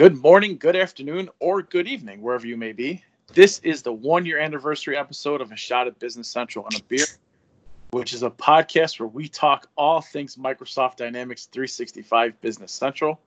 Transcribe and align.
Good 0.00 0.16
morning, 0.16 0.56
good 0.56 0.76
afternoon, 0.76 1.28
or 1.40 1.60
good 1.60 1.86
evening, 1.86 2.22
wherever 2.22 2.46
you 2.46 2.56
may 2.56 2.72
be. 2.72 3.04
This 3.34 3.58
is 3.58 3.82
the 3.82 3.92
one 3.92 4.24
year 4.24 4.38
anniversary 4.38 4.96
episode 4.96 5.42
of 5.42 5.52
A 5.52 5.56
Shot 5.56 5.86
at 5.86 5.98
Business 5.98 6.26
Central 6.26 6.64
and 6.64 6.80
a 6.80 6.82
Beer, 6.84 7.04
which 7.90 8.14
is 8.14 8.22
a 8.22 8.30
podcast 8.30 8.98
where 8.98 9.10
we 9.10 9.28
talk 9.28 9.68
all 9.76 10.00
things 10.00 10.36
Microsoft 10.36 10.96
Dynamics 10.96 11.50
365 11.52 12.40
Business 12.40 12.72
Central. 12.72 13.20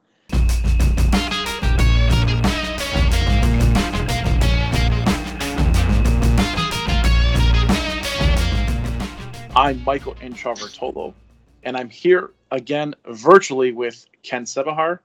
I'm 9.55 9.84
Michael 9.84 10.16
Introvertolo, 10.16 11.14
and 11.62 11.78
I'm 11.78 11.92
here 11.92 12.32
again 12.50 12.96
virtually 13.05 13.74
with 13.74 14.08
Ken 14.24 14.46
Sebahar. 14.46 14.98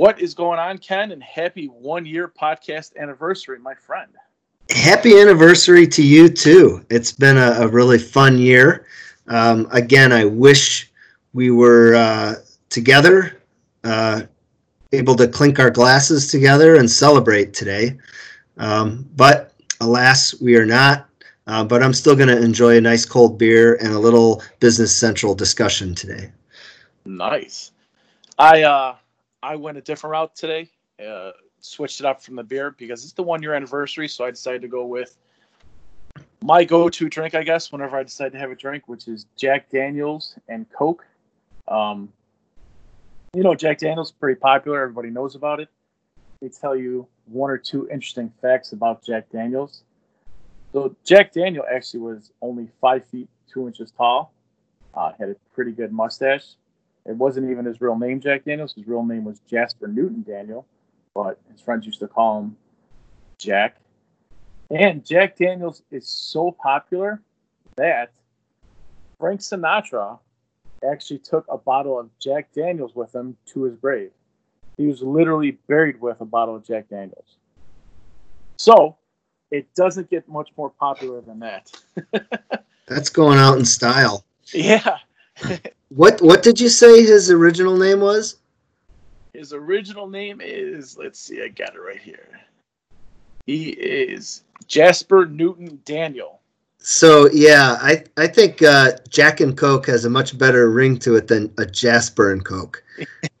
What 0.00 0.18
is 0.18 0.32
going 0.32 0.58
on, 0.58 0.78
Ken? 0.78 1.12
And 1.12 1.22
happy 1.22 1.66
one 1.66 2.06
year 2.06 2.26
podcast 2.26 2.96
anniversary, 2.96 3.58
my 3.58 3.74
friend. 3.74 4.10
Happy 4.70 5.20
anniversary 5.20 5.86
to 5.88 6.02
you, 6.02 6.30
too. 6.30 6.82
It's 6.88 7.12
been 7.12 7.36
a, 7.36 7.50
a 7.58 7.68
really 7.68 7.98
fun 7.98 8.38
year. 8.38 8.86
Um, 9.28 9.68
again, 9.72 10.10
I 10.10 10.24
wish 10.24 10.90
we 11.34 11.50
were 11.50 11.96
uh, 11.96 12.36
together, 12.70 13.42
uh, 13.84 14.22
able 14.92 15.16
to 15.16 15.28
clink 15.28 15.58
our 15.58 15.70
glasses 15.70 16.30
together 16.30 16.76
and 16.76 16.90
celebrate 16.90 17.52
today. 17.52 17.98
Um, 18.56 19.06
but 19.16 19.52
alas, 19.82 20.34
we 20.40 20.56
are 20.56 20.64
not. 20.64 21.10
Uh, 21.46 21.62
but 21.62 21.82
I'm 21.82 21.92
still 21.92 22.16
going 22.16 22.30
to 22.30 22.42
enjoy 22.42 22.78
a 22.78 22.80
nice 22.80 23.04
cold 23.04 23.36
beer 23.36 23.74
and 23.82 23.92
a 23.92 23.98
little 23.98 24.42
Business 24.60 24.96
Central 24.96 25.34
discussion 25.34 25.94
today. 25.94 26.32
Nice. 27.04 27.72
I 28.38 28.62
uh, 28.62 28.96
I 29.42 29.56
went 29.56 29.78
a 29.78 29.80
different 29.80 30.12
route 30.12 30.36
today. 30.36 30.70
Uh, 31.04 31.32
switched 31.60 32.00
it 32.00 32.06
up 32.06 32.22
from 32.22 32.36
the 32.36 32.42
beer 32.42 32.74
because 32.78 33.04
it's 33.04 33.12
the 33.12 33.22
one 33.22 33.42
year 33.42 33.54
anniversary. 33.54 34.08
So 34.08 34.24
I 34.24 34.30
decided 34.30 34.62
to 34.62 34.68
go 34.68 34.84
with 34.84 35.16
my 36.42 36.64
go 36.64 36.88
to 36.88 37.08
drink, 37.08 37.34
I 37.34 37.42
guess, 37.42 37.70
whenever 37.72 37.96
I 37.96 38.02
decide 38.02 38.32
to 38.32 38.38
have 38.38 38.50
a 38.50 38.54
drink, 38.54 38.88
which 38.88 39.08
is 39.08 39.26
Jack 39.36 39.70
Daniels 39.70 40.36
and 40.48 40.66
Coke. 40.70 41.06
Um, 41.68 42.12
you 43.34 43.42
know, 43.42 43.54
Jack 43.54 43.78
Daniels 43.78 44.10
pretty 44.10 44.38
popular. 44.38 44.82
Everybody 44.82 45.10
knows 45.10 45.34
about 45.34 45.60
it. 45.60 45.68
They 46.40 46.48
tell 46.48 46.74
you 46.74 47.06
one 47.26 47.50
or 47.50 47.58
two 47.58 47.88
interesting 47.90 48.32
facts 48.42 48.72
about 48.72 49.04
Jack 49.04 49.30
Daniels. 49.30 49.82
So 50.72 50.96
Jack 51.04 51.32
Daniel 51.32 51.64
actually 51.70 52.00
was 52.00 52.32
only 52.40 52.68
five 52.80 53.04
feet 53.06 53.28
two 53.52 53.66
inches 53.66 53.90
tall. 53.90 54.32
Uh, 54.94 55.12
had 55.18 55.28
a 55.28 55.36
pretty 55.54 55.72
good 55.72 55.92
mustache. 55.92 56.54
It 57.06 57.16
wasn't 57.16 57.50
even 57.50 57.64
his 57.64 57.80
real 57.80 57.98
name, 57.98 58.20
Jack 58.20 58.44
Daniels. 58.44 58.74
His 58.74 58.86
real 58.86 59.04
name 59.04 59.24
was 59.24 59.40
Jasper 59.48 59.88
Newton 59.88 60.22
Daniel, 60.22 60.66
but 61.14 61.38
his 61.50 61.60
friends 61.60 61.86
used 61.86 62.00
to 62.00 62.08
call 62.08 62.40
him 62.40 62.56
Jack. 63.38 63.76
And 64.70 65.04
Jack 65.04 65.36
Daniels 65.36 65.82
is 65.90 66.06
so 66.06 66.52
popular 66.52 67.20
that 67.76 68.12
Frank 69.18 69.40
Sinatra 69.40 70.18
actually 70.88 71.18
took 71.18 71.44
a 71.48 71.58
bottle 71.58 71.98
of 71.98 72.10
Jack 72.18 72.52
Daniels 72.52 72.94
with 72.94 73.14
him 73.14 73.36
to 73.46 73.64
his 73.64 73.76
grave. 73.76 74.10
He 74.76 74.86
was 74.86 75.02
literally 75.02 75.58
buried 75.68 76.00
with 76.00 76.20
a 76.20 76.24
bottle 76.24 76.56
of 76.56 76.64
Jack 76.64 76.88
Daniels. 76.88 77.36
So 78.56 78.96
it 79.50 79.74
doesn't 79.74 80.10
get 80.10 80.28
much 80.28 80.50
more 80.56 80.70
popular 80.70 81.20
than 81.20 81.40
that. 81.40 81.70
That's 82.86 83.10
going 83.10 83.38
out 83.38 83.58
in 83.58 83.64
style. 83.64 84.24
Yeah. 84.52 84.98
What 85.88 86.20
what 86.22 86.42
did 86.42 86.60
you 86.60 86.68
say 86.68 87.02
his 87.02 87.30
original 87.30 87.76
name 87.76 88.00
was? 88.00 88.36
His 89.32 89.52
original 89.52 90.08
name 90.08 90.40
is 90.42 90.96
let's 90.98 91.18
see, 91.18 91.42
I 91.42 91.48
got 91.48 91.74
it 91.74 91.80
right 91.80 92.00
here. 92.00 92.40
He 93.46 93.70
is 93.70 94.42
Jasper 94.66 95.26
Newton 95.26 95.80
Daniel. 95.84 96.40
So 96.78 97.28
yeah, 97.30 97.76
I 97.80 98.04
I 98.16 98.26
think 98.26 98.62
uh, 98.62 98.92
Jack 99.08 99.40
and 99.40 99.56
Coke 99.56 99.86
has 99.86 100.04
a 100.04 100.10
much 100.10 100.36
better 100.38 100.70
ring 100.70 100.98
to 101.00 101.16
it 101.16 101.26
than 101.26 101.52
a 101.58 101.66
Jasper 101.66 102.32
and 102.32 102.44
Coke. 102.44 102.82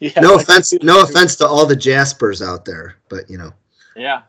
yeah, 0.00 0.20
no 0.20 0.36
offense, 0.36 0.72
no 0.82 1.02
offense 1.02 1.36
to 1.36 1.46
all 1.46 1.66
the 1.66 1.76
Jaspers 1.76 2.40
out 2.40 2.64
there, 2.64 2.96
but 3.08 3.28
you 3.28 3.38
know. 3.38 3.52
Yeah, 3.96 4.22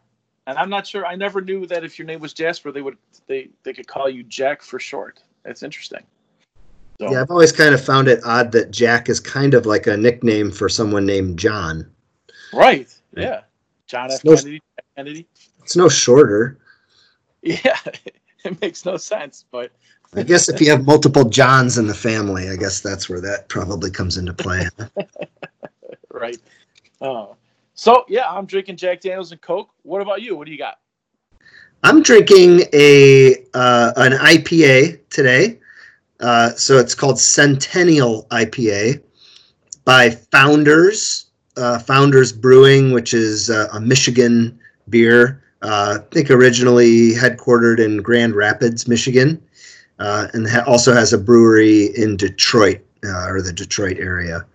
and 0.48 0.58
I'm 0.58 0.70
not 0.70 0.88
sure. 0.88 1.06
I 1.06 1.16
never 1.16 1.40
knew 1.40 1.68
that 1.68 1.84
if 1.84 2.00
your 2.00 2.08
name 2.08 2.20
was 2.20 2.34
Jasper, 2.34 2.72
they 2.72 2.82
would 2.82 2.98
they 3.28 3.50
they 3.64 3.74
could 3.74 3.88
call 3.88 4.10
you 4.10 4.24
Jack 4.24 4.64
for 4.64 4.80
short. 4.80 5.22
That's 5.44 5.62
interesting. 5.62 6.04
So. 7.04 7.12
Yeah, 7.12 7.22
I've 7.22 7.32
always 7.32 7.52
kind 7.52 7.74
of 7.74 7.84
found 7.84 8.08
it 8.08 8.22
odd 8.24 8.52
that 8.54 8.72
Jack 8.72 9.10
is 9.10 9.20
kind 9.20 9.54
of 9.54 9.66
like 9.66 9.88
a 9.88 9.98
nickname 9.98 10.52
for 10.52 10.70
someone 10.70 11.06
named 11.06 11.38
John. 11.38 11.90
Right. 12.54 12.94
Yeah. 13.16 13.42
John 13.88 14.10
F. 14.10 14.24
No, 14.24 14.36
Kennedy. 14.36 14.62
Kennedy. 14.96 15.28
It's 15.62 15.76
no 15.76 15.90
shorter. 15.90 16.60
Yeah, 17.46 17.78
it 18.46 18.62
makes 18.62 18.86
no 18.86 18.96
sense, 18.96 19.44
but. 19.52 19.70
I 20.16 20.24
guess 20.24 20.48
if 20.48 20.62
you 20.62 20.70
have 20.70 20.86
multiple 20.86 21.26
Johns 21.26 21.78
in 21.78 21.88
the 21.88 21.94
family, 21.94 22.50
I 22.50 22.56
guess 22.56 22.80
that's 22.80 23.10
where 23.10 23.20
that 23.20 23.50
probably 23.50 23.92
comes 23.92 24.18
into 24.18 24.34
play. 24.34 24.66
right. 26.10 26.38
Oh. 27.02 27.36
So 27.74 28.06
yeah, 28.08 28.30
I'm 28.30 28.46
drinking 28.46 28.78
Jack 28.78 29.02
Daniels 29.02 29.34
and 29.34 29.42
Coke. 29.42 29.72
What 29.82 30.02
about 30.02 30.22
you? 30.22 30.38
What 30.38 30.46
do 30.46 30.54
you 30.54 30.58
got? 30.58 30.80
I'm 31.84 32.02
drinking 32.02 32.62
a 32.72 33.44
uh, 33.54 33.92
an 33.98 34.14
IPA 34.14 35.02
today. 35.10 35.60
Uh, 36.20 36.52
so 36.52 36.78
it's 36.78 36.96
called 36.96 37.20
Centennial 37.20 38.26
IPA 38.32 39.02
by 39.86 40.10
Founders 40.10 41.28
uh, 41.58 41.78
Founders 41.80 42.32
Brewing, 42.32 42.92
which 42.94 43.14
is 43.14 43.50
uh, 43.50 43.68
a 43.74 43.80
Michigan 43.80 44.60
beer. 44.90 45.44
Uh, 45.62 46.00
I 46.00 46.14
think 46.14 46.32
originally 46.32 47.12
headquartered 47.14 47.80
in 47.80 47.98
Grand 47.98 48.36
Rapids, 48.36 48.88
Michigan, 48.88 49.42
uh, 50.00 50.28
and 50.34 50.50
ha- 50.50 50.64
also 50.66 50.94
has 50.94 51.14
a 51.14 51.18
brewery 51.18 51.96
in 51.96 52.18
Detroit 52.18 52.82
or 53.04 53.42
the 53.42 53.54
Detroit 53.54 53.98
area. 54.00 54.46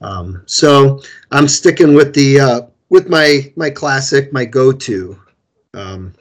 Um, 0.00 0.42
so 0.46 1.00
I'm 1.30 1.48
sticking 1.48 1.94
with 1.94 2.14
the 2.14 2.40
uh, 2.40 2.60
with 2.90 3.08
my 3.08 3.52
my 3.56 3.70
classic, 3.70 4.32
my 4.32 4.44
go-to. 4.44 5.18
Um, 5.72 6.14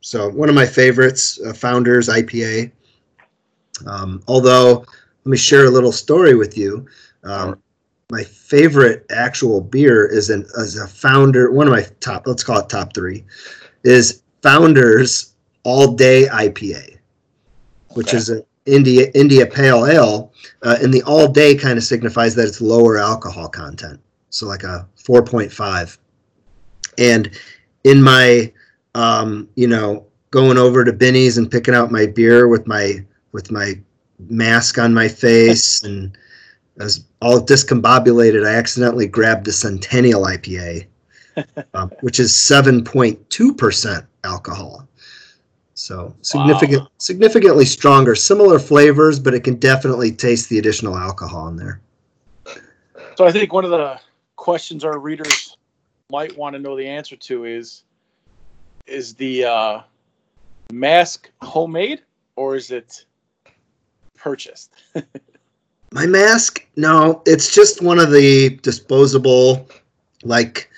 so 0.00 0.28
one 0.28 0.48
of 0.48 0.54
my 0.54 0.66
favorites, 0.66 1.40
uh, 1.44 1.52
Founders 1.52 2.08
IPA. 2.08 2.70
Um, 3.86 4.22
although, 4.28 4.84
let 5.24 5.30
me 5.30 5.36
share 5.36 5.66
a 5.66 5.70
little 5.70 5.92
story 5.92 6.34
with 6.34 6.56
you. 6.56 6.86
Um, 7.24 7.60
my 8.10 8.22
favorite 8.22 9.06
actual 9.10 9.60
beer 9.60 10.06
is 10.06 10.30
an 10.30 10.46
as 10.58 10.76
a 10.76 10.86
Founder. 10.86 11.50
One 11.50 11.66
of 11.66 11.72
my 11.72 11.86
top, 12.00 12.26
let's 12.26 12.44
call 12.44 12.58
it 12.60 12.68
top 12.68 12.94
three, 12.94 13.24
is 13.82 14.22
Founders 14.42 15.34
All 15.62 15.94
Day 15.94 16.26
IPA, 16.30 16.98
which 17.94 18.08
okay. 18.08 18.16
is 18.18 18.28
an 18.28 18.44
India 18.66 19.10
India 19.14 19.46
Pale 19.46 19.86
Ale, 19.86 20.32
uh, 20.62 20.76
and 20.82 20.92
the 20.92 21.02
all 21.02 21.28
day 21.28 21.54
kind 21.54 21.78
of 21.78 21.84
signifies 21.84 22.34
that 22.34 22.46
it's 22.46 22.60
lower 22.60 22.98
alcohol 22.98 23.48
content, 23.48 24.00
so 24.30 24.46
like 24.46 24.62
a 24.62 24.86
4.5. 25.02 25.98
And 26.98 27.30
in 27.84 28.02
my, 28.02 28.52
um, 28.94 29.48
you 29.56 29.66
know, 29.66 30.06
going 30.30 30.58
over 30.58 30.84
to 30.84 30.92
Binny's 30.92 31.38
and 31.38 31.50
picking 31.50 31.74
out 31.74 31.90
my 31.90 32.06
beer 32.06 32.48
with 32.48 32.66
my 32.66 33.04
with 33.34 33.50
my 33.50 33.78
mask 34.30 34.78
on 34.78 34.94
my 34.94 35.08
face 35.08 35.82
and 35.84 36.16
I 36.80 36.84
was 36.84 37.04
all 37.20 37.40
discombobulated, 37.40 38.46
I 38.46 38.54
accidentally 38.54 39.06
grabbed 39.06 39.44
the 39.44 39.52
Centennial 39.52 40.22
IPA, 40.22 40.86
um, 41.74 41.92
which 42.00 42.18
is 42.18 42.32
7.2% 42.32 44.06
alcohol. 44.24 44.88
So 45.74 46.14
significant, 46.22 46.82
wow. 46.82 46.88
significantly 46.98 47.64
stronger, 47.64 48.14
similar 48.14 48.58
flavors, 48.58 49.20
but 49.20 49.34
it 49.34 49.40
can 49.40 49.56
definitely 49.56 50.10
taste 50.12 50.48
the 50.48 50.58
additional 50.58 50.96
alcohol 50.96 51.48
in 51.48 51.56
there. 51.56 51.80
So 53.16 53.24
I 53.24 53.32
think 53.32 53.52
one 53.52 53.64
of 53.64 53.70
the 53.70 54.00
questions 54.36 54.84
our 54.84 54.98
readers 54.98 55.56
might 56.10 56.36
want 56.36 56.54
to 56.54 56.60
know 56.60 56.76
the 56.76 56.86
answer 56.86 57.16
to 57.16 57.44
is: 57.44 57.82
Is 58.86 59.14
the 59.14 59.44
uh, 59.44 59.80
mask 60.72 61.30
homemade 61.40 62.02
or 62.36 62.56
is 62.56 62.70
it 62.70 63.04
purchased? 64.24 64.72
My 65.92 66.06
mask? 66.06 66.66
No, 66.76 67.22
it's 67.26 67.54
just 67.54 67.82
one 67.82 68.00
of 68.00 68.10
the 68.10 68.58
disposable, 68.62 69.68
like, 70.24 70.70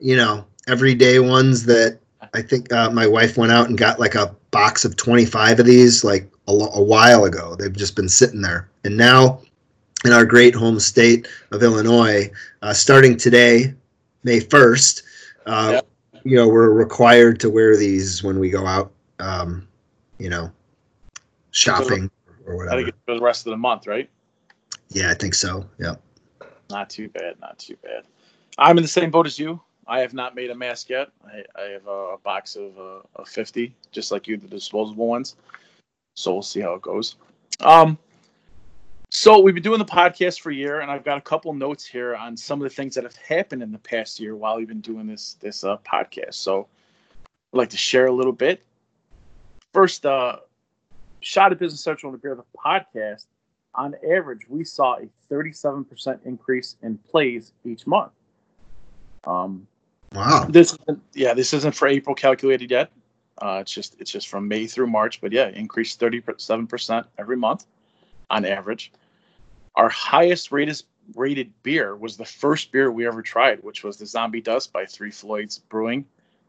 you 0.00 0.16
know, 0.16 0.44
everyday 0.66 1.20
ones 1.20 1.64
that 1.66 2.00
I 2.34 2.42
think 2.42 2.70
uh, 2.72 2.90
my 2.90 3.06
wife 3.06 3.38
went 3.38 3.52
out 3.52 3.68
and 3.68 3.78
got 3.78 3.98
like 3.98 4.14
a 4.14 4.34
box 4.50 4.84
of 4.84 4.96
25 4.96 5.60
of 5.60 5.66
these 5.66 6.04
like 6.04 6.30
a, 6.48 6.52
a, 6.52 6.82
while 6.82 7.24
ago. 7.24 7.54
They've 7.54 7.74
just 7.74 7.96
been 7.96 8.08
sitting 8.08 8.42
there. 8.42 8.68
And 8.84 8.96
now, 8.96 9.40
in 10.04 10.12
our 10.12 10.26
great 10.26 10.54
home 10.54 10.78
state 10.78 11.28
of 11.52 11.62
Illinois, 11.62 12.30
uh, 12.60 12.74
starting 12.74 13.16
today, 13.16 13.72
May 14.24 14.40
1st, 14.40 15.02
uh, 15.46 15.70
yep. 15.74 15.86
you 16.24 16.36
know, 16.36 16.48
we're 16.48 16.72
required 16.72 17.40
to 17.40 17.48
wear 17.48 17.76
these 17.76 18.22
when 18.22 18.38
we 18.38 18.50
go 18.50 18.66
out, 18.66 18.92
um, 19.18 19.66
you 20.18 20.28
know, 20.28 20.52
shopping 21.52 22.10
or 22.48 22.56
whatever. 22.56 22.90
for 23.06 23.14
the 23.14 23.20
rest 23.20 23.46
of 23.46 23.50
the 23.50 23.56
month, 23.56 23.86
right? 23.86 24.08
Yeah, 24.88 25.10
I 25.10 25.14
think 25.14 25.34
so. 25.34 25.68
Yeah. 25.78 25.96
Not 26.70 26.90
too 26.90 27.08
bad. 27.08 27.38
Not 27.40 27.58
too 27.58 27.76
bad. 27.82 28.04
I'm 28.58 28.76
in 28.76 28.82
the 28.82 28.88
same 28.88 29.10
boat 29.10 29.26
as 29.26 29.38
you. 29.38 29.60
I 29.86 30.00
have 30.00 30.12
not 30.12 30.34
made 30.34 30.50
a 30.50 30.54
mask 30.54 30.90
yet. 30.90 31.08
I, 31.24 31.42
I 31.60 31.64
have 31.70 31.86
a, 31.86 32.14
a 32.14 32.18
box 32.18 32.56
of, 32.56 32.78
uh, 32.78 33.00
of 33.16 33.28
50, 33.28 33.74
just 33.90 34.12
like 34.12 34.26
you, 34.26 34.36
the 34.36 34.46
disposable 34.46 35.06
ones. 35.06 35.36
So 36.14 36.32
we'll 36.32 36.42
see 36.42 36.60
how 36.60 36.74
it 36.74 36.82
goes. 36.82 37.16
Um, 37.60 37.96
so 39.10 39.38
we've 39.40 39.54
been 39.54 39.62
doing 39.62 39.78
the 39.78 39.86
podcast 39.86 40.40
for 40.40 40.50
a 40.50 40.54
year, 40.54 40.80
and 40.80 40.90
I've 40.90 41.04
got 41.04 41.16
a 41.16 41.22
couple 41.22 41.54
notes 41.54 41.86
here 41.86 42.14
on 42.14 42.36
some 42.36 42.60
of 42.60 42.64
the 42.68 42.74
things 42.74 42.94
that 42.94 43.04
have 43.04 43.16
happened 43.16 43.62
in 43.62 43.72
the 43.72 43.78
past 43.78 44.20
year 44.20 44.36
while 44.36 44.56
we've 44.56 44.68
been 44.68 44.82
doing 44.82 45.06
this 45.06 45.36
this 45.40 45.64
uh, 45.64 45.78
podcast. 45.78 46.34
So 46.34 46.68
I'd 47.54 47.56
like 47.56 47.70
to 47.70 47.78
share 47.78 48.06
a 48.06 48.12
little 48.12 48.32
bit. 48.32 48.62
First, 49.72 50.04
uh, 50.04 50.36
shot 51.20 51.52
at 51.52 51.58
Business 51.58 51.82
Central 51.82 52.12
to 52.12 52.18
Beer 52.18 52.32
of 52.32 52.38
the 52.38 52.44
podcast. 52.56 53.26
On 53.74 53.94
average, 54.10 54.48
we 54.48 54.64
saw 54.64 54.96
a 54.96 55.08
37% 55.32 56.18
increase 56.24 56.76
in 56.82 56.98
plays 56.98 57.52
each 57.64 57.86
month. 57.86 58.12
Um, 59.24 59.66
Wow. 60.14 60.46
this 60.48 60.74
isn't, 60.82 61.02
yeah, 61.12 61.34
this 61.34 61.52
isn't 61.52 61.74
for 61.74 61.86
April 61.86 62.14
calculated 62.14 62.70
yet. 62.70 62.90
Uh, 63.40 63.58
it's 63.60 63.72
just 63.72 63.94
it's 64.00 64.10
just 64.10 64.28
from 64.28 64.48
May 64.48 64.66
through 64.66 64.88
March, 64.88 65.20
but 65.20 65.32
yeah, 65.32 65.48
increased 65.48 66.00
37% 66.00 67.04
every 67.18 67.36
month 67.36 67.66
on 68.30 68.44
average. 68.44 68.90
Our 69.76 69.88
highest 69.88 70.50
rated 70.50 70.82
rated 71.14 71.52
beer 71.62 71.94
was 71.94 72.16
the 72.16 72.24
first 72.24 72.72
beer 72.72 72.90
we 72.90 73.06
ever 73.06 73.22
tried, 73.22 73.62
which 73.62 73.84
was 73.84 73.96
the 73.96 74.06
Zombie 74.06 74.40
Dust 74.40 74.72
by 74.72 74.86
Three 74.86 75.10
Floyds 75.10 75.58
Brewing. 75.58 76.04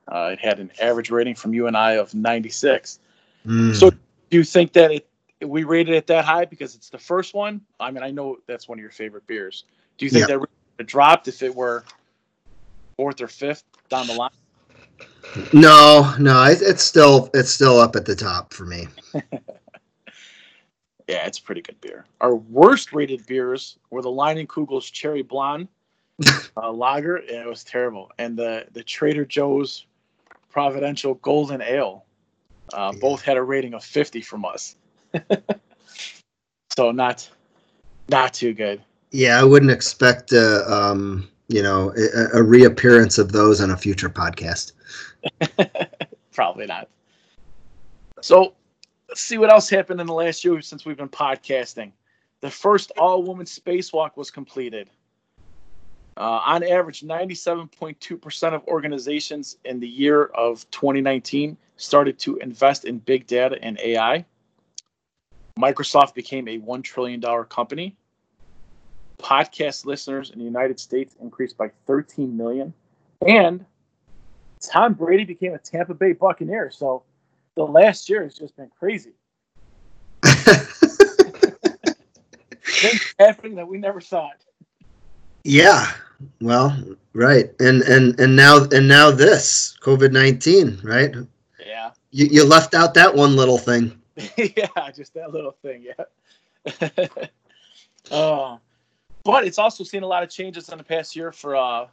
Uh, 0.07 0.31
it 0.33 0.39
had 0.39 0.59
an 0.59 0.71
average 0.81 1.11
rating 1.11 1.35
from 1.35 1.53
you 1.53 1.67
and 1.67 1.77
I 1.77 1.93
of 1.93 2.15
96. 2.15 2.99
Mm. 3.45 3.75
So, 3.75 3.91
do 4.29 4.37
you 4.37 4.43
think 4.43 4.73
that 4.73 4.91
it 4.91 5.09
we 5.45 5.63
rated 5.63 5.95
it 5.95 6.07
that 6.07 6.25
high 6.25 6.45
because 6.45 6.75
it's 6.75 6.89
the 6.89 6.97
first 6.97 7.33
one? 7.33 7.61
I 7.79 7.91
mean, 7.91 8.03
I 8.03 8.11
know 8.11 8.37
that's 8.47 8.67
one 8.67 8.77
of 8.77 8.81
your 8.81 8.91
favorite 8.91 9.25
beers. 9.27 9.65
Do 9.97 10.05
you 10.05 10.11
think 10.11 10.27
that 10.27 10.39
would 10.39 10.49
have 10.77 10.87
dropped 10.87 11.27
if 11.27 11.41
it 11.41 11.53
were 11.53 11.83
fourth 12.97 13.21
or 13.21 13.27
fifth 13.27 13.63
down 13.89 14.07
the 14.07 14.13
line? 14.13 14.31
no, 15.53 16.13
no, 16.19 16.43
it, 16.43 16.59
it's 16.61 16.83
still 16.83 17.29
it's 17.33 17.51
still 17.51 17.79
up 17.79 17.95
at 17.95 18.05
the 18.05 18.15
top 18.15 18.53
for 18.53 18.65
me. 18.65 18.87
Yeah, 21.09 21.25
it's 21.25 21.39
a 21.39 21.41
pretty 21.41 21.61
good 21.61 21.81
beer. 21.81 22.05
Our 22.21 22.35
worst 22.35 22.93
rated 22.93 23.25
beers 23.25 23.79
were 23.89 24.03
the 24.03 24.11
Leinenkugel's 24.11 24.91
Cherry 24.91 25.23
Blonde 25.23 25.67
uh, 26.55 26.71
Lager. 26.71 27.15
and 27.15 27.31
it 27.31 27.47
was 27.47 27.63
terrible, 27.63 28.11
and 28.19 28.37
the 28.37 28.67
the 28.73 28.83
Trader 28.83 29.25
Joe's 29.25 29.87
Providential 30.51 31.15
Golden 31.15 31.63
Ale. 31.63 32.05
Uh, 32.73 32.91
Yeah. 32.93 32.99
Both 32.99 33.21
had 33.21 33.37
a 33.37 33.43
rating 33.43 33.73
of 33.73 33.83
50 33.83 34.21
from 34.21 34.45
us. 34.45 34.75
so 36.75 36.91
not 36.91 37.29
not 38.09 38.33
too 38.33 38.53
good. 38.53 38.81
Yeah, 39.11 39.39
I 39.39 39.43
wouldn't 39.43 39.71
expect 39.71 40.31
a 40.33 40.71
um, 40.71 41.27
you 41.47 41.61
know 41.63 41.93
a, 41.97 42.39
a 42.39 42.43
reappearance 42.43 43.17
of 43.17 43.31
those 43.31 43.61
on 43.61 43.71
a 43.71 43.77
future 43.77 44.09
podcast. 44.09 44.73
Probably 46.31 46.65
not. 46.67 46.89
So 48.21 48.53
let's 49.07 49.21
see 49.21 49.37
what 49.37 49.51
else 49.51 49.69
happened 49.69 49.99
in 49.99 50.07
the 50.07 50.13
last 50.13 50.45
year 50.45 50.61
since 50.61 50.85
we've 50.85 50.97
been 50.97 51.09
podcasting. 51.09 51.91
The 52.41 52.51
first 52.51 52.91
all 52.97 53.23
woman 53.23 53.45
spacewalk 53.45 54.15
was 54.15 54.31
completed. 54.31 54.89
Uh, 56.17 56.41
on 56.45 56.63
average, 56.63 57.01
97.2% 57.01 58.53
of 58.53 58.63
organizations 58.67 59.57
in 59.63 59.79
the 59.79 59.87
year 59.87 60.25
of 60.25 60.69
2019 60.71 61.57
started 61.77 62.19
to 62.19 62.37
invest 62.37 62.83
in 62.85 62.99
big 62.99 63.25
data 63.25 63.57
and 63.61 63.79
AI. 63.79 64.25
Microsoft 65.57 66.13
became 66.13 66.47
a 66.47 66.59
$1 66.59 66.83
trillion 66.83 67.21
company. 67.45 67.95
Podcast 69.17 69.85
listeners 69.85 70.31
in 70.31 70.39
the 70.39 70.45
United 70.45 70.79
States 70.79 71.15
increased 71.21 71.57
by 71.57 71.69
13 71.87 72.35
million. 72.35 72.73
And 73.25 73.65
Tom 74.61 74.93
Brady 74.93 75.25
became 75.25 75.53
a 75.53 75.57
Tampa 75.57 75.93
Bay 75.93 76.13
Buccaneer. 76.13 76.71
So 76.71 77.03
the 77.55 77.63
last 77.63 78.09
year 78.09 78.23
has 78.23 78.37
just 78.37 78.55
been 78.55 78.69
crazy. 78.77 79.11
Things 82.63 83.13
happening 83.19 83.55
that 83.55 83.67
we 83.67 83.77
never 83.77 83.99
thought. 83.99 84.45
Yeah, 85.43 85.91
well, 86.41 86.77
right, 87.13 87.51
and 87.59 87.81
and 87.83 88.19
and 88.19 88.35
now 88.35 88.65
and 88.71 88.87
now 88.87 89.11
this 89.11 89.77
COVID 89.81 90.11
nineteen, 90.11 90.79
right? 90.83 91.13
Yeah. 91.65 91.91
You, 92.11 92.25
you 92.25 92.45
left 92.45 92.73
out 92.73 92.93
that 92.95 93.13
one 93.15 93.35
little 93.35 93.57
thing. 93.57 93.99
yeah, 94.37 94.91
just 94.95 95.13
that 95.13 95.31
little 95.31 95.55
thing. 95.61 95.85
Yeah. 95.85 96.89
uh, 98.11 98.57
but 99.23 99.45
it's 99.45 99.59
also 99.59 99.83
seen 99.83 100.03
a 100.03 100.07
lot 100.07 100.23
of 100.23 100.29
changes 100.29 100.69
in 100.69 100.77
the 100.77 100.83
past 100.83 101.15
year 101.15 101.31
for, 101.31 101.55
uh, 101.55 101.87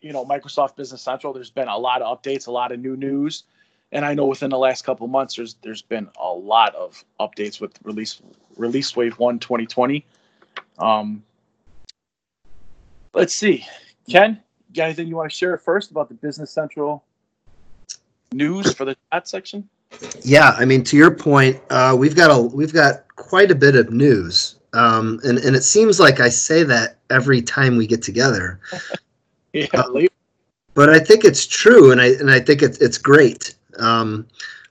you 0.00 0.12
know, 0.12 0.24
Microsoft 0.24 0.76
Business 0.76 1.02
Central. 1.02 1.32
There's 1.32 1.50
been 1.50 1.68
a 1.68 1.76
lot 1.76 2.02
of 2.02 2.20
updates, 2.20 2.46
a 2.46 2.50
lot 2.50 2.72
of 2.72 2.80
new 2.80 2.96
news, 2.96 3.44
and 3.92 4.04
I 4.04 4.14
know 4.14 4.26
within 4.26 4.50
the 4.50 4.58
last 4.58 4.84
couple 4.84 5.04
of 5.04 5.10
months, 5.10 5.36
there's 5.36 5.54
there's 5.62 5.82
been 5.82 6.08
a 6.20 6.28
lot 6.28 6.74
of 6.74 7.04
updates 7.20 7.60
with 7.60 7.72
release 7.84 8.20
release 8.56 8.96
wave 8.96 9.18
one 9.18 9.38
2020. 9.38 10.04
Um, 10.78 11.22
let's 13.14 13.34
see, 13.34 13.66
Ken, 14.10 14.40
you 14.68 14.74
got 14.74 14.84
anything 14.84 15.08
you 15.08 15.16
want 15.16 15.30
to 15.30 15.36
share 15.36 15.56
first 15.56 15.90
about 15.90 16.08
the 16.08 16.14
Business 16.14 16.50
Central 16.50 17.04
news 18.32 18.72
for 18.74 18.84
the 18.84 18.96
chat 19.12 19.28
section? 19.28 19.68
Yeah, 20.22 20.54
I 20.58 20.64
mean, 20.64 20.82
to 20.84 20.96
your 20.96 21.10
point, 21.10 21.60
uh, 21.70 21.96
we've 21.98 22.16
got 22.16 22.30
a 22.30 22.40
we've 22.40 22.72
got 22.72 23.06
quite 23.16 23.50
a 23.50 23.54
bit 23.54 23.76
of 23.76 23.90
news, 23.90 24.56
um, 24.72 25.20
and 25.24 25.38
and 25.38 25.54
it 25.54 25.62
seems 25.62 26.00
like 26.00 26.20
I 26.20 26.28
say 26.28 26.64
that 26.64 26.98
every 27.10 27.40
time 27.40 27.76
we 27.76 27.86
get 27.86 28.02
together, 28.02 28.60
Yeah, 29.54 29.68
Uh, 29.72 30.08
but 30.74 30.90
I 30.90 30.98
think 30.98 31.24
it's 31.24 31.46
true, 31.46 31.92
and 31.92 32.00
I 32.00 32.06
and 32.06 32.28
I 32.28 32.40
think 32.40 32.60
it's 32.60 32.78
it's 32.78 32.98
great. 32.98 33.54
Um, 33.78 34.26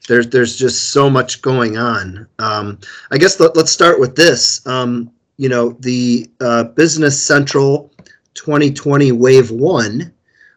there's 0.09 0.27
there's 0.27 0.57
just 0.57 0.91
so 0.91 1.09
much 1.09 1.41
going 1.41 1.77
on. 1.77 2.27
Um, 2.39 2.79
I 3.09 3.17
guess 3.17 3.39
let, 3.39 3.55
let's 3.55 3.71
start 3.71 4.01
with 4.01 4.17
this. 4.17 4.65
Um, 4.67 5.09
you 5.37 5.47
know, 5.47 5.77
the 5.79 6.29
uh, 6.41 6.65
Business 6.65 7.21
Central 7.21 7.92
2020 8.35 9.11
Wave 9.11 9.51
One 9.51 10.13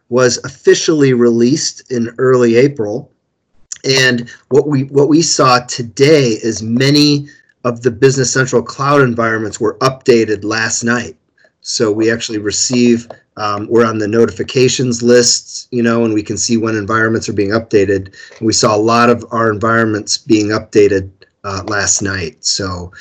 was 0.09 0.39
officially 0.43 1.13
released 1.13 1.91
in 1.91 2.13
early 2.17 2.55
April, 2.55 3.11
and 3.83 4.29
what 4.49 4.67
we 4.67 4.83
what 4.85 5.09
we 5.09 5.21
saw 5.21 5.59
today 5.59 6.37
is 6.41 6.63
many 6.63 7.27
of 7.63 7.81
the 7.81 7.91
Business 7.91 8.31
Central 8.31 8.61
cloud 8.61 9.01
environments 9.01 9.59
were 9.59 9.77
updated 9.79 10.43
last 10.43 10.83
night. 10.83 11.17
So 11.61 11.91
we 11.91 12.09
actually 12.09 12.37
receive 12.37 13.09
um, 13.37 13.67
we're 13.69 13.85
on 13.85 13.99
the 13.99 14.07
notifications 14.07 15.03
lists, 15.03 15.67
you 15.71 15.83
know, 15.83 16.03
and 16.03 16.13
we 16.13 16.23
can 16.23 16.37
see 16.37 16.57
when 16.57 16.75
environments 16.75 17.29
are 17.29 17.33
being 17.33 17.51
updated. 17.51 18.15
We 18.41 18.51
saw 18.51 18.75
a 18.75 18.77
lot 18.77 19.09
of 19.09 19.23
our 19.31 19.51
environments 19.51 20.17
being 20.17 20.47
updated 20.47 21.11
uh, 21.43 21.63
last 21.67 22.01
night. 22.01 22.43
So, 22.43 22.91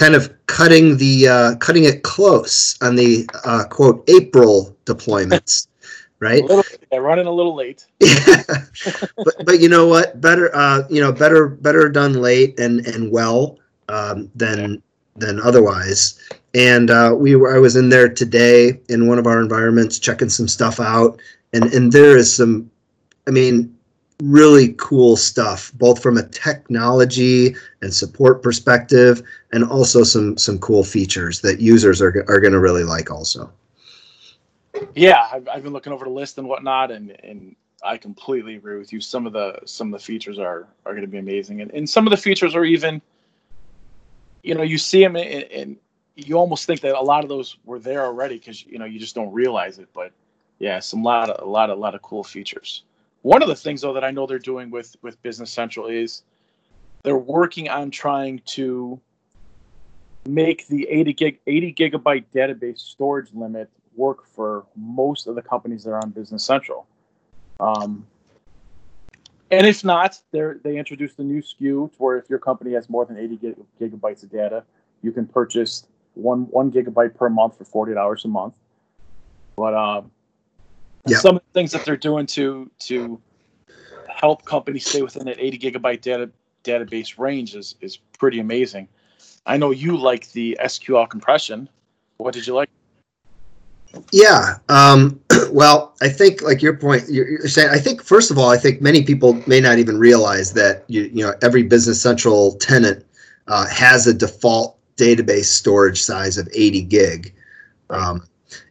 kind 0.00 0.14
of 0.14 0.32
cutting 0.46 0.96
the 0.96 1.28
uh, 1.28 1.56
cutting 1.56 1.84
it 1.84 2.02
close 2.02 2.78
on 2.80 2.96
the 2.96 3.28
uh, 3.44 3.64
quote 3.68 4.02
April 4.08 4.74
deployments, 4.86 5.68
right? 6.20 6.42
a 6.42 6.46
little, 6.46 6.64
yeah, 6.90 6.98
running 6.98 7.26
a 7.26 7.30
little 7.30 7.54
late. 7.54 7.86
yeah. 8.00 8.42
but 9.16 9.34
but 9.44 9.60
you 9.60 9.68
know 9.68 9.86
what? 9.86 10.18
Better 10.18 10.54
uh, 10.56 10.84
you 10.88 11.02
know 11.02 11.12
better 11.12 11.48
better 11.48 11.90
done 11.90 12.14
late 12.14 12.58
and 12.58 12.86
and 12.86 13.12
well 13.12 13.58
um, 13.90 14.30
than 14.34 14.82
than 15.16 15.38
otherwise. 15.40 16.18
And 16.54 16.90
uh, 16.90 17.14
we 17.16 17.36
were 17.36 17.54
I 17.54 17.58
was 17.58 17.76
in 17.76 17.90
there 17.90 18.08
today 18.08 18.80
in 18.88 19.06
one 19.06 19.18
of 19.18 19.26
our 19.26 19.38
environments 19.38 19.98
checking 19.98 20.30
some 20.30 20.48
stuff 20.48 20.80
out, 20.80 21.20
and 21.52 21.64
and 21.74 21.92
there 21.92 22.16
is 22.16 22.34
some, 22.34 22.70
I 23.28 23.32
mean, 23.32 23.76
really 24.22 24.74
cool 24.78 25.16
stuff 25.16 25.72
both 25.74 26.02
from 26.02 26.16
a 26.16 26.26
technology 26.28 27.54
and 27.82 27.92
support 27.92 28.42
perspective, 28.42 29.22
and 29.52 29.64
also 29.64 30.02
some 30.02 30.36
some 30.36 30.58
cool 30.58 30.84
features 30.84 31.40
that 31.40 31.60
users 31.60 32.00
are 32.00 32.24
are 32.28 32.40
going 32.40 32.52
to 32.52 32.60
really 32.60 32.84
like 32.84 33.10
also. 33.10 33.50
Yeah, 34.94 35.26
I've, 35.32 35.48
I've 35.48 35.62
been 35.62 35.72
looking 35.72 35.92
over 35.92 36.04
the 36.04 36.10
list 36.10 36.38
and 36.38 36.48
whatnot, 36.48 36.90
and 36.90 37.10
and 37.22 37.56
I 37.82 37.96
completely 37.96 38.56
agree 38.56 38.78
with 38.78 38.92
you. 38.92 39.00
Some 39.00 39.26
of 39.26 39.32
the 39.32 39.58
some 39.64 39.92
of 39.92 40.00
the 40.00 40.04
features 40.04 40.38
are 40.38 40.66
are 40.86 40.92
going 40.92 41.02
to 41.02 41.08
be 41.08 41.18
amazing, 41.18 41.60
and 41.60 41.70
and 41.72 41.88
some 41.88 42.06
of 42.06 42.10
the 42.10 42.16
features 42.16 42.54
are 42.54 42.64
even, 42.64 43.00
you 44.42 44.54
know, 44.54 44.62
you 44.62 44.78
see 44.78 45.02
them 45.02 45.16
and, 45.16 45.76
you 46.16 46.36
almost 46.36 46.66
think 46.66 46.80
that 46.82 46.94
a 46.94 47.00
lot 47.00 47.22
of 47.22 47.30
those 47.30 47.56
were 47.64 47.78
there 47.78 48.04
already 48.04 48.38
because 48.38 48.64
you 48.66 48.78
know 48.78 48.84
you 48.84 48.98
just 48.98 49.14
don't 49.14 49.32
realize 49.32 49.78
it. 49.78 49.88
But 49.94 50.12
yeah, 50.58 50.78
some 50.78 51.02
lot 51.02 51.30
of, 51.30 51.46
a 51.46 51.50
lot 51.50 51.70
a 51.70 51.74
lot 51.74 51.94
of 51.94 52.02
cool 52.02 52.22
features. 52.22 52.82
One 53.22 53.42
of 53.42 53.48
the 53.48 53.56
things 53.56 53.82
though 53.82 53.92
that 53.92 54.04
I 54.04 54.10
know 54.10 54.26
they're 54.26 54.38
doing 54.38 54.70
with 54.70 54.96
with 55.02 55.20
Business 55.22 55.50
Central 55.50 55.86
is 55.86 56.22
they're 57.02 57.16
working 57.16 57.68
on 57.68 57.90
trying 57.90 58.40
to 58.46 59.00
make 60.26 60.66
the 60.68 60.86
80 60.88 61.12
gig 61.14 61.38
80 61.46 61.74
gigabyte 61.74 62.24
database 62.34 62.78
storage 62.78 63.32
limit 63.32 63.68
work 63.96 64.26
for 64.34 64.66
most 64.76 65.26
of 65.26 65.34
the 65.34 65.42
companies 65.42 65.84
that 65.84 65.90
are 65.90 66.02
on 66.02 66.10
Business 66.10 66.44
Central. 66.44 66.86
Um, 67.58 68.06
and 69.50 69.66
if 69.66 69.84
not, 69.84 70.20
they 70.30 70.78
introduced 70.78 71.18
a 71.18 71.24
new 71.24 71.42
SKU 71.42 71.58
to 71.58 71.96
where 71.98 72.16
if 72.16 72.30
your 72.30 72.38
company 72.38 72.72
has 72.74 72.88
more 72.88 73.04
than 73.04 73.18
80 73.18 73.36
gig, 73.36 73.56
gigabytes 73.80 74.22
of 74.22 74.30
data, 74.30 74.62
you 75.02 75.10
can 75.10 75.26
purchase 75.26 75.86
one 76.14 76.42
one 76.50 76.70
gigabyte 76.70 77.14
per 77.14 77.28
month 77.28 77.58
for 77.58 77.64
forty 77.64 77.94
dollars 77.94 78.24
a 78.24 78.28
month. 78.28 78.54
But 79.56 79.74
um, 79.74 80.10
Yeah. 81.06 81.18
some 81.18 81.36
of 81.36 81.42
the 81.42 81.58
things 81.58 81.72
that 81.72 81.84
they're 81.84 81.96
doing 81.96 82.26
to 82.26 82.70
to 82.80 83.20
help 84.08 84.44
companies 84.44 84.86
stay 84.86 85.02
within 85.02 85.24
that 85.24 85.38
80 85.38 85.58
gigabyte 85.58 86.02
data 86.02 86.30
database 86.64 87.18
range 87.18 87.54
is 87.54 87.74
is 87.80 87.96
pretty 88.18 88.40
amazing. 88.40 88.88
I 89.46 89.56
know 89.56 89.70
you 89.70 89.96
like 89.96 90.30
the 90.32 90.58
SQL 90.62 91.08
compression. 91.08 91.68
What 92.18 92.34
did 92.34 92.46
you 92.46 92.54
like? 92.54 92.68
Yeah. 94.12 94.58
Um, 94.68 95.20
well, 95.50 95.94
I 96.02 96.08
think 96.08 96.42
like 96.42 96.62
your 96.62 96.76
point, 96.76 97.04
you're, 97.08 97.28
you're 97.28 97.48
saying. 97.48 97.70
I 97.70 97.78
think 97.78 98.02
first 98.02 98.30
of 98.30 98.38
all, 98.38 98.50
I 98.50 98.56
think 98.56 98.80
many 98.80 99.02
people 99.02 99.42
may 99.46 99.60
not 99.60 99.78
even 99.78 99.98
realize 99.98 100.52
that 100.52 100.84
you 100.88 101.02
you 101.12 101.24
know 101.24 101.34
every 101.42 101.62
Business 101.62 102.00
Central 102.00 102.54
tenant 102.56 103.04
uh, 103.48 103.66
has 103.68 104.06
a 104.06 104.14
default 104.14 104.76
database 104.96 105.46
storage 105.46 106.02
size 106.02 106.36
of 106.36 106.48
80 106.54 106.82
gig. 106.82 107.34
Um, 107.88 108.22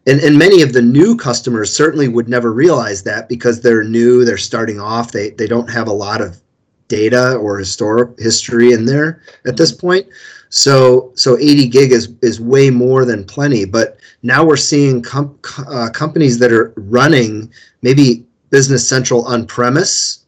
and, 0.10 0.20
and 0.22 0.38
many 0.38 0.62
of 0.62 0.74
the 0.74 0.82
new 0.82 1.16
customers 1.16 1.76
certainly 1.76 2.08
would 2.08 2.28
never 2.28 2.52
realize 2.52 3.04
that 3.04 3.30
because 3.30 3.62
they're 3.62 3.84
new, 3.84 4.26
they're 4.26 4.38
starting 4.38 4.80
off, 4.80 5.12
they, 5.12 5.30
they 5.32 5.46
don't 5.46 5.70
have 5.70 5.88
a 5.88 5.94
lot 5.94 6.20
of 6.20 6.42
data 6.88 7.36
or 7.36 7.60
historic 7.60 8.20
history 8.20 8.74
in 8.74 8.86
there 8.86 9.22
at 9.46 9.56
this 9.56 9.72
point. 9.72 10.08
So 10.50 11.12
so 11.16 11.38
80 11.38 11.68
gig 11.68 11.92
is 11.92 12.12
is 12.24 12.42
way 12.42 12.72
more 12.72 13.06
than 13.06 13.24
plenty. 13.24 13.66
But 13.66 14.00
now 14.24 14.44
we're 14.44 14.58
seeing 14.58 15.02
com- 15.04 15.38
uh, 15.68 15.90
companies 15.94 16.40
that 16.40 16.52
are 16.52 16.74
running 16.76 17.54
maybe 17.84 18.26
Business 18.50 18.88
Central 18.88 19.24
on 19.26 19.46
premise 19.46 20.26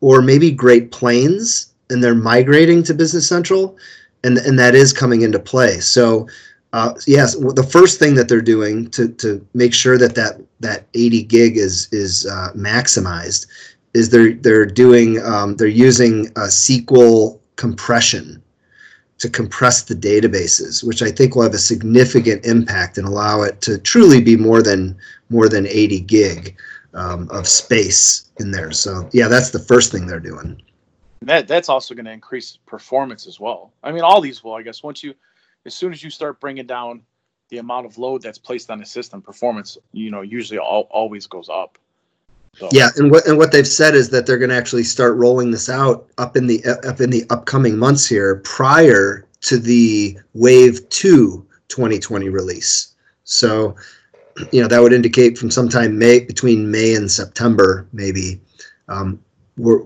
or 0.00 0.22
maybe 0.22 0.50
Great 0.50 0.90
Plains, 0.90 1.72
and 1.90 2.02
they're 2.02 2.14
migrating 2.14 2.82
to 2.84 2.94
Business 2.94 3.28
Central, 3.28 3.76
and 4.24 4.38
and 4.38 4.58
that 4.58 4.74
is 4.74 4.92
coming 4.92 5.22
into 5.22 5.38
play. 5.38 5.78
So. 5.80 6.26
Uh, 6.72 6.94
yes, 7.06 7.34
the 7.36 7.68
first 7.70 7.98
thing 7.98 8.14
that 8.14 8.28
they're 8.28 8.40
doing 8.40 8.88
to, 8.90 9.08
to 9.08 9.46
make 9.52 9.74
sure 9.74 9.98
that 9.98 10.14
that, 10.14 10.40
that 10.60 10.86
80 10.94 11.22
gig 11.24 11.56
is 11.58 11.88
is 11.92 12.26
uh, 12.26 12.48
maximized 12.56 13.46
is 13.94 14.08
they're 14.08 14.32
they're 14.34 14.66
doing 14.66 15.22
um, 15.22 15.56
they're 15.56 15.66
using 15.68 16.28
a 16.28 16.48
SQL 16.48 17.38
compression 17.56 18.42
to 19.18 19.28
compress 19.28 19.82
the 19.82 19.94
databases, 19.94 20.82
which 20.82 21.02
I 21.02 21.10
think 21.10 21.36
will 21.36 21.42
have 21.42 21.54
a 21.54 21.58
significant 21.58 22.44
impact 22.44 22.98
and 22.98 23.06
allow 23.06 23.42
it 23.42 23.60
to 23.62 23.78
truly 23.78 24.20
be 24.20 24.36
more 24.36 24.62
than 24.62 24.96
more 25.30 25.48
than 25.48 25.66
80 25.66 26.00
gig 26.00 26.56
um, 26.94 27.28
of 27.30 27.46
space 27.46 28.30
in 28.40 28.50
there. 28.50 28.72
So 28.72 29.08
yeah, 29.12 29.28
that's 29.28 29.50
the 29.50 29.58
first 29.58 29.92
thing 29.92 30.06
they're 30.06 30.20
doing. 30.20 30.60
That 31.22 31.46
that's 31.46 31.68
also 31.68 31.94
going 31.94 32.06
to 32.06 32.12
increase 32.12 32.58
performance 32.66 33.26
as 33.26 33.38
well. 33.38 33.72
I 33.84 33.92
mean, 33.92 34.02
all 34.02 34.20
these 34.20 34.42
will, 34.42 34.54
I 34.54 34.62
guess, 34.62 34.82
once 34.82 35.04
you, 35.04 35.14
as 35.66 35.74
soon 35.74 35.92
as 35.92 36.02
you 36.02 36.10
start 36.10 36.40
bringing 36.40 36.66
down 36.66 37.02
the 37.48 37.58
amount 37.58 37.86
of 37.86 37.98
load 37.98 38.22
that's 38.22 38.38
placed 38.38 38.70
on 38.70 38.78
the 38.78 38.86
system, 38.86 39.20
performance, 39.20 39.76
you 39.92 40.10
know, 40.10 40.22
usually 40.22 40.58
all, 40.58 40.88
always 40.90 41.26
goes 41.26 41.48
up. 41.48 41.78
So, 42.54 42.68
Yeah, 42.72 42.88
and 42.96 43.10
what 43.10 43.26
and 43.26 43.38
what 43.38 43.50
they've 43.50 43.66
said 43.66 43.94
is 43.94 44.10
that 44.10 44.26
they're 44.26 44.38
going 44.38 44.50
to 44.50 44.56
actually 44.56 44.84
start 44.84 45.16
rolling 45.16 45.50
this 45.50 45.70
out 45.70 46.06
up 46.18 46.36
in 46.36 46.46
the 46.46 46.62
up 46.86 47.00
in 47.00 47.08
the 47.08 47.24
upcoming 47.30 47.78
months 47.78 48.06
here 48.06 48.36
prior 48.36 49.26
to 49.42 49.58
the 49.58 50.18
Wave 50.34 50.86
2 50.90 51.46
2020 51.68 52.28
release. 52.28 52.94
So, 53.24 53.74
you 54.50 54.60
know, 54.60 54.68
that 54.68 54.80
would 54.80 54.92
indicate 54.92 55.38
from 55.38 55.50
sometime 55.50 55.98
May 55.98 56.20
between 56.20 56.70
May 56.70 56.94
and 56.94 57.10
September 57.10 57.86
maybe. 57.92 58.40
Um, 58.88 59.22
we're, 59.56 59.82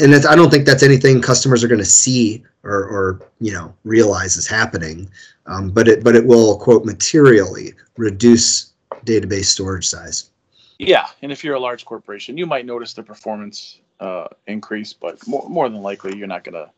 and 0.00 0.14
I 0.26 0.34
don't 0.34 0.50
think 0.50 0.66
that's 0.66 0.82
anything 0.82 1.20
customers 1.20 1.62
are 1.62 1.68
going 1.68 1.78
to 1.78 1.84
see 1.84 2.42
or, 2.62 2.84
or 2.84 3.30
you 3.40 3.52
know 3.52 3.74
realize 3.84 4.36
is 4.36 4.46
happening, 4.46 5.10
um, 5.46 5.70
but 5.70 5.88
it 5.88 6.04
but 6.04 6.14
it 6.14 6.24
will 6.24 6.58
quote 6.58 6.84
materially 6.84 7.74
reduce 7.96 8.72
database 9.04 9.46
storage 9.46 9.86
size. 9.88 10.30
Yeah, 10.78 11.08
and 11.22 11.30
if 11.30 11.44
you're 11.44 11.56
a 11.56 11.60
large 11.60 11.84
corporation, 11.84 12.38
you 12.38 12.46
might 12.46 12.64
notice 12.64 12.94
the 12.94 13.02
performance 13.02 13.80
uh, 14.00 14.28
increase, 14.46 14.94
but 14.94 15.26
more, 15.26 15.46
more 15.48 15.68
than 15.68 15.82
likely, 15.82 16.16
you're 16.16 16.26
not 16.26 16.42
going 16.42 16.54
to 16.54 16.70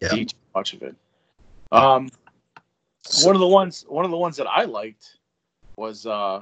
Yeah. 0.00 0.08
see 0.08 0.24
too 0.24 0.36
much 0.54 0.74
of 0.74 0.82
it. 0.82 0.96
Um, 1.70 2.10
one 3.22 3.36
of 3.36 3.40
the 3.40 3.46
ones, 3.46 3.84
one 3.88 4.04
of 4.04 4.10
the 4.10 4.16
ones 4.16 4.36
that 4.38 4.48
I 4.48 4.64
liked 4.64 5.18
was, 5.76 6.04
uh, 6.04 6.40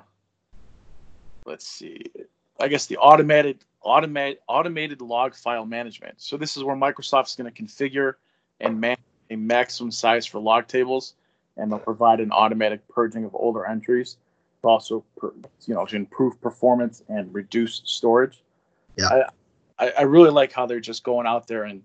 let's 1.45 1.67
see, 1.67 2.03
I 2.59 2.69
guess 2.69 2.87
the 2.87 2.97
automated 2.97 3.65
automated 3.83 4.39
automated 4.49 5.01
log 5.03 5.35
file 5.35 5.67
management. 5.67 6.15
So 6.21 6.37
this 6.37 6.57
is 6.57 6.65
where 6.65 6.77
Microsoft's 6.77 7.37
going 7.37 7.53
to 7.53 7.63
configure 7.63 8.15
and 8.63 8.81
manage 8.81 8.99
a 9.31 9.37
maximum 9.37 9.91
size 9.91 10.27
for 10.27 10.41
log 10.41 10.67
tables, 10.67 11.15
and 11.57 11.71
they'll 11.71 11.79
provide 11.79 12.21
an 12.21 12.33
automatic 12.33 12.87
purging 12.89 13.25
of 13.25 13.35
older 13.35 13.67
entries 13.67 14.17
also, 14.65 15.05
per- 15.17 15.33
you 15.67 15.75
know, 15.75 15.85
to 15.87 15.97
improve 15.97 16.41
performance 16.41 17.03
and 17.09 17.33
reduce 17.35 17.83
storage. 17.85 18.43
Yeah. 18.97 19.25
I, 19.79 19.93
I, 19.99 20.03
really 20.03 20.31
like 20.31 20.53
how 20.53 20.67
they're 20.67 20.81
just 20.81 21.03
going 21.03 21.27
out 21.27 21.47
there 21.47 21.65
and 21.65 21.83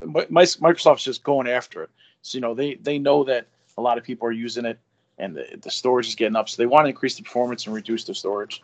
Mi- 0.00 0.26
Mi- 0.30 0.42
Microsoft's 0.42 1.04
just 1.04 1.22
going 1.24 1.48
after 1.48 1.82
it. 1.82 1.90
So 2.22 2.38
you 2.38 2.42
know 2.42 2.54
they 2.54 2.76
they 2.76 2.98
know 2.98 3.24
that 3.24 3.46
a 3.76 3.82
lot 3.82 3.98
of 3.98 4.04
people 4.04 4.26
are 4.26 4.32
using 4.32 4.64
it, 4.64 4.78
and 5.18 5.36
the, 5.36 5.58
the 5.60 5.70
storage 5.70 6.08
is 6.08 6.14
getting 6.14 6.36
up, 6.36 6.48
so 6.48 6.60
they 6.60 6.66
want 6.66 6.86
to 6.86 6.88
increase 6.88 7.16
the 7.16 7.22
performance 7.22 7.66
and 7.66 7.74
reduce 7.74 8.04
the 8.04 8.14
storage, 8.14 8.62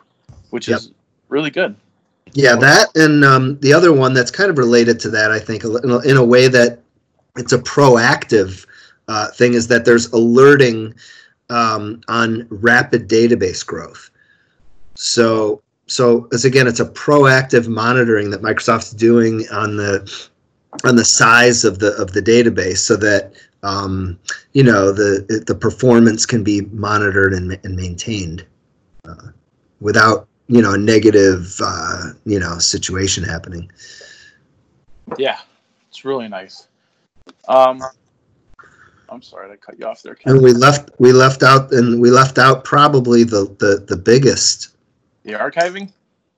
which 0.49 0.67
Yep. 0.67 0.77
is 0.77 0.91
really 1.29 1.51
good. 1.51 1.75
Yeah, 2.33 2.55
that 2.55 2.95
and 2.95 3.23
um, 3.23 3.59
the 3.59 3.73
other 3.73 3.93
one 3.93 4.13
that's 4.13 4.31
kind 4.31 4.49
of 4.49 4.57
related 4.57 4.99
to 5.01 5.09
that, 5.11 5.31
I 5.31 5.39
think, 5.39 5.63
in 5.63 5.91
a, 5.91 5.99
in 5.99 6.17
a 6.17 6.23
way 6.23 6.47
that 6.47 6.79
it's 7.37 7.53
a 7.53 7.59
proactive 7.59 8.65
uh, 9.07 9.29
thing, 9.31 9.53
is 9.53 9.67
that 9.67 9.85
there's 9.85 10.07
alerting 10.11 10.93
um, 11.49 12.01
on 12.07 12.47
rapid 12.49 13.07
database 13.07 13.65
growth. 13.65 14.09
So, 14.95 15.61
so 15.87 16.27
as 16.33 16.45
again, 16.45 16.67
it's 16.67 16.79
a 16.79 16.85
proactive 16.85 17.67
monitoring 17.67 18.29
that 18.31 18.41
Microsoft's 18.41 18.91
doing 18.91 19.45
on 19.51 19.77
the 19.77 20.29
on 20.85 20.95
the 20.95 21.05
size 21.05 21.65
of 21.65 21.79
the 21.79 21.93
of 21.93 22.13
the 22.13 22.21
database, 22.21 22.77
so 22.77 22.95
that 22.97 23.33
um, 23.63 24.17
you 24.53 24.63
know 24.63 24.91
the 24.91 25.43
the 25.45 25.55
performance 25.55 26.25
can 26.25 26.43
be 26.43 26.61
monitored 26.71 27.33
and, 27.33 27.59
and 27.63 27.75
maintained 27.75 28.45
uh, 29.07 29.29
without 29.79 30.27
you 30.47 30.61
know 30.61 30.73
a 30.73 30.77
negative 30.77 31.59
uh, 31.63 32.11
you 32.25 32.39
know 32.39 32.57
situation 32.57 33.23
happening. 33.23 33.71
Yeah, 35.17 35.39
it's 35.89 36.05
really 36.05 36.27
nice. 36.27 36.67
Um, 37.47 37.81
I'm 39.09 39.21
sorry 39.21 39.51
I 39.51 39.55
cut 39.57 39.77
you 39.77 39.85
off 39.85 40.01
there. 40.01 40.15
Ken. 40.15 40.33
And 40.33 40.41
we 40.41 40.53
left 40.53 40.89
we 40.99 41.11
left 41.11 41.43
out 41.43 41.71
and 41.73 42.01
we 42.01 42.09
left 42.09 42.37
out 42.37 42.63
probably 42.63 43.23
the 43.23 43.53
the, 43.59 43.83
the 43.87 43.97
biggest 43.97 44.69
The 45.23 45.33
archiving. 45.33 45.91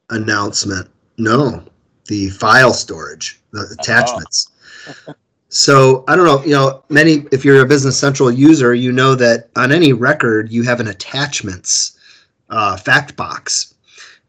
announcement. 0.10 0.90
No, 1.18 1.64
the 2.08 2.30
file 2.30 2.74
storage, 2.74 3.40
the 3.52 3.76
attachments. 3.80 4.50
So 5.50 6.04
I 6.08 6.16
don't 6.16 6.26
know, 6.26 6.44
you 6.44 6.54
know, 6.54 6.84
many 6.90 7.26
if 7.32 7.46
you're 7.46 7.62
a 7.62 7.68
Business 7.68 7.98
Central 7.98 8.32
user, 8.32 8.74
you 8.74 8.92
know 8.92 9.14
that 9.16 9.50
on 9.56 9.72
any 9.72 9.94
record 9.94 10.52
you 10.52 10.64
have 10.64 10.80
an 10.80 10.88
attachments 10.88 11.98
uh, 12.50 12.76
fact 12.76 13.16
box. 13.16 13.76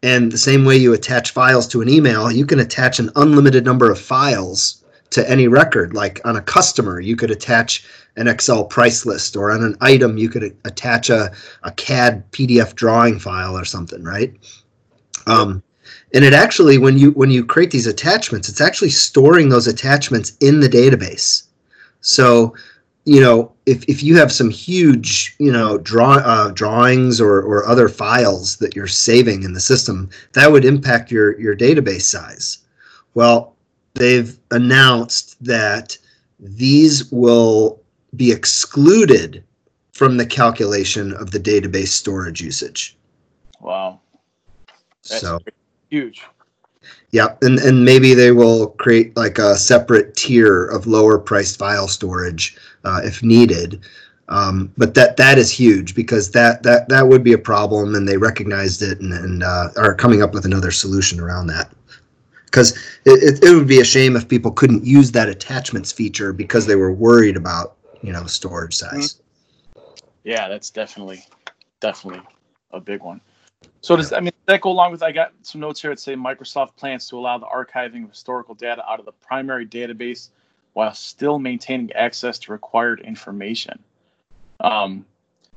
And 0.03 0.31
the 0.31 0.37
same 0.37 0.67
way 0.67 0.77
you 0.77 0.93
attach 0.93 1.31
files 1.31 1.67
to 1.69 1.81
an 1.81 1.89
email, 1.89 2.31
you 2.31 2.45
can 2.45 2.61
attach 2.61 2.99
an 2.99 3.09
unlimited 3.17 3.65
number 3.65 3.91
of 3.91 3.99
files 3.99 4.84
to 5.15 5.31
any 5.31 5.47
record. 5.47 5.95
Like 5.95 6.21
on 6.25 6.37
a 6.37 6.43
customer, 6.43 6.99
you 6.99 7.15
could 7.15 7.31
attach 7.31 7.85
an 8.17 8.27
Excel 8.27 8.65
price 8.65 9.07
list, 9.07 9.37
or 9.37 9.53
on 9.53 9.63
an 9.63 9.77
item, 9.81 10.19
you 10.19 10.29
could 10.29 10.57
attach 10.65 11.09
a, 11.09 11.33
a 11.63 11.71
CAD 11.73 12.31
PDF 12.33 12.75
drawing 12.75 13.19
file 13.21 13.57
or 13.57 13.65
something, 13.65 14.03
right? 14.03 14.33
Um, 15.27 15.63
and 16.13 16.25
it 16.25 16.33
actually, 16.33 16.79
when 16.79 16.99
you 16.99 17.13
when 17.13 17.31
you 17.31 17.45
create 17.45 17.71
these 17.71 17.87
attachments, 17.87 18.49
it's 18.49 18.61
actually 18.61 18.91
storing 18.91 19.49
those 19.49 19.69
attachments 19.69 20.37
in 20.41 20.61
the 20.61 20.69
database. 20.69 21.45
So, 22.01 22.55
you 23.05 23.21
know, 23.21 23.53
if, 23.67 23.85
if 23.85 24.03
you 24.03 24.17
have 24.17 24.33
some 24.33 24.51
huge, 24.51 25.37
you 25.39 25.53
know, 25.53 25.79
draw 25.79 26.15
uh, 26.25 26.51
drawings 26.51 27.21
or, 27.21 27.41
or 27.41 27.67
other 27.67 27.89
files 27.89 28.57
that 28.57 28.75
you're 28.75 28.87
saving 28.87 29.43
in 29.45 29.53
the 29.53 29.61
system, 29.61 30.11
that 30.33 30.51
would 30.51 30.65
impact 30.65 31.13
your 31.13 31.41
your 31.41 31.57
database 31.57 32.03
size. 32.03 32.59
Well, 33.15 33.54
they've 33.95 34.39
announced 34.51 35.43
that 35.45 35.97
these 36.39 37.11
will 37.11 37.81
be 38.17 38.31
excluded 38.31 39.43
from 39.93 40.17
the 40.17 40.27
calculation 40.27 41.13
of 41.15 41.31
the 41.31 41.39
database 41.39 41.89
storage 41.89 42.41
usage. 42.41 42.97
Wow, 43.61 44.01
that's 45.09 45.21
so 45.21 45.39
huge. 45.89 46.23
yeah, 47.13 47.37
and 47.43 47.59
and 47.61 47.85
maybe 47.85 48.13
they 48.15 48.33
will 48.33 48.69
create 48.71 49.17
like 49.17 49.39
a 49.39 49.57
separate 49.57 50.17
tier 50.17 50.67
of 50.67 50.87
lower 50.87 51.19
priced 51.19 51.59
file 51.59 51.89
storage 51.89 52.57
uh, 52.85 53.01
if 53.05 53.23
needed. 53.23 53.85
Um, 54.29 54.73
but 54.79 54.95
that 54.95 55.17
that 55.19 55.39
is 55.39 55.51
huge 55.51 55.95
because 55.95 56.31
that 56.33 56.63
that 56.63 56.89
that 56.89 57.07
would 57.07 57.23
be 57.23 57.35
a 57.35 57.39
problem, 57.39 57.95
and 57.95 58.09
they 58.09 58.17
recognized 58.17 58.83
it 58.83 59.01
and, 59.01 59.13
and 59.13 59.43
uh, 59.43 59.69
are 59.77 59.95
coming 59.95 60.23
up 60.23 60.33
with 60.33 60.45
another 60.45 60.71
solution 60.71 61.21
around 61.21 61.47
that. 61.49 61.71
Because 62.55 62.77
it, 63.05 63.43
it, 63.43 63.45
it 63.45 63.53
would 63.53 63.67
be 63.67 63.81
a 63.81 63.85
shame 63.85 64.15
if 64.15 64.29
people 64.29 64.53
couldn't 64.53 64.85
use 64.85 65.11
that 65.11 65.29
attachments 65.29 65.91
feature 65.91 66.33
because 66.33 66.67
they 66.67 66.77
were 66.77 66.93
worried 66.93 67.37
about 67.37 67.75
you 68.01 68.13
know 68.13 68.27
storage 68.27 68.75
size. 68.75 69.21
Yeah, 70.23 70.47
that's 70.47 70.71
definitely 70.71 71.25
definitely 71.81 72.23
a 72.71 72.79
big 72.79 73.03
one. 73.03 73.21
So 73.81 73.97
does 73.97 74.13
I 74.13 74.21
mean 74.21 74.31
that 74.47 74.61
go 74.61 74.71
along 74.71 74.93
with 74.93 75.03
I 75.03 75.11
got 75.11 75.33
some 75.43 75.63
notes 75.63 75.83
here 75.83 75.91
that 75.91 75.99
say 75.99 76.15
Microsoft 76.15 76.77
plans 76.77 77.09
to 77.09 77.19
allow 77.19 77.39
the 77.39 77.47
archiving 77.47 78.05
of 78.05 78.11
historical 78.11 78.55
data 78.55 78.89
out 78.89 79.01
of 79.01 79.05
the 79.05 79.13
primary 79.13 79.67
database 79.67 80.29
while 80.75 80.95
still 80.95 81.41
maintaining 81.41 81.93
access 81.95 82.39
to 82.39 82.53
required 82.53 83.01
information. 83.01 83.81
Um, 84.61 85.05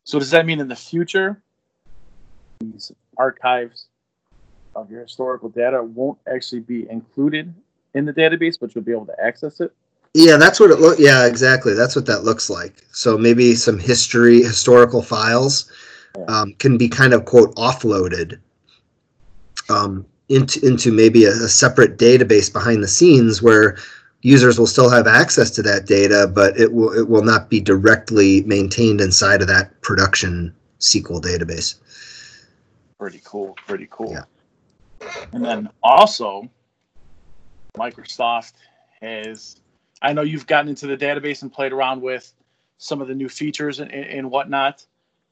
so 0.03 0.17
does 0.17 0.31
that 0.31 0.47
mean 0.47 0.59
in 0.59 0.67
the 0.67 0.75
future 0.75 1.39
these 2.59 2.91
archives 3.19 3.85
of 4.77 4.91
your 4.91 5.01
historical 5.01 5.49
data 5.49 5.81
won't 5.81 6.19
actually 6.31 6.61
be 6.61 6.89
included 6.89 7.53
in 7.95 8.05
the 8.05 8.13
database, 8.13 8.57
but 8.59 8.73
you'll 8.73 8.83
be 8.83 8.91
able 8.91 9.07
to 9.07 9.19
access 9.21 9.59
it? 9.59 9.73
Yeah, 10.13 10.37
that's 10.37 10.59
what 10.59 10.71
it 10.71 10.79
look. 10.79 10.99
Yeah, 10.99 11.25
exactly. 11.25 11.73
That's 11.73 11.95
what 11.95 12.05
that 12.05 12.23
looks 12.23 12.49
like. 12.49 12.83
So 12.91 13.17
maybe 13.17 13.55
some 13.55 13.77
history, 13.77 14.41
historical 14.41 15.01
files 15.01 15.71
um, 16.27 16.53
can 16.59 16.77
be 16.77 16.87
kind 16.87 17.13
of 17.13 17.25
quote 17.25 17.53
offloaded 17.55 18.39
um, 19.69 20.05
into 20.29 20.65
into 20.65 20.91
maybe 20.91 21.25
a, 21.25 21.31
a 21.31 21.49
separate 21.49 21.97
database 21.97 22.51
behind 22.51 22.83
the 22.83 22.87
scenes 22.87 23.41
where 23.41 23.77
users 24.21 24.57
will 24.57 24.67
still 24.67 24.89
have 24.89 25.07
access 25.07 25.51
to 25.51 25.61
that 25.63 25.85
data, 25.85 26.31
but 26.33 26.57
it 26.57 26.73
will 26.73 26.93
it 26.97 27.09
will 27.09 27.23
not 27.23 27.49
be 27.49 27.59
directly 27.59 28.41
maintained 28.43 29.01
inside 29.01 29.41
of 29.41 29.47
that 29.47 29.79
production 29.81 30.55
SQL 30.79 31.21
database. 31.21 31.75
Pretty 32.97 33.21
cool. 33.23 33.55
Pretty 33.67 33.87
cool. 33.91 34.11
Yeah. 34.11 34.23
And 35.31 35.43
then 35.43 35.69
also, 35.83 36.49
Microsoft 37.77 38.53
has. 39.01 39.61
I 40.01 40.13
know 40.13 40.21
you've 40.21 40.45
gotten 40.45 40.69
into 40.69 40.85
the 40.85 40.97
database 40.97 41.41
and 41.41 41.51
played 41.51 41.73
around 41.73 42.01
with 42.01 42.31
some 42.77 43.01
of 43.01 43.07
the 43.07 43.15
new 43.15 43.29
features 43.29 43.79
and, 43.79 43.91
and 43.91 44.29
whatnot. 44.29 44.85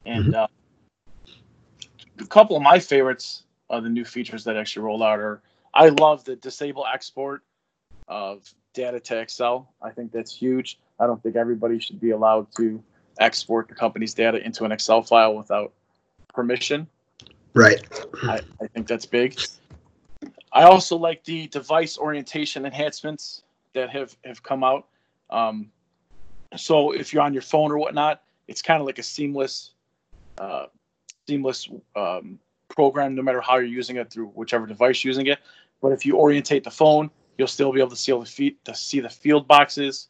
And 0.04 0.34
uh, 0.34 0.48
a 2.18 2.26
couple 2.26 2.56
of 2.56 2.62
my 2.62 2.78
favorites 2.78 3.44
of 3.70 3.84
the 3.84 3.88
new 3.88 4.04
features 4.04 4.44
that 4.44 4.56
actually 4.56 4.82
rolled 4.84 5.02
out 5.02 5.18
are 5.18 5.42
I 5.74 5.88
love 5.88 6.24
the 6.24 6.36
disable 6.36 6.84
export 6.92 7.42
of 8.08 8.52
data 8.72 9.00
to 9.00 9.18
Excel. 9.18 9.72
I 9.82 9.90
think 9.90 10.12
that's 10.12 10.34
huge. 10.34 10.78
I 10.98 11.06
don't 11.06 11.22
think 11.22 11.36
everybody 11.36 11.78
should 11.78 12.00
be 12.00 12.10
allowed 12.10 12.46
to 12.56 12.82
export 13.18 13.68
the 13.68 13.74
company's 13.74 14.14
data 14.14 14.44
into 14.44 14.64
an 14.64 14.72
Excel 14.72 15.02
file 15.02 15.34
without 15.34 15.72
permission. 16.32 16.86
Right. 17.54 17.82
I, 18.22 18.40
I 18.60 18.66
think 18.68 18.86
that's 18.86 19.06
big. 19.06 19.38
I 20.52 20.62
also 20.62 20.96
like 20.96 21.24
the 21.24 21.48
device 21.48 21.98
orientation 21.98 22.64
enhancements 22.64 23.42
that 23.74 23.90
have, 23.90 24.16
have 24.24 24.42
come 24.42 24.64
out. 24.64 24.86
Um, 25.30 25.70
so 26.56 26.92
if 26.92 27.12
you're 27.12 27.22
on 27.22 27.32
your 27.32 27.42
phone 27.42 27.70
or 27.70 27.78
whatnot, 27.78 28.22
it's 28.48 28.62
kind 28.62 28.80
of 28.80 28.86
like 28.86 28.98
a 28.98 29.02
seamless, 29.02 29.72
uh, 30.38 30.66
seamless 31.26 31.68
um, 31.94 32.38
program, 32.68 33.14
no 33.14 33.22
matter 33.22 33.40
how 33.40 33.56
you're 33.56 33.64
using 33.64 33.96
it 33.96 34.10
through 34.10 34.26
whichever 34.28 34.66
device 34.66 35.02
you're 35.02 35.10
using 35.10 35.26
it. 35.26 35.38
But 35.82 35.92
if 35.92 36.06
you 36.06 36.16
orientate 36.16 36.64
the 36.64 36.70
phone, 36.70 37.10
you'll 37.36 37.48
still 37.48 37.72
be 37.72 37.80
able 37.80 37.90
to 37.90 37.96
see 37.96 38.12
all 38.12 38.20
the 38.20 38.26
feet 38.26 38.64
to 38.64 38.74
see 38.74 39.00
the 39.00 39.10
field 39.10 39.46
boxes 39.46 40.08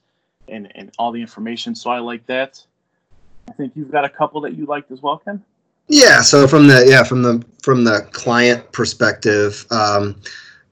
and, 0.48 0.70
and 0.76 0.92
all 0.98 1.12
the 1.12 1.20
information. 1.20 1.74
So 1.74 1.90
I 1.90 1.98
like 1.98 2.26
that. 2.26 2.64
I 3.48 3.52
think 3.52 3.72
you've 3.74 3.90
got 3.90 4.04
a 4.04 4.08
couple 4.08 4.40
that 4.42 4.54
you 4.54 4.66
liked 4.66 4.90
as 4.90 5.02
well, 5.02 5.18
Ken. 5.18 5.42
Yeah. 5.88 6.22
So 6.22 6.48
from 6.48 6.66
the 6.66 6.84
yeah 6.88 7.02
from 7.04 7.22
the 7.22 7.44
from 7.62 7.84
the 7.84 8.06
client 8.12 8.70
perspective, 8.72 9.66
um, 9.70 10.20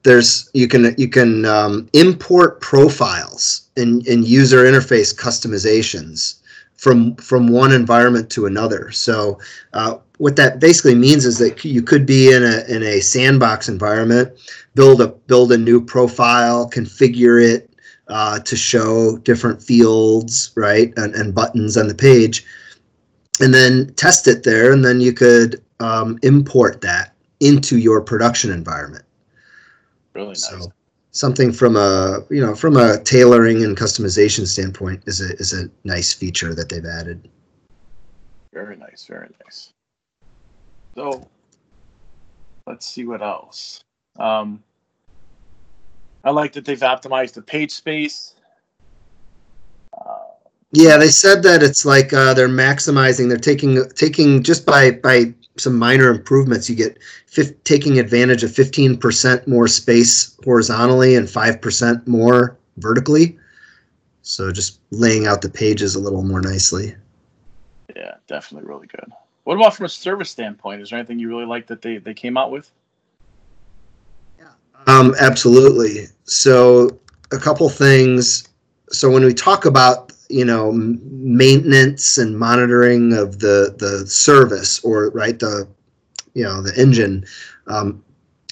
there's 0.03 0.49
you 0.53 0.67
can 0.67 0.93
you 0.97 1.09
can 1.09 1.45
um, 1.45 1.89
import 1.93 2.61
profiles 2.61 3.69
and, 3.77 4.05
and 4.07 4.27
user 4.27 4.65
interface 4.65 5.15
customizations 5.15 6.35
from 6.75 7.15
from 7.15 7.47
one 7.47 7.71
environment 7.71 8.29
to 8.31 8.45
another. 8.45 8.91
So 8.91 9.39
uh, 9.73 9.97
what 10.17 10.35
that 10.35 10.59
basically 10.59 10.95
means 10.95 11.25
is 11.25 11.37
that 11.39 11.63
you 11.63 11.81
could 11.81 12.05
be 12.05 12.31
in 12.31 12.43
a 12.43 12.63
in 12.67 12.83
a 12.83 12.99
sandbox 12.99 13.69
environment, 13.69 14.31
build 14.75 15.01
a 15.01 15.07
build 15.07 15.51
a 15.51 15.57
new 15.57 15.83
profile, 15.83 16.69
configure 16.69 17.43
it 17.43 17.69
uh, 18.07 18.39
to 18.39 18.55
show 18.55 19.17
different 19.19 19.61
fields, 19.63 20.51
right, 20.55 20.93
and, 20.97 21.15
and 21.15 21.33
buttons 21.33 21.77
on 21.77 21.87
the 21.87 21.95
page, 21.95 22.45
and 23.41 23.53
then 23.53 23.93
test 23.95 24.27
it 24.27 24.43
there, 24.43 24.71
and 24.71 24.83
then 24.83 25.01
you 25.01 25.13
could 25.13 25.61
um, 25.79 26.17
import 26.23 26.81
that 26.81 27.13
into 27.39 27.77
your 27.77 28.01
production 28.01 28.51
environment. 28.51 29.05
Really 30.13 30.29
nice. 30.29 30.47
So 30.47 30.71
something 31.11 31.51
from 31.51 31.75
a 31.75 32.19
you 32.29 32.41
know 32.41 32.55
from 32.55 32.77
a 32.77 33.01
tailoring 33.03 33.63
and 33.63 33.75
customization 33.75 34.45
standpoint 34.45 35.03
is 35.07 35.21
a 35.21 35.33
is 35.37 35.53
a 35.53 35.69
nice 35.83 36.13
feature 36.13 36.53
that 36.53 36.69
they've 36.69 36.85
added. 36.85 37.29
Very 38.53 38.77
nice, 38.77 39.05
very 39.05 39.29
nice. 39.43 39.73
So 40.95 41.27
let's 42.67 42.85
see 42.85 43.05
what 43.05 43.21
else. 43.21 43.83
Um, 44.17 44.63
I 46.23 46.31
like 46.31 46.53
that 46.53 46.63
they've 46.63 46.79
optimized 46.79 47.33
the 47.33 47.41
page 47.41 47.71
space. 47.71 48.34
Yeah, 50.75 50.97
they 50.97 51.07
said 51.07 51.41
that 51.43 51.63
it's 51.63 51.85
like 51.85 52.11
uh, 52.11 52.33
they're 52.33 52.49
maximizing. 52.49 53.29
They're 53.29 53.37
taking 53.37 53.89
taking 53.91 54.43
just 54.43 54.65
by 54.65 54.91
by 54.91 55.33
some 55.55 55.79
minor 55.79 56.09
improvements. 56.09 56.69
You 56.69 56.75
get 56.75 56.97
fif- 57.27 57.63
taking 57.63 57.97
advantage 57.97 58.43
of 58.43 58.53
fifteen 58.53 58.97
percent 58.97 59.47
more 59.47 59.69
space 59.69 60.35
horizontally 60.43 61.15
and 61.15 61.29
five 61.29 61.61
percent 61.61 62.05
more 62.05 62.57
vertically. 62.75 63.39
So 64.21 64.51
just 64.51 64.81
laying 64.91 65.27
out 65.27 65.41
the 65.41 65.49
pages 65.49 65.95
a 65.95 65.99
little 65.99 66.23
more 66.23 66.41
nicely. 66.41 66.93
yeah, 67.95 68.15
definitely 68.27 68.67
really 68.67 68.87
good. 68.87 69.13
What 69.45 69.55
about 69.55 69.75
from 69.75 69.85
a 69.85 69.89
service 69.89 70.29
standpoint? 70.29 70.81
Is 70.81 70.89
there 70.89 70.99
anything 70.99 71.19
you 71.19 71.29
really 71.29 71.45
like 71.45 71.67
that 71.67 71.81
they, 71.81 71.99
they 71.99 72.13
came 72.13 72.35
out 72.35 72.51
with? 72.51 72.69
Um, 74.87 75.15
absolutely. 75.19 76.07
So 76.25 76.99
a 77.31 77.37
couple 77.37 77.69
things. 77.69 78.49
So 78.89 79.09
when 79.09 79.23
we 79.23 79.33
talk 79.33 79.65
about 79.65 80.04
you 80.29 80.45
know 80.45 80.71
maintenance 80.71 82.17
and 82.17 82.37
monitoring 82.37 83.13
of 83.13 83.39
the 83.39 83.75
the 83.77 84.05
service 84.07 84.83
or 84.83 85.09
right 85.11 85.39
the 85.39 85.67
you 86.33 86.43
know 86.43 86.61
the 86.61 86.79
engine, 86.79 87.25
um, 87.67 88.03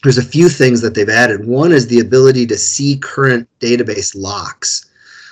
there's 0.04 0.18
a 0.18 0.24
few 0.24 0.50
things 0.50 0.82
that 0.82 0.96
they've 0.96 1.10
added. 1.10 1.46
One 1.46 1.72
is 1.72 1.88
the 1.88 2.00
ability 2.00 2.46
to 2.48 2.58
see 2.58 2.98
current 2.98 3.48
database 3.60 4.14
locks. 4.16 4.90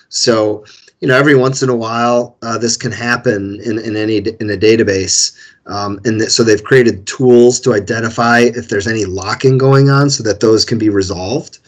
So 0.10 0.66
you 1.00 1.08
know 1.08 1.18
every 1.18 1.36
once 1.36 1.64
in 1.64 1.70
a 1.70 1.76
while 1.76 2.38
uh, 2.42 2.58
this 2.58 2.78
can 2.78 2.92
happen 2.92 3.60
in, 3.64 3.80
in 3.80 3.96
any 3.96 4.18
in 4.18 4.50
a 4.50 4.58
database 4.58 5.36
um, 5.68 6.00
and 6.06 6.20
th- 6.20 6.32
so 6.32 6.44
they've 6.44 6.64
created 6.64 7.06
tools 7.06 7.60
to 7.62 7.74
identify 7.74 8.40
if 8.40 8.70
there's 8.70 8.88
any 8.88 9.06
locking 9.06 9.58
going 9.58 9.90
on 9.90 10.10
so 10.10 10.24
that 10.24 10.40
those 10.40 10.66
can 10.66 10.78
be 10.78 10.90
resolved. 10.90 11.60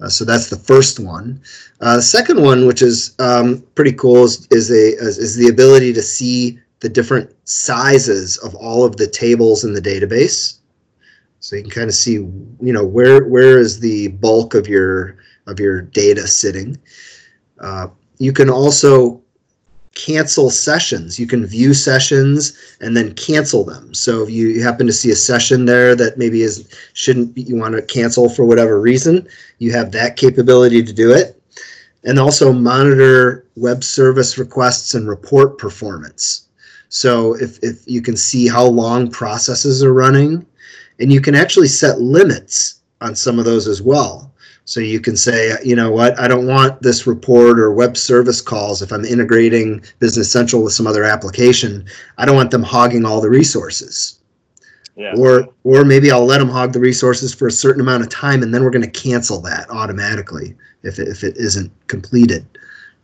Uh, 0.00 0.08
so 0.08 0.24
that's 0.24 0.48
the 0.48 0.56
first 0.56 1.00
one. 1.00 1.40
Uh, 1.80 1.96
the 1.96 2.02
second 2.02 2.40
one, 2.40 2.66
which 2.66 2.82
is 2.82 3.14
um, 3.18 3.62
pretty 3.74 3.92
cool, 3.92 4.24
is, 4.24 4.46
is, 4.50 4.70
a, 4.70 4.96
is, 5.02 5.18
is 5.18 5.36
the 5.36 5.48
ability 5.48 5.92
to 5.92 6.02
see 6.02 6.58
the 6.80 6.88
different 6.88 7.34
sizes 7.48 8.38
of 8.38 8.54
all 8.54 8.84
of 8.84 8.96
the 8.96 9.06
tables 9.06 9.64
in 9.64 9.72
the 9.72 9.80
database. 9.80 10.58
So 11.40 11.56
you 11.56 11.62
can 11.62 11.70
kind 11.70 11.88
of 11.88 11.94
see, 11.94 12.12
you 12.12 12.72
know, 12.72 12.84
where 12.84 13.24
where 13.24 13.58
is 13.58 13.78
the 13.78 14.08
bulk 14.08 14.54
of 14.54 14.66
your 14.66 15.18
of 15.46 15.60
your 15.60 15.82
data 15.82 16.26
sitting. 16.26 16.76
Uh, 17.60 17.88
you 18.18 18.32
can 18.32 18.50
also 18.50 19.22
cancel 19.98 20.48
sessions. 20.48 21.18
You 21.18 21.26
can 21.26 21.44
view 21.44 21.74
sessions 21.74 22.56
and 22.80 22.96
then 22.96 23.14
cancel 23.14 23.64
them. 23.64 23.92
So 23.92 24.22
if 24.22 24.30
you 24.30 24.62
happen 24.62 24.86
to 24.86 24.92
see 24.92 25.10
a 25.10 25.16
session 25.16 25.64
there 25.64 25.96
that 25.96 26.16
maybe 26.16 26.42
is 26.42 26.72
shouldn't 26.94 27.34
be, 27.34 27.42
you 27.42 27.56
want 27.56 27.74
to 27.74 27.82
cancel 27.82 28.28
for 28.30 28.44
whatever 28.44 28.80
reason, 28.80 29.28
you 29.58 29.72
have 29.72 29.90
that 29.92 30.16
capability 30.16 30.82
to 30.84 30.92
do 30.92 31.12
it. 31.12 31.34
And 32.04 32.18
also 32.18 32.52
monitor 32.52 33.44
web 33.56 33.82
service 33.82 34.38
requests 34.38 34.94
and 34.94 35.08
report 35.08 35.58
performance. 35.58 36.46
So 36.88 37.34
if, 37.34 37.58
if 37.62 37.82
you 37.86 38.00
can 38.00 38.16
see 38.16 38.46
how 38.46 38.64
long 38.64 39.10
processes 39.10 39.82
are 39.82 39.92
running, 39.92 40.46
and 41.00 41.12
you 41.12 41.20
can 41.20 41.34
actually 41.34 41.68
set 41.68 42.00
limits 42.00 42.80
on 43.00 43.14
some 43.14 43.38
of 43.38 43.44
those 43.44 43.66
as 43.66 43.82
well. 43.82 44.27
So 44.68 44.80
you 44.80 45.00
can 45.00 45.16
say, 45.16 45.56
you 45.64 45.74
know 45.74 45.90
what, 45.90 46.20
I 46.20 46.28
don't 46.28 46.46
want 46.46 46.82
this 46.82 47.06
report 47.06 47.58
or 47.58 47.72
web 47.72 47.96
service 47.96 48.42
calls 48.42 48.82
if 48.82 48.92
I'm 48.92 49.02
integrating 49.02 49.82
Business 49.98 50.30
Central 50.30 50.62
with 50.62 50.74
some 50.74 50.86
other 50.86 51.04
application. 51.04 51.86
I 52.18 52.26
don't 52.26 52.36
want 52.36 52.50
them 52.50 52.62
hogging 52.62 53.06
all 53.06 53.22
the 53.22 53.30
resources. 53.30 54.18
Yeah. 54.94 55.14
Or 55.16 55.48
or 55.64 55.86
maybe 55.86 56.10
I'll 56.10 56.26
let 56.26 56.36
them 56.36 56.50
hog 56.50 56.74
the 56.74 56.80
resources 56.80 57.32
for 57.32 57.48
a 57.48 57.50
certain 57.50 57.80
amount 57.80 58.02
of 58.02 58.10
time 58.10 58.42
and 58.42 58.52
then 58.52 58.62
we're 58.62 58.68
going 58.68 58.84
to 58.84 58.90
cancel 58.90 59.40
that 59.40 59.70
automatically 59.70 60.54
if 60.82 60.98
it, 60.98 61.08
if 61.08 61.24
it 61.24 61.38
isn't 61.38 61.72
completed. 61.86 62.44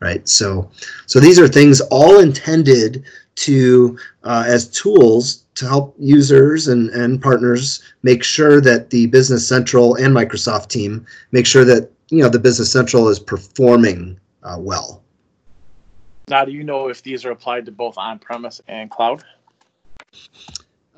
Right? 0.00 0.28
So 0.28 0.70
so 1.06 1.18
these 1.18 1.38
are 1.38 1.48
things 1.48 1.80
all 1.90 2.18
intended 2.18 3.04
to 3.36 3.98
uh, 4.22 4.44
as 4.46 4.68
tools 4.68 5.43
to 5.54 5.66
help 5.66 5.94
users 5.98 6.68
and, 6.68 6.90
and 6.90 7.22
partners 7.22 7.82
make 8.02 8.24
sure 8.24 8.60
that 8.60 8.90
the 8.90 9.06
Business 9.06 9.46
Central 9.46 9.94
and 9.96 10.14
Microsoft 10.14 10.68
team 10.68 11.06
make 11.32 11.46
sure 11.46 11.64
that 11.64 11.90
you 12.10 12.22
know 12.22 12.28
the 12.28 12.38
Business 12.38 12.70
Central 12.70 13.08
is 13.08 13.18
performing 13.18 14.18
uh, 14.42 14.56
well. 14.58 15.02
Now, 16.28 16.44
do 16.44 16.52
you 16.52 16.64
know 16.64 16.88
if 16.88 17.02
these 17.02 17.24
are 17.24 17.30
applied 17.30 17.66
to 17.66 17.72
both 17.72 17.98
on 17.98 18.18
premise 18.18 18.60
and 18.66 18.90
cloud? 18.90 19.22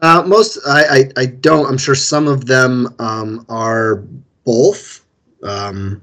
Uh, 0.02 0.22
most 0.26 0.58
I, 0.66 0.84
I 0.84 1.10
I 1.16 1.26
don't. 1.26 1.66
I'm 1.66 1.78
sure 1.78 1.94
some 1.94 2.28
of 2.28 2.46
them 2.46 2.94
um, 2.98 3.44
are 3.48 4.04
both. 4.44 5.04
Um, 5.42 6.02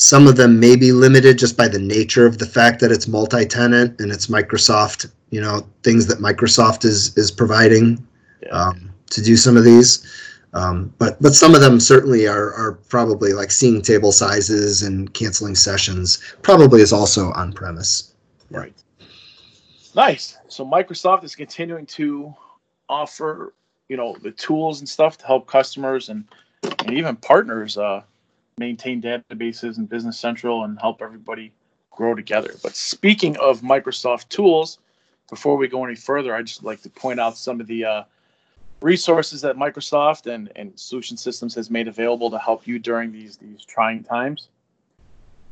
some 0.00 0.26
of 0.26 0.36
them 0.36 0.58
may 0.58 0.76
be 0.76 0.92
limited 0.92 1.38
just 1.38 1.58
by 1.58 1.68
the 1.68 1.78
nature 1.78 2.24
of 2.24 2.38
the 2.38 2.46
fact 2.46 2.80
that 2.80 2.90
it's 2.90 3.06
multi-tenant 3.06 4.00
and 4.00 4.10
it's 4.10 4.28
Microsoft. 4.28 5.10
You 5.28 5.42
know, 5.42 5.66
things 5.82 6.06
that 6.06 6.18
Microsoft 6.20 6.86
is 6.86 7.14
is 7.18 7.30
providing 7.30 8.02
Yeah. 8.42 8.48
um, 8.48 8.90
to 9.10 9.20
do 9.20 9.36
some 9.36 9.58
of 9.58 9.64
these. 9.64 10.06
Um, 10.54 10.90
but 10.96 11.20
but 11.20 11.34
some 11.34 11.54
of 11.54 11.60
them 11.60 11.78
certainly 11.78 12.26
are 12.26 12.54
are 12.54 12.72
probably 12.88 13.34
like 13.34 13.50
seeing 13.50 13.82
table 13.82 14.10
sizes 14.10 14.82
and 14.82 15.12
canceling 15.12 15.54
sessions. 15.54 16.18
Probably 16.40 16.80
is 16.80 16.94
also 16.94 17.30
on 17.32 17.52
premise. 17.52 18.14
Right. 18.50 18.72
Nice. 19.94 20.38
So 20.48 20.64
Microsoft 20.64 21.24
is 21.24 21.36
continuing 21.36 21.84
to 22.00 22.34
offer, 22.88 23.52
you 23.90 23.98
know, 23.98 24.16
the 24.22 24.30
tools 24.30 24.80
and 24.80 24.88
stuff 24.88 25.18
to 25.18 25.26
help 25.26 25.46
customers 25.46 26.08
and, 26.08 26.24
and 26.62 26.90
even 26.90 27.16
partners 27.16 27.76
uh, 27.76 28.02
maintain 28.60 29.00
databases 29.00 29.78
in 29.78 29.86
Business 29.86 30.18
Central 30.18 30.64
and 30.64 30.78
help 30.78 31.00
everybody 31.02 31.50
grow 31.90 32.14
together. 32.14 32.54
But 32.62 32.76
speaking 32.76 33.36
of 33.38 33.62
Microsoft 33.62 34.28
tools, 34.28 34.78
before 35.30 35.56
we 35.56 35.66
go 35.66 35.84
any 35.84 35.96
further, 35.96 36.34
I'd 36.36 36.46
just 36.46 36.62
like 36.62 36.82
to 36.82 36.90
point 36.90 37.18
out 37.18 37.36
some 37.36 37.60
of 37.60 37.66
the 37.66 37.84
uh, 37.84 38.02
resources 38.82 39.40
that 39.40 39.56
Microsoft 39.56 40.32
and, 40.32 40.52
and 40.56 40.78
Solution 40.78 41.16
Systems 41.16 41.54
has 41.54 41.70
made 41.70 41.88
available 41.88 42.30
to 42.30 42.38
help 42.38 42.66
you 42.66 42.78
during 42.78 43.10
these 43.10 43.38
these 43.38 43.64
trying 43.64 44.04
times. 44.04 44.48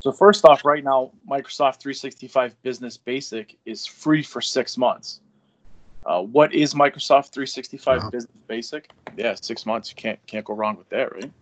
So 0.01 0.13
first 0.13 0.45
off, 0.45 0.65
right 0.65 0.85
now, 0.85 1.11
Microsoft 1.29 1.81
365 1.81 2.63
Business 2.63 2.97
Basic 2.97 3.57
is 3.65 3.85
free 3.85 4.23
for 4.23 4.41
six 4.41 4.77
months. 4.77 5.21
Uh, 6.07 6.23
what 6.23 6.55
is 6.55 6.75
Microsoft 6.75 7.33
365 7.33 8.03
Wow. 8.03 8.11
Business 8.11 8.37
Basic? 8.47 8.91
Yeah, 9.17 9.35
six 9.35 9.67
months. 9.67 9.91
You 9.91 9.97
can't 9.97 10.19
can't 10.27 10.45
go 10.45 10.55
wrong 10.55 10.77
with 10.77 10.89
that, 10.91 11.13
right? 11.15 11.33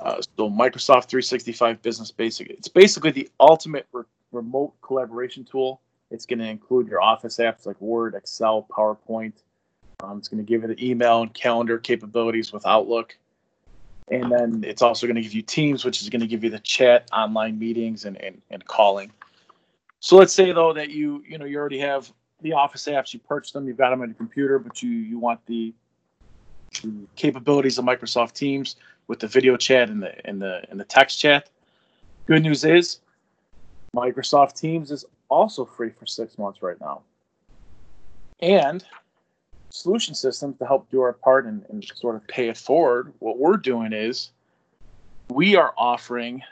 Uh, 0.00 0.20
so 0.20 0.50
Microsoft 0.50 1.06
365 1.06 1.82
Business 1.82 2.10
Basic. 2.10 2.50
It's 2.50 2.68
basically 2.68 3.10
the 3.10 3.28
ultimate 3.40 3.86
re- 3.92 4.04
remote 4.32 4.74
collaboration 4.80 5.44
tool. 5.44 5.80
It's 6.10 6.24
going 6.24 6.38
to 6.38 6.46
include 6.46 6.88
your 6.88 7.02
Office 7.02 7.38
apps 7.38 7.66
like 7.66 7.80
Word, 7.80 8.14
Excel, 8.14 8.66
PowerPoint. 8.70 9.32
Um, 10.02 10.18
it's 10.18 10.28
going 10.28 10.44
to 10.44 10.48
give 10.48 10.62
you 10.62 10.68
the 10.68 10.84
email 10.84 11.22
and 11.22 11.34
calendar 11.34 11.78
capabilities 11.78 12.52
with 12.52 12.66
Outlook. 12.66 13.16
And 14.10 14.30
then 14.32 14.64
it's 14.64 14.80
also 14.80 15.06
going 15.06 15.16
to 15.16 15.22
give 15.22 15.34
you 15.34 15.42
Teams, 15.42 15.84
which 15.84 16.00
is 16.00 16.08
going 16.08 16.20
to 16.20 16.26
give 16.26 16.42
you 16.42 16.50
the 16.50 16.60
chat, 16.60 17.08
online 17.12 17.58
meetings, 17.58 18.04
and, 18.04 18.16
and, 18.22 18.40
and 18.50 18.64
calling. 18.66 19.10
So 20.00 20.16
let's 20.16 20.32
say 20.32 20.52
though 20.52 20.72
that 20.74 20.90
you 20.90 21.24
you 21.26 21.38
know 21.38 21.44
you 21.44 21.58
already 21.58 21.80
have 21.80 22.12
the 22.40 22.52
Office 22.52 22.86
apps, 22.86 23.12
you 23.12 23.18
purchased 23.18 23.52
them, 23.52 23.66
you've 23.66 23.76
got 23.76 23.90
them 23.90 24.00
on 24.00 24.08
your 24.08 24.14
computer, 24.14 24.58
but 24.58 24.80
you 24.82 24.90
you 24.90 25.18
want 25.18 25.44
the, 25.46 25.74
the 26.82 26.92
capabilities 27.16 27.78
of 27.78 27.84
Microsoft 27.84 28.32
Teams 28.32 28.76
with 29.08 29.18
the 29.18 29.26
video 29.26 29.56
chat 29.56 29.90
and 29.90 30.02
the 30.02 30.26
and 30.26 30.40
the 30.40 30.62
and 30.70 30.78
the 30.78 30.84
text 30.84 31.18
chat. 31.18 31.50
Good 32.26 32.42
news 32.42 32.64
is 32.64 33.00
Microsoft 33.96 34.54
Teams 34.54 34.90
is 34.90 35.04
also 35.28 35.64
free 35.64 35.90
for 35.90 36.06
six 36.06 36.38
months 36.38 36.62
right 36.62 36.80
now. 36.80 37.00
And 38.40 38.84
solution 39.70 40.14
systems 40.14 40.58
to 40.58 40.66
help 40.66 40.90
do 40.90 41.00
our 41.00 41.12
part 41.12 41.46
and, 41.46 41.64
and 41.68 41.84
sort 41.94 42.16
of 42.16 42.26
pay 42.28 42.48
it 42.48 42.56
forward, 42.56 43.12
what 43.18 43.38
we're 43.38 43.56
doing 43.56 43.92
is 43.92 44.30
we 45.30 45.56
are 45.56 45.74
offering 45.76 46.42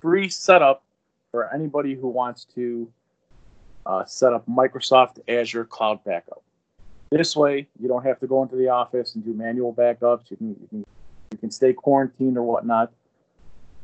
free 0.00 0.28
setup 0.28 0.82
for 1.30 1.52
anybody 1.52 1.94
who 1.94 2.08
wants 2.08 2.44
to 2.54 2.90
uh, 3.86 4.04
set 4.04 4.32
up 4.32 4.46
Microsoft 4.46 5.18
Azure 5.28 5.64
Cloud 5.64 6.04
Backup. 6.04 6.42
This 7.10 7.36
way, 7.36 7.66
you 7.80 7.88
don't 7.88 8.04
have 8.04 8.18
to 8.20 8.26
go 8.26 8.42
into 8.42 8.56
the 8.56 8.68
office 8.68 9.14
and 9.14 9.24
do 9.24 9.32
manual 9.34 9.74
backups. 9.74 10.30
You 10.30 10.36
can 10.36 10.48
you 10.48 10.68
can, 10.68 10.84
can 11.42 11.50
stay 11.50 11.72
quarantined 11.72 12.38
or 12.38 12.42
whatnot. 12.44 12.92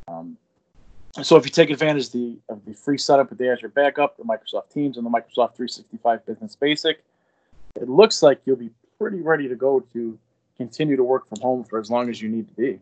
Um, 0.06 0.38
so 1.22 1.36
if 1.36 1.44
you 1.44 1.50
take 1.50 1.70
advantage 1.70 2.06
of 2.06 2.12
the, 2.12 2.38
of 2.48 2.64
the 2.64 2.72
free 2.72 2.96
setup 2.96 3.30
with 3.30 3.38
the 3.38 3.50
Azure 3.50 3.68
Backup, 3.68 4.16
the 4.16 4.22
Microsoft 4.22 4.72
Teams, 4.72 4.96
and 4.96 5.04
the 5.04 5.10
Microsoft 5.10 5.56
365 5.56 6.24
Business 6.24 6.54
Basic, 6.54 7.02
it 7.74 7.88
looks 7.88 8.22
like 8.22 8.40
you'll 8.44 8.56
be 8.56 8.70
pretty 8.96 9.20
ready 9.20 9.48
to 9.48 9.56
go 9.56 9.80
to 9.92 10.16
continue 10.56 10.96
to 10.96 11.02
work 11.02 11.28
from 11.28 11.40
home 11.40 11.64
for 11.64 11.80
as 11.80 11.90
long 11.90 12.08
as 12.08 12.22
you 12.22 12.28
need 12.28 12.46
to 12.46 12.54
be. 12.54 12.78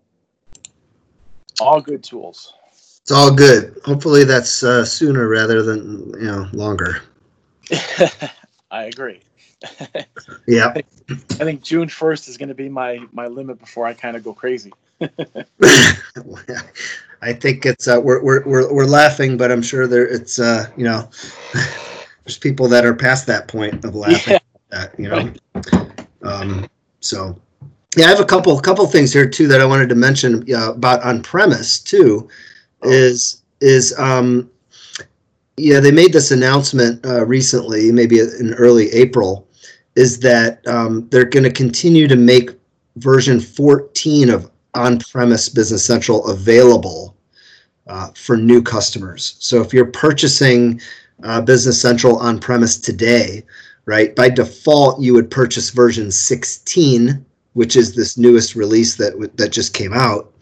All 1.59 1.81
good 1.81 2.05
tools. 2.05 2.53
It's 3.01 3.11
all 3.11 3.35
good. 3.35 3.81
Hopefully 3.85 4.25
that's 4.25 4.63
uh, 4.63 4.85
sooner 4.85 5.27
rather 5.27 5.63
than 5.63 6.13
you 6.21 6.27
know 6.27 6.49
longer. 6.53 7.01
I 8.71 8.85
agree. 8.85 9.21
Yeah. 10.47 10.73
I 10.77 10.83
think 11.45 11.63
June 11.63 11.89
1st 11.89 12.29
is 12.29 12.37
going 12.37 12.49
to 12.49 12.55
be 12.55 12.69
my 12.69 13.01
my 13.13 13.27
limit 13.27 13.59
before 13.59 13.87
I 13.87 13.95
kind 13.95 14.17
of 14.17 14.23
go 14.23 14.33
crazy. 14.33 14.73
I 17.23 17.33
think 17.33 17.67
it's 17.67 17.89
uh, 17.89 18.01
we're, 18.03 18.23
we're 18.23 18.45
we're 18.45 18.73
we're 18.73 18.87
laughing, 18.87 19.37
but 19.37 19.51
I'm 19.51 19.63
sure 19.63 19.87
there 19.87 20.07
it's 20.07 20.39
uh 20.39 20.71
you 20.77 20.85
know 20.85 21.11
there's 22.25 22.39
people 22.39 22.69
that 22.69 22.85
are 22.85 22.95
past 22.95 23.27
that 23.27 23.49
point 23.49 23.85
of 23.85 23.95
laughing. 23.95 24.35
Yeah. 24.35 24.39
That, 24.71 24.99
you 24.99 25.09
know. 25.09 25.33
Um, 26.23 26.69
so 27.01 27.41
yeah, 27.97 28.07
I 28.07 28.09
have 28.11 28.21
a 28.21 28.25
couple 28.25 28.59
couple 28.61 28.87
things 28.87 29.13
here 29.13 29.29
too 29.29 29.49
that 29.49 29.61
I 29.61 29.65
wanted 29.65 29.89
to 29.89 29.95
mention 29.95 30.45
uh, 30.53 30.73
about 30.73 31.03
on 31.03 31.23
premise 31.23 31.81
too. 31.81 32.29
Oh. 32.83 32.91
Is 32.91 33.43
is 33.61 33.99
um 33.99 34.51
yeah 35.57 35.81
they 35.81 35.91
made 35.91 36.13
this 36.13 36.31
announcement 36.31 37.05
uh, 37.07 37.25
recently, 37.25 37.91
maybe 37.91 38.21
in 38.21 38.55
early 38.55 38.91
April, 38.93 39.46
is 39.97 40.21
that 40.21 40.67
um, 40.69 41.09
they're 41.09 41.25
going 41.25 41.45
to 41.45 41.51
continue 41.51 42.07
to 42.07 42.17
make 42.17 42.51
version 42.97 43.41
14 43.41 44.31
of 44.31 44.51
on-premise 44.75 45.49
Business 45.49 45.85
Central 45.85 46.27
available 46.29 47.17
uh, 47.87 48.11
for 48.15 48.37
new 48.37 48.63
customers. 48.63 49.37
So 49.39 49.61
if 49.63 49.73
you're 49.73 49.87
purchasing 49.87 50.81
uh, 51.23 51.41
Business 51.41 51.81
Central 51.81 52.19
on-premise 52.19 52.79
today, 52.79 53.43
right, 53.87 54.15
by 54.15 54.29
default 54.29 55.01
you 55.01 55.15
would 55.15 55.31
purchase 55.31 55.71
version 55.71 56.11
16, 56.11 57.25
which 57.55 57.77
is 57.77 57.95
this 57.95 58.19
newest 58.19 58.55
release 58.55 58.97
that 58.97 59.13
w- 59.13 59.31
that 59.37 59.49
just 59.49 59.73
came 59.73 59.95
out. 59.95 60.33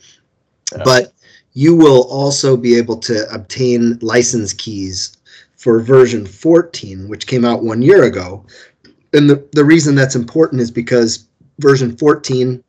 But 0.85 1.13
you 1.53 1.77
will 1.77 2.03
also 2.11 2.57
be 2.57 2.77
able 2.77 2.97
to 2.97 3.29
obtain 3.33 3.99
license 4.01 4.53
keys 4.53 5.17
for 5.57 5.81
version 5.81 6.27
14, 6.27 7.09
which 7.09 7.29
came 7.29 7.45
out 7.45 7.63
one 7.63 7.81
year 7.81 8.05
ago. 8.05 8.45
And 9.15 9.31
the, 9.31 9.49
the 9.53 9.65
reason 9.65 9.95
that's 9.95 10.17
important 10.17 10.61
is 10.61 10.71
because 10.71 11.29
version 11.61 11.97
14 11.97 12.63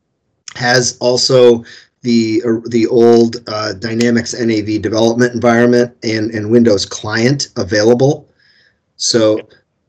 has 0.55 0.97
also 0.99 1.65
the 2.01 2.41
uh, 2.45 2.61
the 2.69 2.87
old 2.87 3.37
uh, 3.47 3.73
Dynamics 3.73 4.33
NAV 4.33 4.81
development 4.81 5.33
environment 5.33 5.97
and, 6.03 6.31
and 6.31 6.49
Windows 6.49 6.85
client 6.85 7.49
available. 7.57 8.29
So 8.95 9.39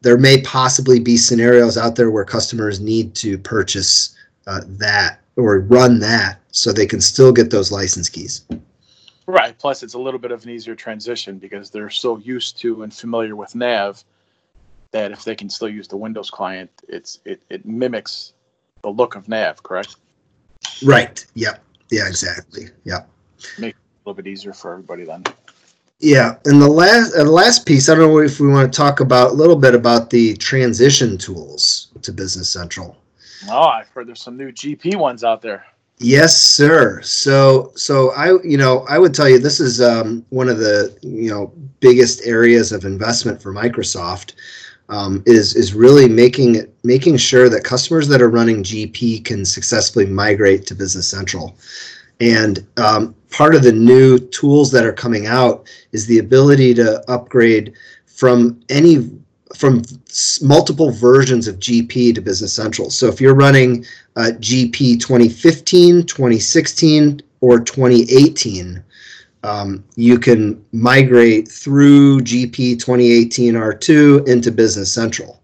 there 0.01 0.17
may 0.19 0.41
possibly 0.43 0.99
be 0.99 1.17
scenarios 1.17 1.77
out 1.77 1.95
there 1.95 2.11
where 2.11 2.25
customers 2.25 2.81
need 2.81 3.15
to 3.17 3.39
purchase 3.39 4.17
uh, 4.47 4.63
that 4.67 5.21
or 5.37 5.61
run 5.61 6.01
that 6.01 6.41
so 6.51 6.73
they 6.73 6.87
can 6.87 7.01
still 7.01 7.33
get 7.33 7.51
those 7.51 7.71
license 7.71 8.09
keys. 8.09 8.47
Right. 9.27 9.57
Plus, 9.59 9.83
it's 9.83 9.95
a 9.95 9.99
little 9.99 10.21
bit 10.21 10.31
of 10.31 10.43
an 10.45 10.51
easier 10.51 10.75
transition 10.75 11.39
because 11.39 11.71
they're 11.71 11.91
so 11.91 12.17
used 12.19 12.59
to 12.61 12.83
and 12.83 12.95
familiar 12.95 13.37
with 13.37 13.55
Nav 13.55 14.03
that 14.93 15.13
if 15.13 15.25
they 15.25 15.35
can 15.35 15.51
still 15.51 15.69
use 15.69 15.89
the 15.89 15.97
Windows 15.97 16.31
client, 16.31 16.71
it's 16.89 17.21
it, 17.25 17.41
it 17.51 17.65
mimics 17.67 18.33
the 18.83 18.91
look 18.91 19.15
of 19.15 19.29
Nav. 19.29 19.63
Correct. 19.63 19.97
Right. 20.85 21.25
Yep. 21.35 21.63
Yeah. 21.91 22.07
Exactly. 22.07 22.69
Yep. 22.85 23.09
Make 23.59 23.75
it 23.75 23.77
a 23.77 24.11
little 24.11 24.23
bit 24.23 24.27
easier 24.27 24.53
for 24.53 24.73
everybody 24.73 25.05
then. 25.05 25.25
Yeah, 25.99 26.37
and 26.45 26.61
the 26.61 26.69
last 26.69 27.15
uh, 27.15 27.25
the 27.25 27.31
last 27.31 27.65
piece, 27.65 27.89
I 27.89 27.95
don't 27.95 28.13
know 28.13 28.19
if 28.19 28.39
we 28.39 28.49
want 28.49 28.71
to 28.71 28.77
talk 28.77 29.01
about 29.01 29.31
a 29.31 29.35
little 29.35 29.57
bit 29.57 29.75
about 29.75 30.11
the 30.11 30.37
transition 30.37 31.17
tools 31.17 31.89
to 32.03 32.13
Business 32.13 32.51
Central. 32.51 32.99
Oh, 33.49 33.63
I've 33.63 33.89
heard 33.89 34.07
there's 34.07 34.21
some 34.21 34.37
new 34.37 34.53
GP 34.53 34.97
ones 34.97 35.25
out 35.25 35.41
there. 35.41 35.65
Yes, 35.99 36.37
sir. 36.37 37.01
So, 37.01 37.73
so 37.75 38.11
I, 38.13 38.39
you 38.43 38.59
know, 38.59 38.85
I 38.89 38.99
would 38.99 39.15
tell 39.15 39.29
you 39.29 39.39
this 39.39 39.61
is 39.61 39.81
um, 39.81 40.27
one 40.29 40.49
of 40.49 40.59
the, 40.59 40.97
you 41.01 41.31
know, 41.31 41.53
biggest 41.81 42.27
areas 42.27 42.71
of 42.73 42.85
investment 42.85 43.41
for 43.41 43.53
Microsoft 43.53 44.35
um, 44.89 45.23
is 45.27 45.55
is 45.57 45.75
really 45.75 46.09
making 46.09 46.67
making 46.85 47.17
sure 47.17 47.49
that 47.49 47.65
customers 47.65 48.09
that 48.09 48.23
are 48.23 48.29
running 48.29 48.63
GP 48.63 49.25
can 49.25 49.45
successfully 49.45 50.07
migrate 50.07 50.67
to 50.67 50.75
Business 50.75 51.09
Central. 51.09 51.57
And 52.21 52.67
um, 52.77 53.15
part 53.31 53.55
of 53.55 53.63
the 53.63 53.73
new 53.73 54.19
tools 54.19 54.71
that 54.73 54.87
are 54.87 54.93
coming 54.93 55.27
out 55.27 55.69
is 55.93 56.07
the 56.07 56.19
ability 56.19 56.75
to 56.75 57.03
upgrade 57.11 57.75
from 58.07 58.61
any 58.69 59.11
from 59.55 59.83
multiple 60.43 60.91
versions 60.91 61.47
of 61.49 61.57
GP 61.57 62.15
to 62.15 62.21
Business 62.21 62.53
Central. 62.53 62.91
So 62.91 63.07
if 63.09 63.21
you're 63.21 63.35
running 63.35 63.85
uh, 64.17 64.33
GP 64.39 65.01
2015, 65.01 66.05
2016, 66.05 67.23
or 67.41 67.61
2018, 67.61 68.83
um, 69.47 69.85
you 69.95 70.19
can 70.19 70.65
migrate 70.73 71.47
through 71.47 72.21
GP 72.21 72.81
2018 72.81 73.55
R2 73.55 74.27
into 74.27 74.51
Business 74.51 74.93
Central. 74.93 75.41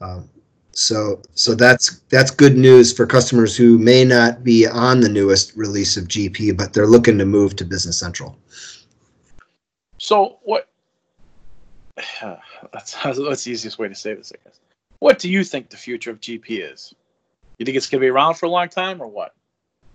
Um, 0.00 0.28
So 0.72 1.22
so 1.34 1.54
that's 1.54 2.00
that's 2.10 2.30
good 2.30 2.56
news 2.56 2.92
for 2.92 3.06
customers 3.06 3.56
who 3.56 3.78
may 3.78 4.04
not 4.04 4.44
be 4.44 4.66
on 4.66 5.00
the 5.00 5.08
newest 5.08 5.56
release 5.56 5.96
of 5.96 6.04
GP, 6.06 6.54
but 6.54 6.72
they're 6.72 6.86
looking 6.86 7.16
to 7.18 7.24
move 7.24 7.56
to 7.56 7.64
Business 7.64 7.98
Central. 7.98 8.36
So 9.98 10.38
what? 10.42 10.68
That's 12.72 12.92
that's 13.02 13.44
the 13.44 13.52
easiest 13.52 13.78
way 13.78 13.88
to 13.88 13.94
say 13.94 14.12
this, 14.14 14.32
I 14.34 14.38
guess. 14.44 14.60
What 14.98 15.18
do 15.18 15.30
you 15.30 15.44
think 15.44 15.70
the 15.70 15.78
future 15.78 16.10
of 16.10 16.20
GP 16.20 16.72
is? 16.72 16.92
You 17.58 17.64
think 17.64 17.76
it's 17.76 17.88
going 17.88 18.00
to 18.00 18.04
be 18.04 18.10
around 18.10 18.34
for 18.34 18.46
a 18.46 18.50
long 18.50 18.68
time, 18.68 19.00
or 19.00 19.06
what? 19.06 19.32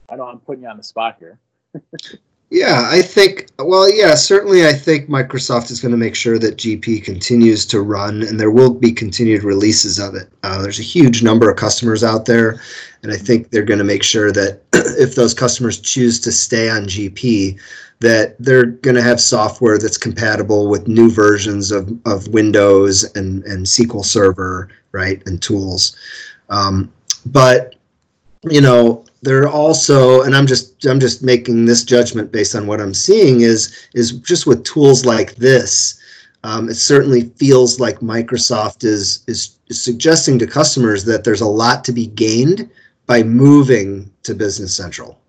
I 0.09 0.15
know 0.15 0.25
I'm 0.25 0.39
putting 0.39 0.63
you 0.63 0.69
on 0.69 0.77
the 0.77 0.83
spot 0.83 1.17
here. 1.19 1.37
Yeah, 2.51 2.85
I 2.91 3.01
think, 3.01 3.47
well, 3.59 3.89
yeah, 3.89 4.13
certainly 4.13 4.67
I 4.67 4.73
think 4.73 5.07
Microsoft 5.07 5.71
is 5.71 5.79
going 5.79 5.93
to 5.93 5.97
make 5.97 6.15
sure 6.15 6.37
that 6.37 6.57
GP 6.57 7.01
continues 7.01 7.65
to 7.67 7.81
run 7.81 8.23
and 8.23 8.37
there 8.37 8.51
will 8.51 8.73
be 8.73 8.91
continued 8.91 9.45
releases 9.45 9.99
of 9.99 10.15
it. 10.15 10.27
Uh, 10.43 10.61
there's 10.61 10.79
a 10.79 10.83
huge 10.83 11.23
number 11.23 11.49
of 11.49 11.55
customers 11.55 12.03
out 12.03 12.25
there, 12.25 12.59
and 13.03 13.11
I 13.13 13.15
think 13.15 13.49
they're 13.49 13.63
going 13.63 13.77
to 13.77 13.85
make 13.85 14.03
sure 14.03 14.33
that 14.33 14.63
if 14.73 15.15
those 15.15 15.33
customers 15.33 15.79
choose 15.79 16.19
to 16.19 16.31
stay 16.33 16.69
on 16.69 16.83
GP, 16.83 17.57
that 18.01 18.35
they're 18.37 18.65
going 18.65 18.97
to 18.97 19.01
have 19.01 19.21
software 19.21 19.77
that's 19.77 19.97
compatible 19.97 20.67
with 20.67 20.89
new 20.89 21.09
versions 21.09 21.71
of, 21.71 21.89
of 22.05 22.27
Windows 22.27 23.05
and, 23.15 23.45
and 23.45 23.65
SQL 23.65 24.03
Server, 24.03 24.67
right, 24.91 25.25
and 25.25 25.41
tools. 25.41 25.95
Um, 26.49 26.91
but, 27.27 27.75
you 28.43 28.59
know, 28.59 29.05
there 29.21 29.43
are 29.43 29.49
also 29.49 30.21
and 30.23 30.35
i'm 30.35 30.47
just 30.47 30.85
i'm 30.85 30.99
just 30.99 31.23
making 31.23 31.65
this 31.65 31.83
judgment 31.83 32.31
based 32.31 32.55
on 32.55 32.67
what 32.67 32.81
i'm 32.81 32.93
seeing 32.93 33.41
is 33.41 33.87
is 33.93 34.11
just 34.13 34.47
with 34.47 34.63
tools 34.63 35.05
like 35.05 35.35
this 35.35 35.99
um, 36.43 36.69
it 36.69 36.75
certainly 36.75 37.29
feels 37.35 37.79
like 37.79 37.99
microsoft 37.99 38.83
is, 38.83 39.23
is 39.27 39.57
is 39.67 39.83
suggesting 39.83 40.39
to 40.39 40.47
customers 40.47 41.05
that 41.05 41.23
there's 41.23 41.41
a 41.41 41.47
lot 41.47 41.83
to 41.85 41.91
be 41.91 42.07
gained 42.07 42.69
by 43.05 43.21
moving 43.21 44.11
to 44.23 44.33
business 44.33 44.75
central 44.75 45.21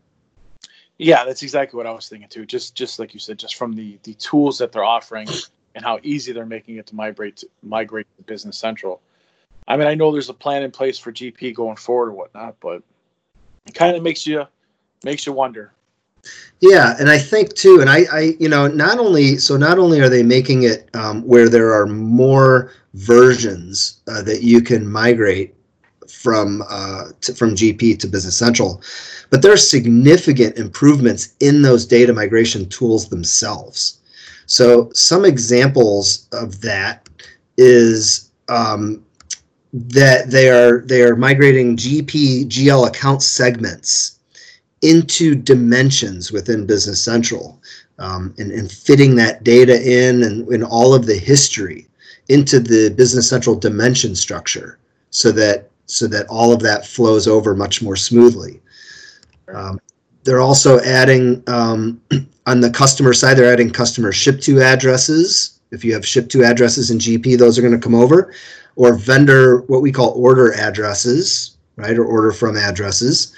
Yeah, 0.99 1.25
that's 1.25 1.43
exactly 1.43 1.77
what 1.77 1.87
I 1.87 1.91
was 1.91 2.09
thinking 2.09 2.29
too. 2.29 2.47
Just 2.47 2.77
just 2.77 2.99
like 3.01 3.13
you 3.13 3.19
said, 3.19 3.37
just 3.37 3.57
from 3.57 3.73
the 3.75 3.99
the 4.05 4.15
tools 4.15 4.59
that 4.59 4.71
they're 4.71 4.85
offering 4.85 5.29
and 5.75 5.85
how 5.85 5.99
easy 6.03 6.33
they're 6.33 6.47
making 6.47 6.77
it 6.77 6.87
to 6.87 6.95
migrate 6.95 7.37
to 7.39 7.49
migrate 7.63 8.07
to 8.17 8.23
Business 8.23 8.57
Central. 8.57 9.01
I 9.67 9.77
mean, 9.77 9.89
I 9.89 9.95
know 9.95 10.13
there's 10.13 10.29
a 10.29 10.35
plan 10.35 10.63
in 10.63 10.71
place 10.71 10.99
for 10.99 11.13
GP 11.13 11.55
going 11.55 11.77
forward 11.77 12.11
or 12.11 12.13
whatnot, 12.13 12.57
but 12.61 12.83
it 13.67 13.75
kind 13.75 13.97
of 13.97 14.03
makes 14.03 14.27
you 14.27 14.45
makes 15.05 15.27
you 15.27 15.33
wonder. 15.33 15.73
Yeah, 16.61 16.95
and 17.01 17.11
I 17.11 17.19
think 17.19 17.55
too, 17.55 17.81
and 17.81 17.91
I, 17.91 18.05
I, 18.13 18.21
you 18.39 18.49
know, 18.49 18.69
not 18.69 18.99
only 18.99 19.37
so 19.39 19.57
not 19.57 19.79
only 19.79 20.01
are 20.01 20.09
they 20.09 20.23
making 20.23 20.63
it 20.63 20.89
um, 20.95 21.23
where 21.23 21.49
there 21.49 21.73
are 21.73 21.87
more 21.87 22.73
versions 22.95 24.01
uh, 24.07 24.23
that 24.23 24.43
you 24.43 24.61
can 24.61 24.87
migrate 24.87 25.55
from 26.09 26.63
uh, 26.69 27.09
to, 27.23 27.35
from 27.35 27.57
GP 27.57 27.99
to 27.99 28.07
Business 28.07 28.37
Central, 28.37 28.81
but 29.31 29.43
there 29.43 29.53
are 29.53 29.57
significant 29.57 30.57
improvements 30.57 31.35
in 31.41 31.63
those 31.63 31.85
data 31.85 32.13
migration 32.13 32.69
tools 32.69 33.09
themselves. 33.09 34.01
So 34.47 34.91
some 34.93 35.25
examples 35.25 36.29
of 36.33 36.61
that 36.61 37.09
is 37.57 38.31
um, 38.49 39.05
that 39.73 40.31
they 40.31 40.51
are 40.51 40.81
they 40.81 41.03
are 41.03 41.17
migrating 41.17 41.77
GP 41.77 42.47
GL 42.47 42.89
account 42.89 43.23
segments 43.23 44.19
into 44.83 45.35
dimensions 45.35 46.33
within 46.33 46.67
Business 46.67 47.03
Central 47.03 47.61
um, 47.99 48.35
and, 48.39 48.51
and 48.51 48.71
fitting 48.71 49.15
that 49.15 49.45
data 49.45 49.81
in 49.81 50.25
and 50.25 50.53
in 50.53 50.63
all 50.63 50.93
of 50.93 51.07
the 51.07 51.17
history 51.17 51.87
into 52.29 52.61
the 52.61 52.93
Business 52.97 53.29
Central 53.29 53.57
dimension 53.57 54.15
structure 54.15 54.79
so 55.11 55.33
that 55.33 55.71
so 55.87 56.07
that 56.07 56.27
all 56.29 56.53
of 56.53 56.61
that 56.61 56.87
flows 56.87 57.27
over 57.27 57.55
much 57.55 57.83
more 57.83 57.97
smoothly. 57.97 58.61
Um, 59.53 59.79
they're 60.25 60.41
also 60.41 60.81
adding 60.81 61.43
um, 61.47 62.01
on 62.47 62.61
the 62.61 62.71
customer 62.71 63.13
side, 63.13 63.37
they're 63.37 63.53
adding 63.53 63.71
customer 63.71 64.13
ship 64.13 64.41
to 64.43 64.61
addresses. 64.61 65.61
If 65.71 65.85
you 65.85 65.93
have 65.95 66.07
ship 66.07 66.29
to 66.31 66.45
addresses 66.45 66.91
in 66.91 66.99
GP, 66.99 67.39
those 67.39 67.59
are 67.59 67.63
going 67.63 67.73
to 67.73 67.79
come 67.79 67.95
over, 67.95 68.33
or 68.77 68.95
vendor 68.95 69.63
what 69.63 69.83
we 69.83 69.93
call 69.93 70.11
order 70.11 70.53
addresses, 70.55 71.57
right, 71.77 71.99
or 71.99 72.05
order 72.05 72.33
from 72.33 72.57
addresses. 72.57 73.35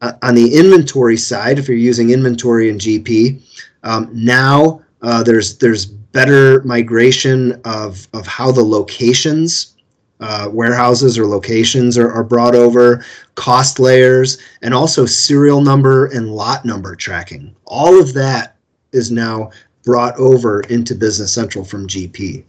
Uh, 0.00 0.12
on 0.22 0.34
the 0.34 0.54
inventory 0.54 1.16
side, 1.16 1.58
if 1.58 1.68
you're 1.68 1.76
using 1.76 2.10
inventory 2.10 2.68
and 2.70 2.80
GP, 2.80 3.40
um, 3.82 4.10
now 4.12 4.82
uh, 5.02 5.22
there's 5.22 5.58
there's 5.58 5.86
better 5.86 6.62
migration 6.62 7.60
of 7.64 8.06
of 8.12 8.26
how 8.26 8.50
the 8.50 8.62
locations 8.62 9.74
uh, 10.20 10.48
warehouses 10.50 11.18
or 11.18 11.26
locations 11.26 11.98
are, 11.98 12.10
are 12.10 12.24
brought 12.24 12.54
over, 12.54 13.04
cost 13.34 13.78
layers, 13.78 14.38
and 14.62 14.72
also 14.72 15.04
serial 15.04 15.60
number 15.60 16.06
and 16.06 16.32
lot 16.32 16.64
number 16.64 16.94
tracking. 16.94 17.54
All 17.66 18.00
of 18.00 18.14
that 18.14 18.56
is 18.92 19.10
now 19.10 19.50
brought 19.82 20.16
over 20.16 20.60
into 20.62 20.94
Business 20.94 21.32
Central 21.32 21.64
from 21.64 21.86
GP. 21.86 22.44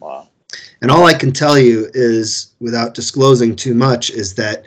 Wow. 0.00 0.28
And 0.82 0.90
all 0.90 1.06
I 1.06 1.14
can 1.14 1.32
tell 1.32 1.56
you 1.56 1.88
is, 1.94 2.50
without 2.58 2.92
disclosing 2.92 3.54
too 3.54 3.72
much, 3.72 4.10
is 4.10 4.34
that 4.34 4.64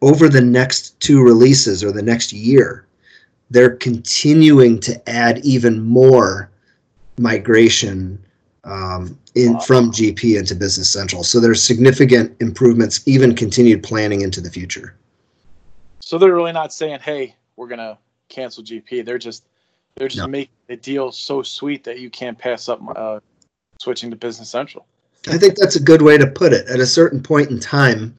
over 0.00 0.28
the 0.28 0.40
next 0.40 0.98
two 0.98 1.22
releases 1.22 1.84
or 1.84 1.92
the 1.92 2.02
next 2.02 2.32
year, 2.32 2.86
they're 3.50 3.76
continuing 3.76 4.80
to 4.80 5.08
add 5.08 5.44
even 5.44 5.82
more 5.82 6.50
migration 7.18 8.18
um, 8.64 9.18
in 9.34 9.54
Wow. 9.54 9.60
from 9.60 9.92
GP 9.92 10.38
into 10.38 10.54
Business 10.54 10.90
Central. 10.90 11.22
So 11.22 11.38
there's 11.38 11.62
significant 11.62 12.34
improvements, 12.40 13.02
even 13.06 13.34
continued 13.34 13.82
planning 13.82 14.22
into 14.22 14.40
the 14.40 14.50
future. 14.50 14.94
So 16.00 16.16
they're 16.16 16.34
really 16.34 16.52
not 16.52 16.72
saying, 16.72 17.00
"Hey, 17.00 17.34
we're 17.56 17.68
gonna 17.68 17.98
cancel 18.30 18.62
GP." 18.62 19.02
They're 19.02 19.18
just 19.18 19.44
they're 19.96 20.08
just 20.08 20.18
No. 20.18 20.28
making 20.28 20.54
the 20.68 20.76
deal 20.76 21.10
so 21.12 21.42
sweet 21.42 21.82
that 21.84 21.98
you 21.98 22.08
can't 22.08 22.38
pass 22.38 22.68
up 22.68 22.80
uh, 22.96 23.18
switching 23.80 24.10
to 24.10 24.16
Business 24.16 24.48
Central. 24.48 24.86
I 25.26 25.36
think 25.36 25.56
that's 25.56 25.76
a 25.76 25.82
good 25.82 26.02
way 26.02 26.16
to 26.16 26.26
put 26.26 26.52
it. 26.52 26.68
At 26.68 26.80
a 26.80 26.86
certain 26.86 27.22
point 27.22 27.50
in 27.50 27.58
time, 27.58 28.14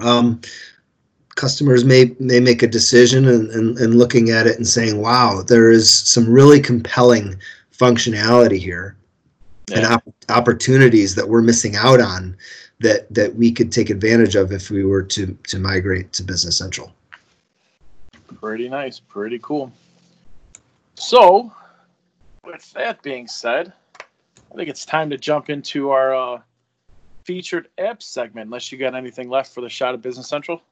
um, 0.00 0.40
customers 1.34 1.84
may 1.84 2.14
may 2.18 2.40
make 2.40 2.62
a 2.62 2.66
decision 2.66 3.28
and, 3.28 3.50
and, 3.50 3.78
and 3.78 3.98
looking 3.98 4.30
at 4.30 4.46
it 4.46 4.56
and 4.56 4.66
saying, 4.66 5.00
"Wow, 5.00 5.42
there 5.42 5.70
is 5.70 5.90
some 5.90 6.28
really 6.28 6.60
compelling 6.60 7.36
functionality 7.72 8.58
here 8.58 8.96
and 9.72 9.84
op- 9.86 10.14
opportunities 10.28 11.14
that 11.14 11.28
we're 11.28 11.42
missing 11.42 11.76
out 11.76 12.00
on 12.00 12.36
that 12.80 13.12
that 13.12 13.34
we 13.34 13.52
could 13.52 13.70
take 13.70 13.90
advantage 13.90 14.34
of 14.34 14.52
if 14.52 14.70
we 14.70 14.84
were 14.84 15.02
to 15.02 15.36
to 15.48 15.58
migrate 15.58 16.12
to 16.14 16.22
Business 16.22 16.56
Central." 16.56 16.92
Pretty 18.40 18.68
nice, 18.68 18.98
pretty 19.00 19.38
cool. 19.42 19.72
So, 20.96 21.52
with 22.44 22.70
that 22.72 23.02
being 23.02 23.26
said, 23.26 23.72
I 24.54 24.56
think 24.56 24.68
it's 24.68 24.86
time 24.86 25.10
to 25.10 25.18
jump 25.18 25.50
into 25.50 25.90
our 25.90 26.14
uh, 26.14 26.40
featured 27.24 27.68
app 27.78 28.00
segment. 28.00 28.46
Unless 28.46 28.70
you 28.70 28.78
got 28.78 28.94
anything 28.94 29.28
left 29.28 29.52
for 29.52 29.60
the 29.60 29.68
shot 29.68 29.94
of 29.94 30.02
Business 30.02 30.28
Central. 30.28 30.62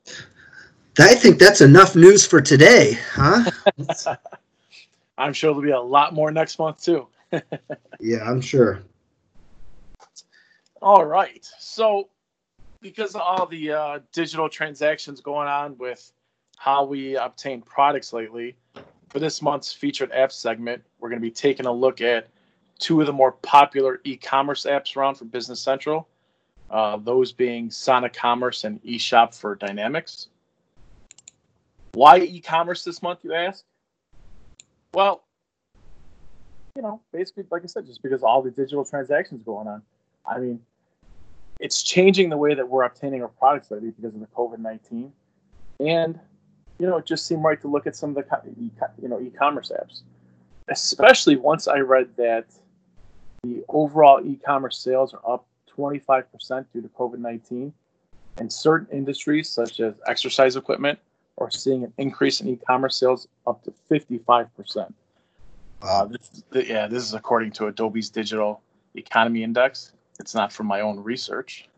I 1.01 1.17
think 1.17 1.41
that's 1.41 1.61
enough 1.61 1.97
news 1.97 2.25
for 2.25 2.41
today, 2.41 2.97
huh? 3.13 3.51
I'm 5.19 5.33
sure 5.33 5.51
there'll 5.51 5.63
be 5.63 5.71
a 5.71 5.81
lot 5.81 6.15
more 6.15 6.31
next 6.31 6.61
month 6.61 6.85
too. 6.85 7.09
yeah, 8.01 8.23
I'm 8.25 8.41
sure. 8.41 8.83
All 10.81 11.05
right. 11.05 11.49
So, 11.59 12.09
because 12.83 13.17
of 13.17 13.23
all 13.23 13.47
the 13.47 13.73
uh, 13.73 13.99
digital 14.13 14.49
transactions 14.49 15.21
going 15.21 15.49
on 15.49 15.77
with 15.79 16.13
how 16.57 16.85
we 16.85 17.17
obtain 17.17 17.63
products 17.63 18.13
lately, 18.13 18.55
for 19.09 19.19
this 19.19 19.43
month's 19.43 19.73
featured 19.73 20.13
app 20.13 20.31
segment, 20.31 20.85
we're 21.01 21.09
going 21.09 21.21
to 21.21 21.27
be 21.27 21.33
taking 21.33 21.67
a 21.67 21.73
look 21.73 22.01
at 22.01 22.29
two 22.83 23.01
of 23.01 23.07
the 23.07 23.13
more 23.13 23.33
popular 23.33 24.01
e-commerce 24.05 24.67
apps 24.67 24.97
around 24.97 25.15
for 25.15 25.25
Business 25.25 25.61
Central. 25.61 26.09
Uh, 26.69 26.97
those 26.97 27.33
being 27.33 27.71
Sonic 27.71 28.13
Commerce 28.13 28.65
and 28.65 28.83
eShop 28.83 29.39
for 29.39 29.55
Dynamics. 29.55 30.29
Why 31.93 32.19
e-commerce 32.19 32.83
this 32.83 33.03
month, 33.03 33.21
you 33.23 33.35
ask? 33.35 33.65
Well, 34.95 35.23
you 36.75 36.83
know, 36.83 37.01
basically, 37.13 37.45
like 37.51 37.63
I 37.63 37.67
said, 37.67 37.87
just 37.87 38.03
because 38.03 38.23
all 38.23 38.43
the 38.43 38.51
digital 38.51 38.85
transactions 38.85 39.43
going 39.43 39.69
on. 39.69 39.83
I 40.27 40.39
mean, 40.39 40.61
it's 41.61 41.83
changing 41.83 42.31
the 42.31 42.37
way 42.37 42.55
that 42.55 42.69
we're 42.69 42.85
obtaining 42.85 43.23
our 43.23 43.29
products 43.29 43.71
lately 43.71 43.91
because 43.91 44.15
of 44.15 44.21
the 44.21 44.27
COVID 44.29 44.59
nineteen, 44.59 45.13
and 45.81 46.19
you 46.79 46.87
know, 46.87 46.97
it 46.97 47.07
just 47.07 47.27
seemed 47.27 47.45
right 47.45 47.61
to 47.61 47.69
look 47.69 47.87
at 47.87 47.95
some 47.95 48.17
of 48.17 48.17
the 48.17 48.25
you 49.01 49.09
know 49.09 49.21
e-commerce 49.21 49.71
apps, 49.71 50.01
especially 50.69 51.37
once 51.37 51.69
I 51.69 51.79
read 51.79 52.09
that 52.17 52.47
the 53.43 53.65
overall 53.69 54.21
e-commerce 54.25 54.79
sales 54.79 55.15
are 55.15 55.35
up 55.35 55.47
twenty 55.67 55.99
five 55.99 56.31
percent 56.33 56.71
due 56.73 56.83
to 56.83 56.89
COVID 56.89 57.19
nineteen, 57.19 57.73
and 58.39 58.53
certain 58.53 58.87
industries 58.97 59.49
such 59.49 59.81
as 59.81 59.95
exercise 60.07 60.57
equipment 60.57 60.99
are 61.39 61.51
seeing 61.51 61.83
an 61.85 61.93
increase 61.99 62.41
in 62.41 62.49
e-commerce 62.49 62.97
sales 62.97 63.27
up 63.47 63.63
to 63.65 63.73
fifty 63.89 64.19
five 64.19 64.55
percent. 64.57 64.95
Uh, 65.83 66.05
this, 66.05 66.45
yeah, 66.53 66.87
this 66.87 67.03
is 67.03 67.15
according 67.15 67.51
to 67.51 67.67
Adobe's 67.67 68.11
Digital 68.11 68.61
Economy 68.95 69.43
Index. 69.43 69.93
It's 70.21 70.35
not 70.35 70.53
from 70.53 70.67
my 70.67 70.81
own 70.81 71.01
research. 71.01 71.69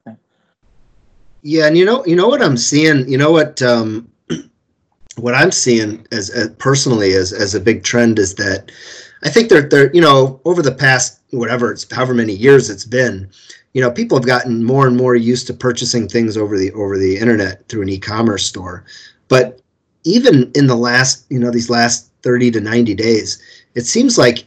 Yeah, 1.46 1.66
and 1.66 1.77
you 1.77 1.85
know, 1.85 2.05
you 2.07 2.16
know 2.16 2.29
what 2.29 2.42
I'm 2.42 2.57
seeing. 2.57 3.09
You 3.09 3.18
know 3.18 3.31
what 3.31 3.62
um, 3.62 4.11
what 5.16 5.35
I'm 5.35 5.50
seeing 5.50 6.07
as, 6.11 6.29
as 6.31 6.50
personally 6.59 7.12
as 7.14 7.33
as 7.33 7.55
a 7.55 7.61
big 7.61 7.85
trend 7.85 8.18
is 8.18 8.35
that 8.35 8.70
I 9.25 9.31
think 9.31 9.49
they're 9.49 9.69
they're 9.69 9.93
you 9.95 10.01
know 10.01 10.41
over 10.45 10.63
the 10.63 10.73
past 10.73 11.21
whatever 11.31 11.73
it's 11.73 11.91
however 11.93 12.15
many 12.15 12.33
years 12.33 12.71
it's 12.71 12.85
been, 12.85 13.29
you 13.73 13.81
know, 13.81 13.91
people 13.91 14.17
have 14.17 14.27
gotten 14.27 14.63
more 14.63 14.87
and 14.87 14.97
more 14.97 15.17
used 15.17 15.47
to 15.49 15.55
purchasing 15.55 16.09
things 16.09 16.37
over 16.37 16.57
the 16.57 16.73
over 16.73 16.97
the 16.97 17.17
internet 17.19 17.69
through 17.69 17.83
an 17.83 17.89
e-commerce 17.89 18.47
store. 18.47 18.85
But 19.29 19.61
even 20.05 20.51
in 20.55 20.67
the 20.67 20.77
last, 20.77 21.27
you 21.29 21.39
know, 21.39 21.51
these 21.51 21.71
last 21.71 22.11
30 22.23 22.53
to 22.53 22.61
90 22.61 22.95
days, 22.95 23.43
it 23.75 23.83
seems 23.83 24.17
like 24.17 24.45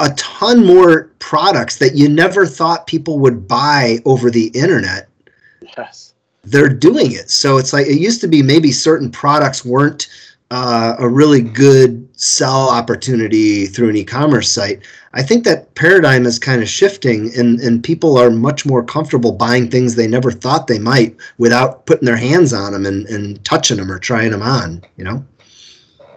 a 0.00 0.10
ton 0.16 0.66
more 0.66 1.12
products 1.20 1.78
that 1.78 1.94
you 1.94 2.08
never 2.08 2.44
thought 2.46 2.88
people 2.88 3.20
would 3.20 3.46
buy 3.46 3.98
over 4.04 4.30
the 4.30 4.48
internet. 4.48 5.08
Yes. 5.78 6.14
They're 6.42 6.68
doing 6.68 7.12
it. 7.12 7.30
So 7.30 7.58
it's 7.58 7.72
like 7.72 7.86
it 7.86 8.00
used 8.00 8.20
to 8.22 8.28
be 8.28 8.42
maybe 8.42 8.72
certain 8.72 9.10
products 9.10 9.64
weren't 9.64 10.08
uh, 10.50 10.96
a 10.98 11.08
really 11.08 11.40
good 11.40 12.01
sell 12.16 12.70
opportunity 12.70 13.66
through 13.66 13.88
an 13.88 13.96
e-commerce 13.96 14.50
site. 14.50 14.80
I 15.14 15.22
think 15.22 15.44
that 15.44 15.74
paradigm 15.74 16.26
is 16.26 16.38
kind 16.38 16.62
of 16.62 16.68
shifting, 16.68 17.30
and 17.36 17.60
and 17.60 17.82
people 17.82 18.16
are 18.18 18.30
much 18.30 18.64
more 18.64 18.82
comfortable 18.82 19.32
buying 19.32 19.70
things 19.70 19.94
they 19.94 20.06
never 20.06 20.30
thought 20.30 20.66
they 20.66 20.78
might 20.78 21.16
without 21.38 21.86
putting 21.86 22.06
their 22.06 22.16
hands 22.16 22.52
on 22.52 22.72
them 22.72 22.86
and, 22.86 23.06
and 23.08 23.44
touching 23.44 23.76
them 23.76 23.90
or 23.90 23.98
trying 23.98 24.30
them 24.30 24.42
on. 24.42 24.82
You 24.96 25.04
know. 25.04 25.24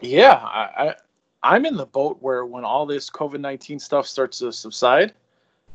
Yeah, 0.02 0.34
I, 0.34 0.70
I 0.78 0.96
I'm 1.44 1.66
in 1.66 1.76
the 1.76 1.86
boat 1.86 2.18
where 2.22 2.46
when 2.46 2.64
all 2.64 2.86
this 2.86 3.10
COVID 3.10 3.40
nineteen 3.40 3.80
stuff 3.80 4.08
starts 4.08 4.40
to 4.40 4.52
subside, 4.52 5.14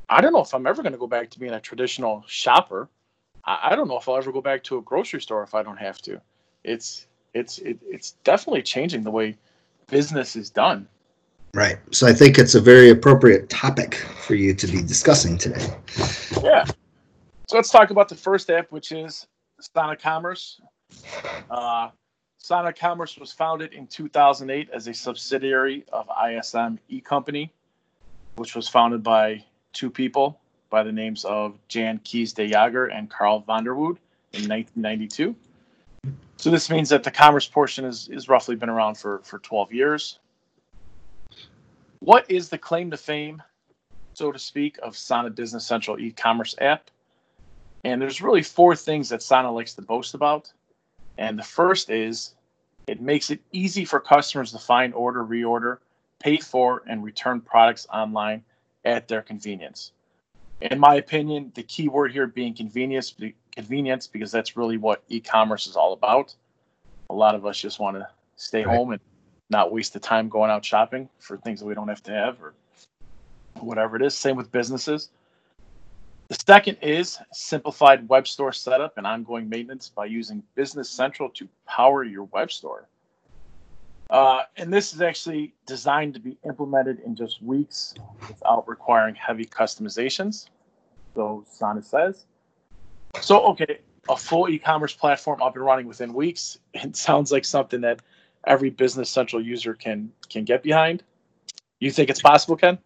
I 0.09 0.21
don't 0.21 0.33
know 0.33 0.43
if 0.43 0.55
I'm 0.55 0.67
ever 0.67 0.83
going 0.83 0.93
to 0.93 0.99
go 0.99 1.07
back 1.07 1.31
to 1.31 1.39
being 1.39 1.53
a 1.53 1.61
traditional 1.61 2.25
shopper. 2.27 2.89
I, 3.45 3.71
I 3.71 3.77
don't 3.77 3.89
know 3.89 3.99
if 3.99 4.09
I'll 4.09 4.17
ever 4.17 4.33
go 4.33 4.41
back 4.41 4.63
to 4.65 4.79
a 4.79 4.83
grocery 4.83 5.21
store 5.21 5.43
if 5.43 5.55
I 5.55 5.63
don't 5.63 5.79
have 5.79 5.99
to. 6.03 6.21
It's 6.65 7.07
it's 7.35 7.59
it, 7.59 7.79
it's 7.87 8.13
definitely 8.25 8.63
changing 8.63 9.03
the 9.03 9.11
way 9.11 9.37
business 9.91 10.37
is 10.37 10.51
done. 10.51 10.89
Right. 11.55 11.79
So 11.91 12.07
I 12.07 12.13
think 12.13 12.39
it's 12.39 12.55
a 12.55 12.61
very 12.61 12.91
appropriate 12.91 13.49
topic 13.49 13.95
for 13.95 14.35
you 14.35 14.55
to 14.55 14.67
be 14.67 14.83
discussing 14.83 15.37
today. 15.37 15.67
Yeah. 16.43 16.65
So 17.49 17.57
let's 17.57 17.71
talk 17.71 17.91
about 17.91 18.09
the 18.09 18.15
first 18.15 18.51
app, 18.51 18.71
which 18.71 18.93
is 18.93 19.27
Sana 19.61 19.97
Commerce. 19.97 20.61
Uh, 21.51 21.91
Sana 22.39 22.73
Commerce 22.73 23.19
was 23.19 23.33
founded 23.33 23.73
in 23.73 23.87
2008 23.89 24.71
as 24.71 24.87
a 24.87 24.95
subsidiary 24.95 25.85
of 25.93 26.09
ISM 26.25 26.79
E 26.89 27.01
Company, 27.01 27.53
which 28.37 28.55
was 28.55 28.69
founded 28.69 29.03
by 29.03 29.45
two 29.73 29.91
people 29.91 30.41
by 30.71 30.85
the 30.85 30.93
names 30.93 31.25
of 31.25 31.55
Jan 31.69 32.01
Kees 32.05 32.33
de 32.33 32.49
Jager 32.49 32.87
and 32.87 33.11
Carl 33.11 33.43
Vanderwood 33.43 33.99
in 34.33 34.49
1992. 34.49 35.35
So 36.41 36.49
this 36.49 36.71
means 36.71 36.89
that 36.89 37.03
the 37.03 37.11
commerce 37.11 37.47
portion 37.47 37.85
is, 37.85 38.09
is 38.09 38.27
roughly 38.27 38.57
been 38.57 38.71
around 38.71 38.95
for, 38.97 39.21
for 39.25 39.41
12 39.41 39.75
years. 39.75 40.21
What 41.99 42.31
is 42.31 42.49
the 42.49 42.57
claim 42.57 42.91
to 42.93 42.97
fame, 42.97 43.43
so 44.15 44.33
to 44.33 44.39
speak, 44.39 44.79
of 44.83 44.97
Sana 44.97 45.29
Business 45.29 45.67
Central 45.67 46.01
e-commerce 46.01 46.55
app? 46.59 46.91
And 47.85 48.01
there's 48.01 48.23
really 48.23 48.43
four 48.43 48.75
things 48.75 49.11
that 49.11 49.23
Sana 49.23 49.53
likes 49.53 49.75
to 49.75 49.83
boast 49.83 50.15
about. 50.15 50.51
And 51.19 51.39
the 51.39 51.43
first 51.43 51.91
is 51.91 52.37
it 52.87 53.03
makes 53.03 53.29
it 53.29 53.41
easy 53.53 53.85
for 53.85 54.01
customers 54.01 54.51
to 54.53 54.59
find, 54.59 54.95
order, 54.95 55.23
reorder, 55.23 55.77
pay 56.21 56.39
for, 56.39 56.83
and 56.87 57.05
return 57.05 57.43
products 57.43 57.87
online 57.93 58.43
at 58.87 59.09
their 59.09 59.21
convenience. 59.21 59.93
In 60.63 60.79
my 60.79 60.95
opinion, 60.95 61.53
the 61.55 61.65
key 61.65 61.89
word 61.89 62.13
here 62.13 62.27
being 62.27 62.55
convenience, 62.55 63.15
convenience, 63.53 64.07
because 64.07 64.31
that's 64.31 64.57
really 64.57 64.77
what 64.77 65.03
e-commerce 65.09 65.67
is 65.67 65.77
all 65.77 65.93
about. 65.93 66.35
A 67.09 67.15
lot 67.15 67.35
of 67.35 67.45
us 67.47 67.61
just 67.61 67.81
want 67.81 67.97
to 67.97 68.09
stay 68.37 68.65
right. 68.65 68.77
home 68.77 68.93
and 68.93 69.01
not 69.51 69.73
waste 69.73 69.93
the 69.93 70.01
time 70.01 70.29
going 70.29 70.51
out 70.51 70.65
shopping 70.65 71.09
for 71.19 71.37
things 71.37 71.61
that 71.61 71.67
we 71.67 71.75
don't 71.75 71.89
have 71.89 72.03
to 72.05 72.13
have 72.13 72.41
or 72.43 72.55
whatever 73.61 73.97
it 73.97 74.03
is. 74.03 74.15
Same 74.15 74.37
with 74.37 74.51
businesses. 74.53 75.11
The 76.29 76.39
second 76.47 76.79
is 76.81 77.19
simplified 77.33 78.09
web 78.09 78.29
store 78.29 78.53
setup 78.53 78.97
and 78.97 79.07
ongoing 79.07 79.49
maintenance 79.49 79.89
by 79.89 80.05
using 80.05 80.45
Business 80.55 80.89
Central 80.89 81.29
to 81.31 81.49
power 81.67 82.05
your 82.05 82.25
web 82.25 82.53
store. 82.53 82.87
Uh, 84.11 84.43
and 84.57 84.73
this 84.73 84.93
is 84.93 85.01
actually 85.01 85.55
designed 85.67 86.15
to 86.15 86.21
be 86.21 86.37
implemented 86.45 87.01
in 87.01 87.17
just 87.17 87.43
weeks 87.43 87.95
without 88.29 88.69
requiring 88.69 89.15
heavy 89.15 89.45
customizations. 89.45 90.49
So 91.15 91.45
Sana 91.49 91.83
says. 91.83 92.27
So, 93.21 93.45
okay, 93.51 93.79
a 94.09 94.17
full 94.17 94.49
e-commerce 94.49 94.95
platform 94.95 95.43
up 95.43 95.57
and 95.57 95.65
running 95.65 95.87
within 95.87 96.13
weeks. 96.13 96.59
It 96.75 96.97
sounds 96.97 97.33
like 97.33 97.45
something 97.45 97.81
that 97.83 98.01
every 98.47 98.71
Business 98.71 99.11
Central 99.11 99.43
user 99.43 99.75
can 99.75 100.13
can 100.29 100.45
get 100.45 100.63
behind. 100.63 101.03
You 101.81 101.91
think 101.91 102.11
it's 102.11 102.23
possible, 102.23 102.57
Ken? 102.57 102.79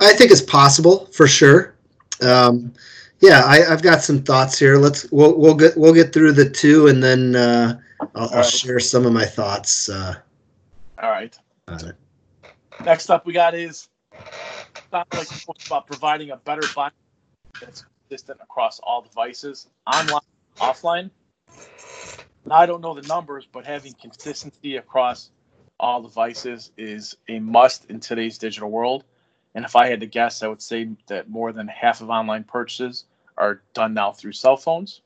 I 0.00 0.14
think 0.14 0.30
it's 0.30 0.42
possible 0.42 1.06
for 1.06 1.28
sure. 1.28 1.74
Um, 2.20 2.72
yeah, 3.20 3.44
I, 3.44 3.60
have 3.60 3.82
got 3.82 4.02
some 4.02 4.22
thoughts 4.22 4.58
here. 4.58 4.76
Let's 4.76 5.10
we'll 5.12 5.38
we'll 5.38 5.54
get 5.54 5.76
we'll 5.76 5.94
get 5.94 6.12
through 6.12 6.32
the 6.32 6.50
two, 6.50 6.88
and 6.88 7.02
then 7.02 7.36
uh, 7.36 7.78
I'll, 8.00 8.28
I'll 8.30 8.36
right. 8.36 8.44
share 8.44 8.80
some 8.80 9.06
of 9.06 9.12
my 9.12 9.24
thoughts. 9.24 9.88
Uh, 9.88 10.16
All 11.00 11.10
right. 11.10 11.38
Next 12.84 13.10
up, 13.10 13.24
we 13.24 13.32
got 13.32 13.54
is 13.54 13.88
like 14.92 15.06
about 15.66 15.86
providing 15.86 16.30
a 16.30 16.36
better 16.36 16.62
button 16.74 16.98
that's 17.60 17.84
consistent 18.12 18.40
across 18.42 18.78
all 18.80 19.00
devices, 19.00 19.68
online, 19.86 20.20
offline. 20.58 21.10
I 22.50 22.66
don't 22.66 22.82
know 22.82 22.92
the 22.92 23.08
numbers, 23.08 23.48
but 23.50 23.64
having 23.64 23.94
consistency 23.94 24.76
across 24.76 25.30
all 25.80 26.02
devices 26.02 26.72
is 26.76 27.16
a 27.30 27.38
must 27.38 27.86
in 27.86 28.00
today's 28.00 28.36
digital 28.36 28.70
world. 28.70 29.04
And 29.54 29.64
if 29.64 29.76
I 29.76 29.88
had 29.88 30.00
to 30.00 30.06
guess, 30.06 30.42
I 30.42 30.48
would 30.48 30.60
say 30.60 30.90
that 31.06 31.30
more 31.30 31.52
than 31.52 31.68
half 31.68 32.02
of 32.02 32.10
online 32.10 32.44
purchases 32.44 33.06
are 33.38 33.62
done 33.72 33.94
now 33.94 34.12
through 34.12 34.32
cell 34.32 34.58
phones. 34.58 35.00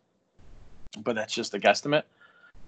But 0.99 1.15
that's 1.15 1.33
just 1.33 1.55
a 1.55 1.61
guesstimate. 1.61 2.03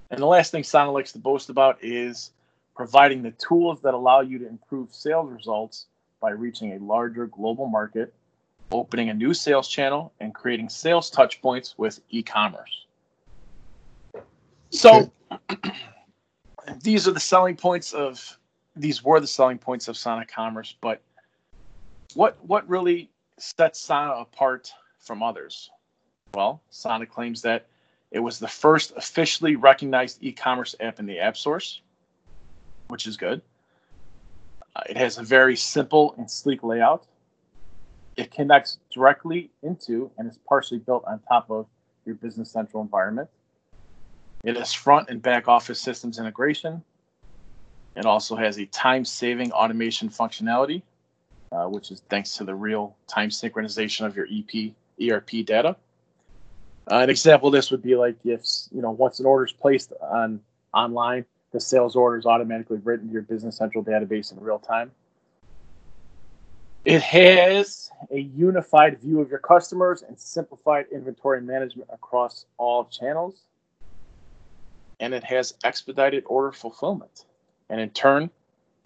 And 0.09 0.21
the 0.21 0.27
last 0.27 0.53
thing 0.53 0.63
Sana 0.63 0.93
likes 0.93 1.11
to 1.13 1.19
boast 1.19 1.51
about 1.51 1.83
is 1.83 2.31
providing 2.77 3.25
the 3.25 3.33
tools 3.33 3.81
that 3.81 3.93
allow 3.93 4.21
you 4.21 4.39
to 4.39 4.47
improve 4.47 4.95
sales 4.95 5.33
results 5.33 5.87
by 6.21 6.31
reaching 6.31 6.75
a 6.75 6.79
larger 6.79 7.27
global 7.27 7.67
market, 7.67 8.15
opening 8.71 9.09
a 9.11 9.15
new 9.15 9.35
sales 9.35 9.69
channel, 9.69 10.13
and 10.21 10.35
creating 10.35 10.69
sales 10.69 11.11
touch 11.11 11.41
points 11.41 11.75
with 11.79 12.01
e 12.11 12.23
commerce. 12.23 12.87
So 14.71 15.11
these 16.83 17.09
are 17.09 17.13
the 17.13 17.21
selling 17.21 17.57
points 17.57 17.93
of 17.93 18.39
these 18.77 19.03
were 19.03 19.21
the 19.21 19.27
selling 19.27 19.59
points 19.59 19.89
of 19.89 19.97
Sana 19.97 20.25
Commerce, 20.25 20.77
but 20.81 21.03
what 22.15 22.37
what 22.45 22.69
really 22.69 23.11
sets 23.39 23.81
Sana 23.81 24.13
apart 24.13 24.73
from 24.99 25.23
others? 25.23 25.71
Well, 26.35 26.63
Sana 26.71 27.07
claims 27.07 27.43
that 27.43 27.67
it 28.11 28.21
was 28.21 28.39
the 28.39 28.49
first 28.49 28.93
officially 28.97 29.57
recognized 29.57 30.19
e-commerce 30.23 30.75
app 30.81 30.99
in 30.99 31.07
the 31.07 31.19
App 31.19 31.37
Source, 31.37 31.83
which 32.89 33.07
is 33.07 33.17
good. 33.17 33.43
Uh, 34.75 34.83
it 34.89 34.97
has 34.97 35.19
a 35.19 35.23
very 35.23 35.57
simple 35.57 36.15
and 36.17 36.31
sleek 36.31 36.63
layout. 36.63 37.07
It 38.19 38.33
connects 38.33 38.79
directly 38.93 39.49
into 39.63 40.11
and 40.19 40.29
is 40.29 40.41
partially 40.49 40.81
built 40.81 41.05
on 41.07 41.21
top 41.29 41.49
of 41.53 41.67
your 42.05 42.17
Business 42.17 42.51
Central 42.51 42.83
environment. 42.83 43.31
It 44.43 44.57
has 44.57 44.73
front 44.73 45.09
and 45.09 45.23
back 45.23 45.47
office 45.47 45.81
systems 45.81 46.19
integration. 46.19 46.83
It 47.95 48.07
also 48.07 48.35
has 48.35 48.59
a 48.59 48.67
time 48.67 49.05
saving 49.05 49.53
automation 49.53 50.09
functionality, 50.09 50.83
uh, 51.53 51.67
which 51.67 51.93
is 51.93 52.03
thanks 52.09 52.35
to 52.35 52.45
the 52.45 52.57
real 52.57 52.97
time 53.07 53.29
synchronization 53.29 54.05
of 54.05 54.17
your 54.17 54.27
EP 54.27 54.73
ERP 55.01 55.47
data. 55.47 55.77
Uh, 56.91 56.97
an 56.97 57.11
example 57.11 57.49
of 57.49 57.53
this 57.53 57.71
would 57.71 57.83
be 57.83 57.95
like 57.95 58.17
if 58.25 58.43
you 58.73 58.83
know 58.83 58.91
once 58.91 59.21
an 59.21 59.27
order 59.27 59.45
is 59.45 59.53
placed 59.53 59.93
on 60.03 60.41
online, 60.75 61.25
the 61.53 61.61
sales 61.61 61.95
order 61.95 62.19
is 62.19 62.27
automatically 62.27 62.79
written 62.83 63.07
to 63.07 63.13
your 63.13 63.23
Business 63.23 63.57
Central 63.57 63.85
database 63.85 64.33
in 64.33 64.41
real 64.41 64.59
time. 64.59 64.91
It 66.89 67.03
has 67.03 67.91
a 68.11 68.19
unified 68.19 68.99
view 68.99 69.21
of 69.21 69.29
your 69.29 69.41
customers 69.41 70.01
and 70.01 70.19
simplified 70.19 70.87
inventory 70.91 71.43
management 71.43 71.91
across 71.93 72.47
all 72.57 72.87
channels 72.87 73.43
and 74.99 75.13
it 75.13 75.23
has 75.23 75.53
expedited 75.65 76.25
order 76.25 76.51
fulfillment. 76.51 77.27
And 77.69 77.79
in 77.79 77.91
turn, 77.91 78.31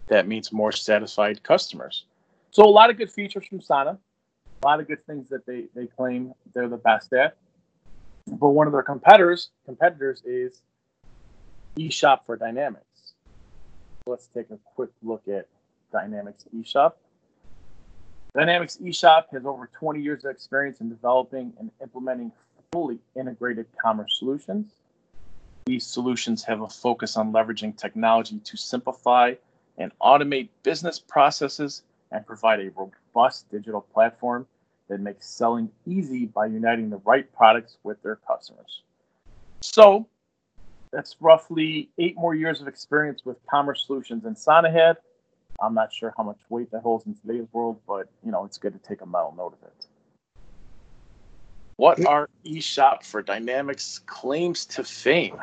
that 0.07 0.27
means 0.27 0.51
more 0.51 0.73
satisfied 0.73 1.43
customers. 1.43 2.03
So 2.51 2.65
a 2.65 2.69
lot 2.69 2.89
of 2.89 2.97
good 2.97 3.09
features 3.09 3.45
from 3.45 3.61
Sana, 3.61 3.97
a 4.63 4.67
lot 4.67 4.81
of 4.81 4.87
good 4.89 5.05
things 5.05 5.29
that 5.29 5.45
they, 5.45 5.67
they 5.73 5.87
claim 5.87 6.33
they're 6.53 6.67
the 6.67 6.75
best 6.75 7.13
at. 7.13 7.37
But 8.27 8.49
one 8.49 8.67
of 8.67 8.73
their 8.73 8.83
competitors 8.83 9.51
competitors 9.65 10.21
is 10.25 10.61
eShop 11.77 12.25
for 12.25 12.35
Dynamics. 12.35 13.13
Let's 14.05 14.27
take 14.27 14.49
a 14.49 14.57
quick 14.75 14.89
look 15.01 15.23
at 15.29 15.47
Dynamics 15.93 16.43
eShop. 16.53 16.95
Dynamics 18.35 18.77
eShop 18.81 19.25
has 19.31 19.45
over 19.45 19.69
20 19.77 20.01
years 20.01 20.25
of 20.25 20.31
experience 20.31 20.81
in 20.81 20.89
developing 20.89 21.53
and 21.59 21.69
implementing 21.81 22.31
fully 22.71 22.97
integrated 23.15 23.67
commerce 23.79 24.17
solutions. 24.17 24.71
These 25.65 25.85
solutions 25.85 26.43
have 26.43 26.61
a 26.61 26.67
focus 26.67 27.15
on 27.15 27.31
leveraging 27.31 27.77
technology 27.77 28.39
to 28.39 28.57
simplify 28.57 29.35
and 29.77 29.91
automate 30.01 30.49
business 30.63 30.99
processes 30.99 31.83
and 32.11 32.25
provide 32.25 32.59
a 32.59 32.71
robust 32.71 33.49
digital 33.51 33.81
platform 33.81 34.47
that 34.89 34.99
makes 34.99 35.27
selling 35.27 35.69
easy 35.85 36.25
by 36.25 36.47
uniting 36.47 36.89
the 36.89 36.97
right 37.05 37.31
products 37.35 37.77
with 37.83 38.01
their 38.01 38.15
customers. 38.15 38.81
So, 39.61 40.07
that's 40.91 41.15
roughly 41.19 41.89
eight 41.97 42.15
more 42.15 42.35
years 42.35 42.61
of 42.61 42.67
experience 42.67 43.25
with 43.25 43.37
commerce 43.49 43.85
solutions 43.85 44.25
in 44.25 44.35
Sana 44.35 44.71
had. 44.71 44.97
I'm 45.63 45.73
not 45.73 45.93
sure 45.93 46.13
how 46.17 46.23
much 46.23 46.39
weight 46.49 46.69
that 46.71 46.81
holds 46.81 47.05
in 47.05 47.15
today's 47.15 47.47
world, 47.53 47.79
but 47.87 48.09
you 48.23 48.31
know 48.31 48.43
it's 48.43 48.57
good 48.57 48.73
to 48.73 48.87
take 48.87 49.01
a 49.01 49.05
mental 49.05 49.33
note 49.37 49.53
of 49.61 49.67
it. 49.67 49.87
What 51.77 52.05
are 52.05 52.29
eShop 52.45 53.03
for 53.03 53.21
Dynamics 53.21 54.01
claims 54.05 54.65
to 54.67 54.83
fame? 54.83 55.37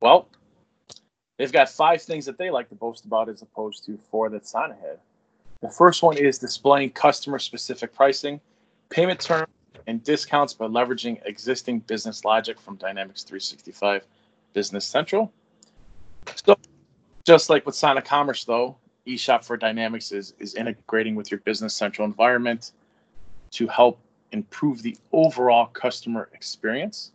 Well, 0.00 0.28
they've 1.38 1.52
got 1.52 1.68
five 1.68 2.02
things 2.02 2.26
that 2.26 2.38
they 2.38 2.50
like 2.50 2.68
to 2.70 2.74
boast 2.74 3.04
about 3.04 3.28
as 3.28 3.42
opposed 3.42 3.84
to 3.86 3.98
four 4.10 4.30
that's 4.30 4.54
on 4.54 4.72
ahead. 4.72 4.98
The 5.60 5.70
first 5.70 6.02
one 6.02 6.16
is 6.16 6.38
displaying 6.38 6.90
customer 6.90 7.38
specific 7.38 7.94
pricing, 7.94 8.40
payment 8.90 9.20
terms, 9.20 9.48
and 9.86 10.02
discounts 10.02 10.54
by 10.54 10.66
leveraging 10.66 11.20
existing 11.26 11.80
business 11.80 12.24
logic 12.24 12.58
from 12.60 12.76
Dynamics 12.76 13.22
365 13.22 14.04
Business 14.52 14.84
Central. 14.84 15.32
So, 16.44 16.56
just 17.24 17.50
like 17.50 17.64
with 17.66 17.74
Sana 17.74 18.02
Commerce, 18.02 18.44
though, 18.44 18.76
eShop 19.06 19.44
for 19.44 19.56
Dynamics 19.56 20.12
is, 20.12 20.34
is 20.38 20.54
integrating 20.54 21.14
with 21.14 21.30
your 21.30 21.40
Business 21.40 21.74
Central 21.74 22.06
environment 22.06 22.72
to 23.52 23.66
help 23.66 23.98
improve 24.32 24.82
the 24.82 24.96
overall 25.12 25.66
customer 25.66 26.28
experience. 26.32 27.12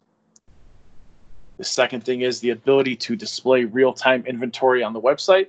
The 1.57 1.63
second 1.63 2.05
thing 2.05 2.21
is 2.21 2.39
the 2.39 2.51
ability 2.51 2.95
to 2.97 3.15
display 3.15 3.65
real 3.65 3.93
time 3.93 4.25
inventory 4.25 4.81
on 4.81 4.93
the 4.93 5.01
website. 5.01 5.47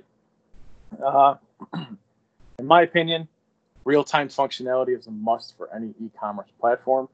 Uh, 1.03 1.35
in 1.73 2.65
my 2.65 2.81
opinion, 2.81 3.27
real 3.85 4.03
time 4.03 4.27
functionality 4.27 4.97
is 4.97 5.07
a 5.07 5.11
must 5.11 5.55
for 5.57 5.73
any 5.73 5.93
e 6.01 6.09
commerce 6.19 6.49
platform. 6.59 7.07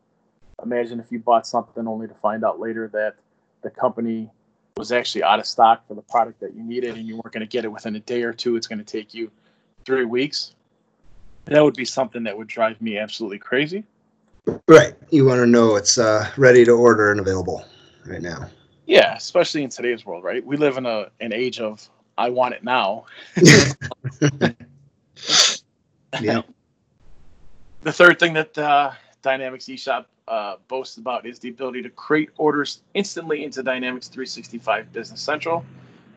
Imagine 0.63 0.99
if 0.99 1.11
you 1.11 1.19
bought 1.19 1.45
something 1.45 1.87
only 1.87 2.07
to 2.07 2.15
find 2.15 2.43
out 2.43 2.59
later 2.59 2.89
that 2.91 3.15
the 3.61 3.69
company 3.69 4.31
was 4.77 4.91
actually 4.91 5.23
out 5.23 5.39
of 5.39 5.45
stock 5.45 5.87
for 5.87 5.95
the 5.95 6.01
product 6.01 6.39
that 6.39 6.53
you 6.53 6.63
needed 6.63 6.95
and 6.95 7.07
you 7.07 7.15
weren't 7.15 7.31
going 7.31 7.41
to 7.41 7.47
get 7.47 7.65
it 7.65 7.69
within 7.69 7.95
a 7.95 7.99
day 7.99 8.21
or 8.23 8.33
two. 8.33 8.55
It's 8.55 8.67
going 8.67 8.79
to 8.79 8.85
take 8.85 9.13
you 9.13 9.31
three 9.85 10.05
weeks. 10.05 10.53
That 11.45 11.63
would 11.63 11.75
be 11.75 11.85
something 11.85 12.23
that 12.23 12.37
would 12.37 12.47
drive 12.47 12.81
me 12.81 12.97
absolutely 12.97 13.39
crazy. 13.39 13.83
Right. 14.67 14.95
You 15.09 15.25
want 15.25 15.39
to 15.39 15.47
know 15.47 15.75
it's 15.75 15.97
uh, 15.97 16.29
ready 16.37 16.63
to 16.65 16.71
order 16.71 17.11
and 17.11 17.19
available 17.19 17.65
right 18.05 18.21
now. 18.21 18.49
Yeah, 18.85 19.15
especially 19.15 19.63
in 19.63 19.69
today's 19.69 20.05
world, 20.05 20.23
right? 20.23 20.45
We 20.45 20.55
live 20.55 20.77
in 20.77 20.85
a 20.85 21.07
an 21.19 21.33
age 21.33 21.59
of 21.59 21.89
I 22.17 22.29
want 22.29 22.53
it 22.53 22.63
now. 22.63 23.05
yeah. 26.21 26.41
The 27.81 27.91
third 27.91 28.19
thing 28.19 28.33
that 28.33 28.57
uh, 28.57 28.91
Dynamics 29.27 29.65
eShop 29.65 30.05
uh, 30.29 30.55
boasts 30.69 30.95
about 30.95 31.25
is 31.25 31.37
the 31.37 31.49
ability 31.49 31.81
to 31.81 31.89
create 31.89 32.29
orders 32.37 32.79
instantly 32.93 33.43
into 33.43 33.61
Dynamics 33.61 34.07
365 34.07 34.93
Business 34.93 35.19
Central. 35.19 35.65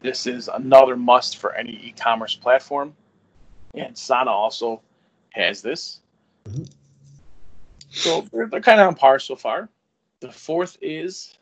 This 0.01 0.29
is 0.29 0.47
another 0.47 0.95
must 0.95 1.39
for 1.39 1.53
any 1.57 1.73
e-commerce 1.73 2.37
platform, 2.37 2.95
and 3.75 3.99
Sana 3.99 4.31
also 4.31 4.81
has 5.31 5.61
this. 5.61 5.99
Mm-hmm. 6.45 6.63
So 7.91 8.25
they're, 8.33 8.47
they're 8.47 8.61
kind 8.61 8.81
of 8.81 8.87
on 8.87 8.95
par 8.95 9.19
so 9.19 9.35
far. 9.35 9.69
The 10.21 10.31
fourth 10.31 10.79
is 10.81 11.37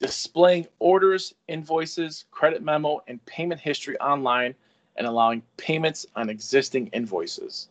displaying 0.00 0.66
orders, 0.80 1.34
invoices, 1.46 2.24
credit 2.32 2.64
memo, 2.64 3.00
and 3.06 3.24
payment 3.26 3.60
history 3.60 3.96
online 4.00 4.56
and 4.96 5.06
allowing 5.06 5.44
payments 5.56 6.04
on 6.16 6.28
existing 6.28 6.88
invoices. 6.88 7.68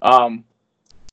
Um, 0.00 0.44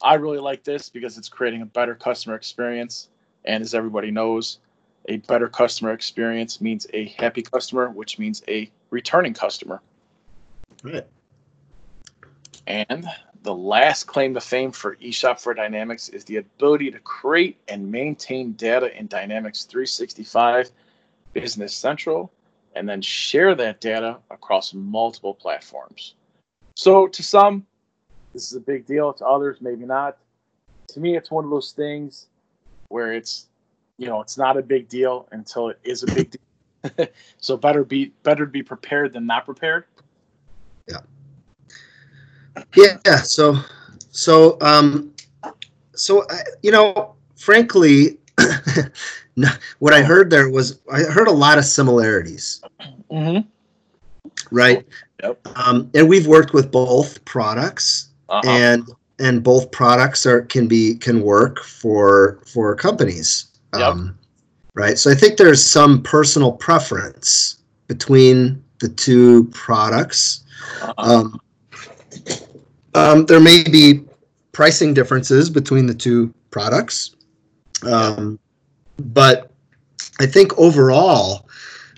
I 0.02 0.16
really 0.16 0.40
like 0.40 0.64
this 0.64 0.90
because 0.90 1.18
it's 1.18 1.30
creating 1.30 1.62
a 1.62 1.66
better 1.66 1.96
customer 1.96 2.36
experience. 2.36 3.10
And 3.46 3.64
as 3.64 3.74
everybody 3.74 4.12
knows, 4.12 4.60
a 5.08 5.18
better 5.18 5.48
customer 5.48 5.92
experience 5.92 6.62
means 6.62 6.88
a 6.94 7.06
happy 7.18 7.42
customer, 7.42 7.90
which 7.90 8.18
means 8.18 8.44
a 8.48 8.70
returning 8.90 9.34
customer. 9.34 9.82
Right. 10.84 11.06
And 12.68 13.08
the 13.44 13.54
last 13.54 14.06
claim 14.06 14.34
to 14.34 14.42
fame 14.42 14.72
for 14.72 14.96
eShop 14.96 15.40
for 15.40 15.54
Dynamics 15.54 16.10
is 16.10 16.24
the 16.26 16.38
ability 16.38 16.90
to 16.92 17.00
create 17.00 17.58
and 17.68 17.92
maintain 17.92 18.54
data 18.54 18.98
in 18.98 19.08
Dynamics 19.08 19.66
365 19.66 20.72
Business 21.34 21.76
Central 21.76 22.32
and 22.76 22.90
then 22.90 23.02
share 23.02 23.56
that 23.56 23.80
data 23.82 24.18
across 24.32 24.74
multiple 24.74 25.34
platforms. 25.34 26.16
So, 26.76 27.08
to 27.08 27.24
some, 27.24 27.66
this 28.36 28.52
is 28.52 28.58
a 28.58 28.60
big 28.60 28.86
deal. 28.86 29.14
To 29.14 29.26
others, 29.26 29.60
maybe 29.62 29.86
not. 29.86 30.18
To 30.90 31.00
me, 31.00 31.16
it's 31.16 31.32
one 31.32 31.46
of 31.46 31.50
those 31.50 31.72
things 31.72 32.28
where 32.90 33.14
it's, 33.14 33.48
you 33.98 34.08
know, 34.08 34.22
it's 34.22 34.38
not 34.38 34.58
a 34.58 34.62
big 34.62 34.90
deal 34.90 35.28
until 35.32 35.70
it 35.70 35.80
is 35.84 36.04
a 36.04 36.08
big 36.08 36.32
deal. 36.32 37.08
so 37.40 37.58
better 37.58 37.84
be 37.84 38.12
better 38.22 38.46
to 38.46 38.52
be 38.52 38.62
prepared 38.62 39.14
than 39.14 39.26
not 39.26 39.46
prepared. 39.46 39.86
Yeah. 40.88 40.98
Yeah. 42.76 42.98
yeah. 43.06 43.18
So, 43.18 43.58
so, 44.12 44.58
um, 44.62 45.14
so 45.96 46.28
you 46.62 46.72
know, 46.72 47.16
frankly, 47.38 48.20
what 49.80 49.94
I 49.94 50.04
heard 50.04 50.30
there 50.30 50.50
was 50.50 50.80
I 50.92 51.04
heard 51.04 51.28
a 51.28 51.32
lot 51.32 51.58
of 51.58 51.66
similarities. 51.66 52.62
Mm-hmm. 53.10 53.48
Right. 54.52 54.86
Yep. 55.24 55.48
Um, 55.56 55.90
and 55.96 56.10
we've 56.10 56.28
worked 56.28 56.54
with 56.54 56.70
both 56.72 57.24
products, 57.26 58.05
uh-huh. 58.30 58.42
and 58.46 58.90
and 59.20 59.44
both 59.44 59.72
products 59.72 60.26
are 60.26 60.42
can 60.42 60.68
be 60.68 60.96
can 60.96 61.22
work 61.22 61.64
for 61.64 62.40
for 62.46 62.76
companies. 62.76 63.48
Yep. 63.74 63.82
Um, 63.84 64.18
right. 64.74 64.98
So 64.98 65.12
I 65.12 65.16
think 65.16 65.38
there's 65.38 65.64
some 65.64 66.02
personal 66.02 66.52
preference 66.52 67.58
between 67.88 68.64
the 68.80 68.90
two 68.90 69.46
products. 69.46 70.44
Uh-huh. 70.82 70.94
Um, 70.98 71.42
um, 72.94 73.26
there 73.26 73.40
may 73.40 73.64
be 73.64 74.06
pricing 74.52 74.94
differences 74.94 75.50
between 75.50 75.86
the 75.86 75.94
two 75.94 76.34
products. 76.50 77.16
Um, 77.84 78.40
but 78.98 79.52
I 80.20 80.26
think 80.26 80.58
overall, 80.58 81.50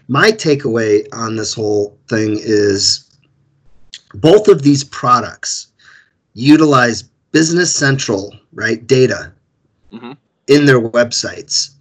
my 0.08 0.32
takeaway 0.32 1.08
on 1.14 1.36
this 1.36 1.54
whole 1.54 1.98
thing 2.10 2.38
is 2.40 3.08
both 4.16 4.48
of 4.48 4.64
these 4.64 4.84
products 4.84 5.67
utilize 6.38 7.04
Business 7.32 7.76
Central, 7.76 8.34
right, 8.54 8.86
data 8.86 9.34
mm-hmm. 9.92 10.14
in 10.48 10.66
their 10.66 10.80
websites. 10.80 11.72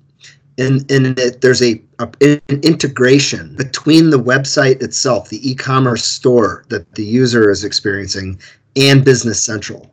And, 0.59 0.91
and 0.91 1.19
it, 1.19 1.43
there's 1.43 1.63
a, 1.63 1.83
a, 1.99 2.09
an 2.23 2.41
integration 2.63 3.55
between 3.57 4.09
the 4.09 4.19
website 4.19 4.83
itself, 4.83 5.29
the 5.29 5.49
e-commerce 5.49 6.05
store 6.05 6.65
that 6.69 6.95
the 6.95 7.05
user 7.05 7.51
is 7.51 7.63
experiencing, 7.63 8.41
and 8.75 9.05
Business 9.05 9.45
Central. 9.45 9.93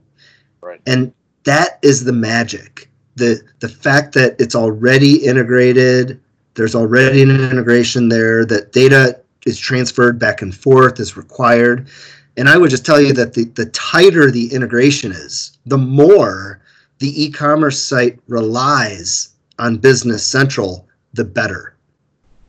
Right. 0.62 0.82
And 0.86 1.14
that 1.44 1.80
is 1.82 2.06
the 2.06 2.14
magic. 2.14 2.90
The 3.16 3.42
the 3.60 3.70
fact 3.70 4.14
that 4.14 4.40
it's 4.40 4.56
already 4.56 5.18
integrated, 5.18 6.20
there's 6.56 6.74
already 6.74 7.22
an 7.22 7.30
integration 7.30 8.08
there, 8.10 8.46
that 8.46 8.72
data 8.72 9.20
is 9.46 9.60
transferred 9.60 10.18
back 10.18 10.42
and 10.42 10.56
forth 10.56 11.00
is 11.00 11.18
required. 11.18 11.90
And 12.38 12.50
I 12.50 12.58
would 12.58 12.70
just 12.70 12.86
tell 12.86 13.02
you 13.02 13.14
that 13.14 13.34
the, 13.34 13.46
the 13.46 13.68
tighter 13.68 14.32
the 14.32 14.54
integration 14.54 15.12
is, 15.12 15.58
the 15.66 15.78
more 15.78 16.62
the 17.00 17.24
e-commerce 17.24 17.82
site 17.82 18.20
relies 18.28 19.30
on 19.60 19.78
Business 19.78 20.26
Central, 20.26 20.88
the 21.14 21.24
better. 21.24 21.76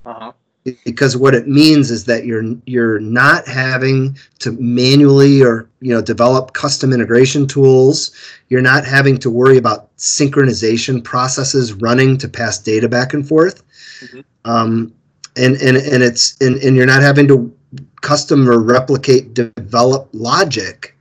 Uh-huh 0.06 0.32
because 0.84 1.16
what 1.16 1.34
it 1.34 1.46
means 1.46 1.90
is 1.90 2.04
that 2.04 2.24
you're 2.24 2.42
you're 2.64 2.98
not 2.98 3.46
having 3.46 4.16
to 4.38 4.52
manually 4.52 5.42
or 5.42 5.68
you 5.80 5.92
know 5.92 6.00
develop 6.00 6.54
custom 6.54 6.92
integration 6.92 7.46
tools 7.46 8.12
you're 8.48 8.62
not 8.62 8.84
having 8.84 9.18
to 9.18 9.30
worry 9.30 9.58
about 9.58 9.94
synchronization 9.96 11.04
processes 11.04 11.74
running 11.74 12.16
to 12.16 12.28
pass 12.28 12.58
data 12.58 12.88
back 12.88 13.12
and 13.12 13.28
forth 13.28 13.62
mm-hmm. 14.00 14.20
um, 14.50 14.92
and 15.36 15.56
and 15.56 15.76
and 15.76 16.02
it's 16.02 16.40
and, 16.40 16.56
and 16.56 16.76
you're 16.76 16.86
not 16.86 17.02
having 17.02 17.28
to 17.28 17.54
custom 18.00 18.48
or 18.48 18.60
replicate 18.60 19.34
develop 19.34 20.08
logic 20.12 20.96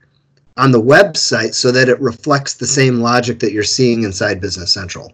on 0.56 0.70
the 0.70 0.80
website 0.80 1.54
so 1.54 1.72
that 1.72 1.88
it 1.88 2.00
reflects 2.00 2.54
the 2.54 2.66
same 2.66 3.00
logic 3.00 3.40
that 3.40 3.52
you're 3.52 3.62
seeing 3.62 4.04
inside 4.04 4.40
business 4.40 4.72
central 4.72 5.12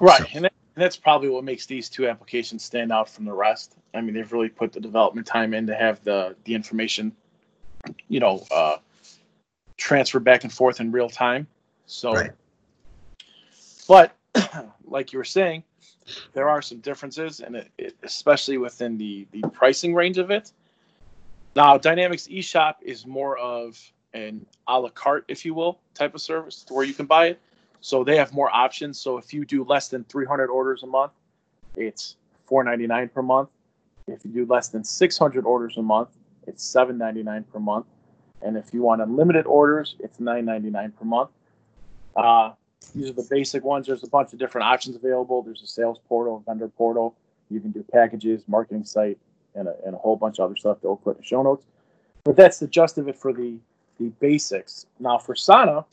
right 0.00 0.20
so. 0.20 0.26
and 0.34 0.48
and 0.78 0.84
that's 0.84 0.96
probably 0.96 1.28
what 1.28 1.42
makes 1.42 1.66
these 1.66 1.88
two 1.88 2.06
applications 2.06 2.62
stand 2.62 2.92
out 2.92 3.10
from 3.10 3.24
the 3.24 3.32
rest. 3.32 3.74
I 3.94 4.00
mean, 4.00 4.14
they've 4.14 4.32
really 4.32 4.48
put 4.48 4.72
the 4.72 4.78
development 4.78 5.26
time 5.26 5.52
in 5.52 5.66
to 5.66 5.74
have 5.74 6.04
the 6.04 6.36
the 6.44 6.54
information, 6.54 7.16
you 8.06 8.20
know, 8.20 8.46
uh, 8.52 8.76
transfer 9.76 10.20
back 10.20 10.44
and 10.44 10.52
forth 10.52 10.78
in 10.78 10.92
real 10.92 11.08
time. 11.08 11.48
So, 11.86 12.12
right. 12.12 12.30
but 13.88 14.14
like 14.84 15.12
you 15.12 15.18
were 15.18 15.24
saying, 15.24 15.64
there 16.32 16.48
are 16.48 16.62
some 16.62 16.78
differences, 16.78 17.40
and 17.40 17.56
it, 17.56 17.68
it, 17.78 17.96
especially 18.02 18.58
within 18.58 18.96
the 18.98 19.26
the 19.32 19.42
pricing 19.52 19.94
range 19.94 20.18
of 20.18 20.30
it. 20.30 20.52
Now, 21.56 21.76
Dynamics 21.78 22.28
eShop 22.28 22.74
is 22.82 23.06
more 23.06 23.36
of 23.38 23.80
an 24.14 24.46
a 24.66 24.78
la 24.78 24.90
carte, 24.90 25.24
if 25.28 25.44
you 25.44 25.54
will, 25.54 25.78
type 25.94 26.14
of 26.14 26.20
service 26.20 26.64
where 26.68 26.84
you 26.84 26.94
can 26.94 27.06
buy 27.06 27.26
it. 27.26 27.40
So 27.80 28.04
they 28.04 28.16
have 28.16 28.32
more 28.32 28.50
options. 28.54 29.00
So 29.00 29.18
if 29.18 29.32
you 29.32 29.44
do 29.44 29.64
less 29.64 29.88
than 29.88 30.04
300 30.04 30.50
orders 30.50 30.82
a 30.82 30.86
month, 30.86 31.12
it's 31.76 32.16
4.99 32.50 33.12
per 33.12 33.22
month. 33.22 33.50
If 34.06 34.24
you 34.24 34.30
do 34.30 34.46
less 34.46 34.68
than 34.68 34.84
600 34.84 35.44
orders 35.44 35.76
a 35.76 35.82
month, 35.82 36.10
it's 36.46 36.64
7.99 36.64 37.44
per 37.52 37.58
month. 37.58 37.86
And 38.42 38.56
if 38.56 38.72
you 38.72 38.82
want 38.82 39.02
unlimited 39.02 39.46
orders, 39.46 39.96
it's 40.00 40.18
9.99 40.18 40.96
per 40.96 41.04
month. 41.04 41.30
Uh, 42.16 42.52
these 42.94 43.10
are 43.10 43.12
the 43.12 43.26
basic 43.28 43.64
ones. 43.64 43.86
There's 43.86 44.02
a 44.02 44.08
bunch 44.08 44.32
of 44.32 44.38
different 44.38 44.66
options 44.66 44.96
available. 44.96 45.42
There's 45.42 45.62
a 45.62 45.66
sales 45.66 45.98
portal, 46.08 46.42
a 46.44 46.50
vendor 46.50 46.68
portal. 46.68 47.14
You 47.50 47.60
can 47.60 47.70
do 47.70 47.84
packages, 47.92 48.42
marketing 48.46 48.84
site, 48.84 49.18
and 49.54 49.68
a, 49.68 49.74
and 49.84 49.94
a 49.94 49.98
whole 49.98 50.16
bunch 50.16 50.38
of 50.38 50.46
other 50.46 50.56
stuff 50.56 50.80
that 50.80 50.88
we'll 50.88 50.96
put 50.96 51.16
in 51.16 51.22
the 51.22 51.26
show 51.26 51.42
notes. 51.42 51.64
But 52.24 52.36
that's 52.36 52.58
the 52.58 52.66
gist 52.66 52.98
of 52.98 53.08
it 53.08 53.16
for 53.16 53.32
the 53.32 53.58
the 53.98 54.10
basics. 54.20 54.86
Now 55.00 55.18
for 55.18 55.34
Sana, 55.34 55.84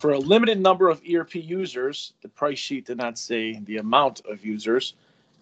for 0.00 0.12
a 0.12 0.18
limited 0.18 0.60
number 0.60 0.88
of 0.88 1.00
ERP 1.08 1.36
users, 1.36 2.12
the 2.22 2.28
price 2.28 2.58
sheet 2.58 2.86
did 2.86 2.98
not 2.98 3.16
say 3.16 3.60
the 3.60 3.76
amount 3.76 4.22
of 4.28 4.44
users. 4.44 4.94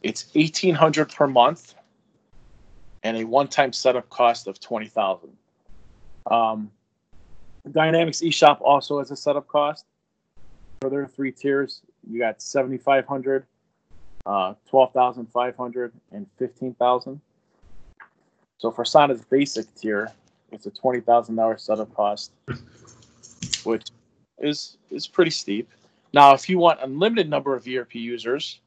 It's 0.02 0.26
eighteen 0.34 0.74
hundred 0.74 1.10
per 1.10 1.26
month, 1.26 1.74
and 3.02 3.16
a 3.16 3.24
one-time 3.24 3.72
setup 3.72 4.08
cost 4.10 4.46
of 4.46 4.60
twenty 4.60 4.88
thousand. 4.88 5.36
Um, 6.26 6.70
Dynamics 7.70 8.20
eShop 8.20 8.60
also 8.60 8.98
has 8.98 9.10
a 9.10 9.16
setup 9.16 9.48
cost 9.48 9.86
for 10.80 10.90
their 10.90 11.06
three 11.06 11.32
tiers. 11.32 11.80
You 12.10 12.18
got 12.18 12.42
7,500, 12.42 13.46
uh, 14.26 14.54
12,500, 14.68 15.92
and 16.12 16.26
15,000. 16.38 17.20
So 18.58 18.70
for 18.70 18.84
Sana's 18.84 19.22
basic 19.22 19.74
tier, 19.74 20.12
it's 20.52 20.66
a 20.66 20.70
$20,000 20.70 21.60
setup 21.60 21.94
cost, 21.94 22.32
which 23.64 23.88
is 24.38 24.76
is 24.90 25.06
pretty 25.06 25.30
steep. 25.30 25.70
Now, 26.12 26.34
if 26.34 26.48
you 26.48 26.58
want 26.58 26.80
unlimited 26.82 27.28
number 27.28 27.56
of 27.56 27.66
ERP 27.66 27.94
users, 27.96 28.60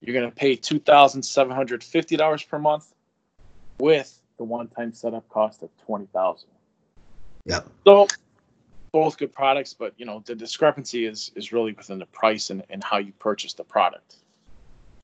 you're 0.00 0.14
going 0.14 0.28
to 0.28 0.34
pay 0.34 0.56
$2,750 0.56 2.48
per 2.48 2.58
month 2.58 2.92
with 3.78 4.20
the 4.38 4.44
one-time 4.44 4.92
setup 4.92 5.28
cost 5.28 5.62
of 5.62 5.70
20,000. 5.86 6.48
Yep. 7.44 7.68
So 7.86 8.08
both 8.92 9.16
good 9.16 9.34
products, 9.34 9.74
but 9.74 9.94
you 9.96 10.06
know 10.06 10.22
the 10.26 10.34
discrepancy 10.34 11.06
is 11.06 11.32
is 11.34 11.52
really 11.52 11.72
within 11.72 11.98
the 11.98 12.06
price 12.06 12.50
and, 12.50 12.62
and 12.70 12.84
how 12.84 12.98
you 12.98 13.12
purchase 13.18 13.54
the 13.54 13.64
product. 13.64 14.16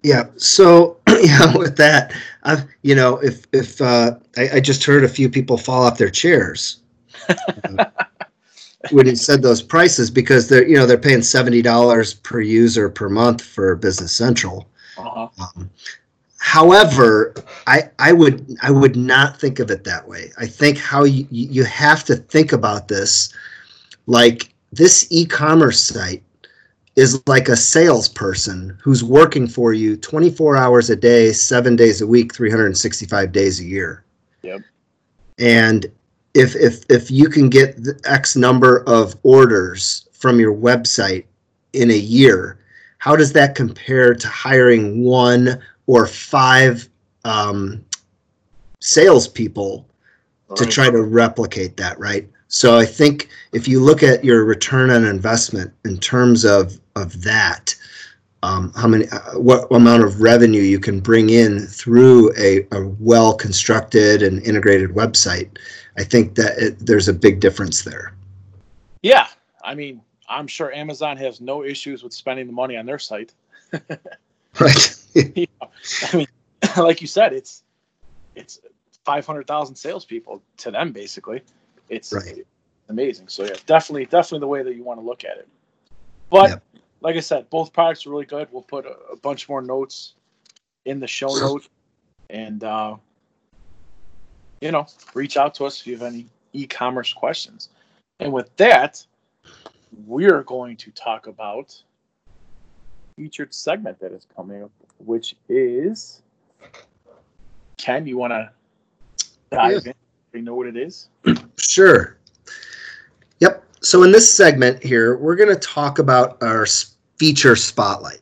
Yeah. 0.02 0.24
So 0.36 0.98
yeah, 1.08 1.56
with 1.56 1.76
that, 1.78 2.12
I've 2.44 2.64
you 2.82 2.94
know 2.94 3.16
if 3.18 3.46
if 3.52 3.80
uh, 3.80 4.16
I, 4.36 4.50
I 4.54 4.60
just 4.60 4.84
heard 4.84 5.04
a 5.04 5.08
few 5.08 5.28
people 5.28 5.58
fall 5.58 5.84
off 5.84 5.98
their 5.98 6.10
chairs 6.10 6.80
uh, 7.28 7.86
when 8.90 9.06
he 9.06 9.16
said 9.16 9.42
those 9.42 9.62
prices 9.62 10.10
because 10.10 10.48
they're 10.48 10.66
you 10.68 10.76
know 10.76 10.86
they're 10.86 10.98
paying 10.98 11.22
seventy 11.22 11.62
dollars 11.62 12.14
per 12.14 12.40
user 12.40 12.88
per 12.88 13.08
month 13.08 13.42
for 13.42 13.74
Business 13.74 14.12
Central. 14.12 14.68
Uh-huh. 14.98 15.28
Um, 15.40 15.70
however, 16.38 17.34
I 17.66 17.90
I 17.98 18.12
would 18.12 18.56
I 18.62 18.70
would 18.70 18.96
not 18.96 19.40
think 19.40 19.58
of 19.58 19.70
it 19.70 19.82
that 19.84 20.06
way. 20.06 20.30
I 20.38 20.46
think 20.46 20.78
how 20.78 21.04
you 21.04 21.26
you 21.30 21.64
have 21.64 22.04
to 22.04 22.16
think 22.16 22.52
about 22.52 22.88
this 22.88 23.34
like 24.08 24.54
this 24.72 25.06
e-commerce 25.10 25.80
site 25.80 26.22
is 26.96 27.22
like 27.28 27.48
a 27.48 27.56
salesperson 27.56 28.76
who's 28.82 29.04
working 29.04 29.46
for 29.46 29.72
you 29.72 29.96
24 29.96 30.56
hours 30.56 30.90
a 30.90 30.96
day, 30.96 31.30
seven 31.30 31.76
days 31.76 32.00
a 32.00 32.06
week, 32.06 32.34
365 32.34 33.30
days 33.30 33.60
a 33.60 33.64
year. 33.64 34.04
Yep. 34.42 34.62
And 35.38 35.86
if 36.34 36.56
if 36.56 36.84
if 36.88 37.10
you 37.10 37.28
can 37.28 37.48
get 37.50 37.76
the 37.76 38.00
X 38.04 38.34
number 38.34 38.82
of 38.88 39.14
orders 39.22 40.08
from 40.12 40.40
your 40.40 40.54
website 40.54 41.24
in 41.74 41.90
a 41.90 41.96
year, 41.96 42.58
how 42.96 43.14
does 43.14 43.32
that 43.34 43.54
compare 43.54 44.14
to 44.14 44.26
hiring 44.26 45.04
one 45.04 45.60
or 45.86 46.06
five 46.06 46.88
um, 47.24 47.84
salespeople 48.80 49.86
to 50.56 50.64
try 50.64 50.90
to 50.90 51.02
replicate 51.02 51.76
that, 51.76 51.98
right? 51.98 52.26
So 52.48 52.78
I 52.78 52.86
think 52.86 53.28
if 53.52 53.68
you 53.68 53.80
look 53.80 54.02
at 54.02 54.24
your 54.24 54.44
return 54.44 54.90
on 54.90 55.04
investment 55.04 55.72
in 55.84 55.98
terms 55.98 56.44
of 56.44 56.78
of 56.96 57.22
that, 57.22 57.74
um, 58.42 58.72
how 58.74 58.88
many, 58.88 59.08
uh, 59.08 59.38
what 59.38 59.70
amount 59.70 60.02
of 60.02 60.20
revenue 60.20 60.62
you 60.62 60.78
can 60.78 61.00
bring 61.00 61.30
in 61.30 61.66
through 61.66 62.32
a, 62.36 62.66
a 62.72 62.88
well 62.98 63.34
constructed 63.34 64.22
and 64.22 64.42
integrated 64.42 64.90
website, 64.90 65.58
I 65.96 66.04
think 66.04 66.34
that 66.36 66.58
it, 66.58 66.78
there's 66.78 67.08
a 67.08 67.12
big 67.12 67.40
difference 67.40 67.82
there. 67.82 68.14
Yeah, 69.02 69.28
I 69.62 69.74
mean, 69.74 70.00
I'm 70.28 70.46
sure 70.46 70.72
Amazon 70.72 71.16
has 71.18 71.40
no 71.40 71.64
issues 71.64 72.02
with 72.02 72.12
spending 72.12 72.46
the 72.46 72.52
money 72.52 72.76
on 72.76 72.86
their 72.86 72.98
site. 72.98 73.32
Right. 74.58 74.94
You 75.14 75.46
know, 75.60 75.68
I 76.12 76.16
mean, 76.16 76.26
like 76.76 77.00
you 77.00 77.06
said, 77.06 77.32
it's 77.32 77.64
it's 78.36 78.60
500,000 79.04 79.74
salespeople 79.74 80.42
to 80.58 80.70
them 80.70 80.92
basically. 80.92 81.42
It's 81.88 82.12
Right. 82.12 82.46
amazing. 82.88 83.28
So 83.28 83.44
yeah, 83.44 83.56
definitely, 83.66 84.06
definitely 84.06 84.40
the 84.40 84.46
way 84.48 84.62
that 84.62 84.74
you 84.74 84.82
want 84.82 85.00
to 85.00 85.06
look 85.06 85.24
at 85.24 85.38
it. 85.38 85.48
But 86.30 86.50
Yep. 86.50 86.62
like 87.00 87.16
I 87.16 87.20
said, 87.20 87.48
both 87.50 87.72
products 87.72 88.06
are 88.06 88.10
really 88.10 88.26
good. 88.26 88.48
We'll 88.50 88.62
put 88.62 88.86
a, 88.86 88.96
a 89.12 89.16
bunch 89.16 89.48
more 89.48 89.62
notes 89.62 90.14
in 90.84 91.00
the 91.00 91.06
show 91.06 91.34
notes, 91.34 91.68
and 92.30 92.62
uh, 92.64 92.96
you 94.60 94.72
know, 94.72 94.86
reach 95.14 95.36
out 95.36 95.54
to 95.56 95.64
us 95.64 95.80
if 95.80 95.86
you 95.86 95.96
have 95.96 96.02
any 96.02 96.26
e-commerce 96.52 97.12
questions. 97.12 97.68
And 98.20 98.32
with 98.32 98.54
that, 98.56 99.04
we're 100.06 100.42
going 100.42 100.76
to 100.78 100.90
talk 100.90 101.26
about 101.26 101.80
featured 103.16 103.54
segment 103.54 103.98
that 104.00 104.12
is 104.12 104.26
coming 104.34 104.62
up, 104.64 104.70
which 104.98 105.34
is 105.48 106.22
Ken. 107.78 108.06
You 108.06 108.18
want 108.18 108.32
to 108.32 108.50
dive 109.50 109.86
in? 109.86 109.94
You 110.34 110.42
know 110.42 110.54
what 110.54 110.66
it 110.66 110.76
is? 110.76 111.08
Sure. 111.78 112.18
Yep. 113.38 113.62
So 113.82 114.02
in 114.02 114.10
this 114.10 114.34
segment 114.34 114.82
here, 114.82 115.16
we're 115.16 115.36
going 115.36 115.48
to 115.48 115.54
talk 115.54 116.00
about 116.00 116.36
our 116.42 116.66
feature 117.18 117.54
spotlight. 117.54 118.18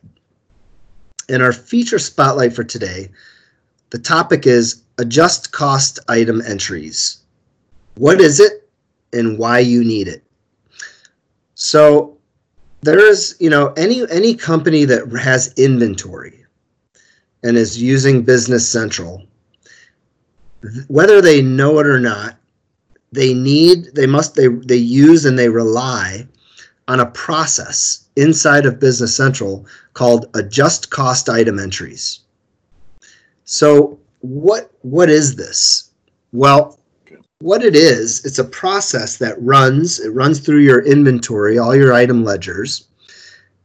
In 1.27 1.41
our 1.41 1.51
feature 1.51 1.97
spotlight 1.97 2.53
for 2.53 2.63
today, 2.63 3.09
the 3.89 3.97
topic 3.97 4.45
is 4.45 4.83
adjust 4.99 5.53
cost 5.53 5.97
item 6.07 6.39
entries. 6.41 7.23
What 7.95 8.21
is 8.21 8.39
it 8.39 8.69
and 9.11 9.39
why 9.39 9.57
you 9.57 9.83
need 9.83 10.07
it? 10.07 10.23
So 11.55 12.15
there 12.81 12.99
is, 12.99 13.37
you 13.39 13.49
know, 13.49 13.73
any 13.75 14.07
any 14.11 14.35
company 14.35 14.85
that 14.85 15.11
has 15.19 15.51
inventory 15.57 16.45
and 17.41 17.57
is 17.57 17.81
using 17.81 18.21
Business 18.21 18.71
Central, 18.71 19.25
th- 20.61 20.85
whether 20.89 21.23
they 21.23 21.41
know 21.41 21.79
it 21.79 21.87
or 21.87 21.99
not, 21.99 22.37
they 23.11 23.33
need 23.33 23.95
they 23.95 24.05
must 24.05 24.35
they 24.35 24.47
they 24.47 24.77
use 24.77 25.25
and 25.25 25.37
they 25.37 25.49
rely 25.49 26.27
on 26.87 26.99
a 26.99 27.05
process 27.11 28.05
inside 28.15 28.65
of 28.65 28.79
business 28.79 29.15
central 29.15 29.65
called 29.93 30.29
adjust 30.33 30.89
cost 30.89 31.29
item 31.29 31.59
entries. 31.59 32.19
So 33.45 33.99
what 34.21 34.71
what 34.81 35.09
is 35.09 35.35
this? 35.35 35.91
Well 36.31 36.79
what 37.39 37.63
it 37.63 37.75
is 37.75 38.25
it's 38.25 38.39
a 38.39 38.43
process 38.43 39.17
that 39.17 39.39
runs 39.39 39.99
it 39.99 40.09
runs 40.09 40.39
through 40.39 40.61
your 40.61 40.83
inventory 40.85 41.59
all 41.59 41.75
your 41.75 41.93
item 41.93 42.23
ledgers 42.23 42.87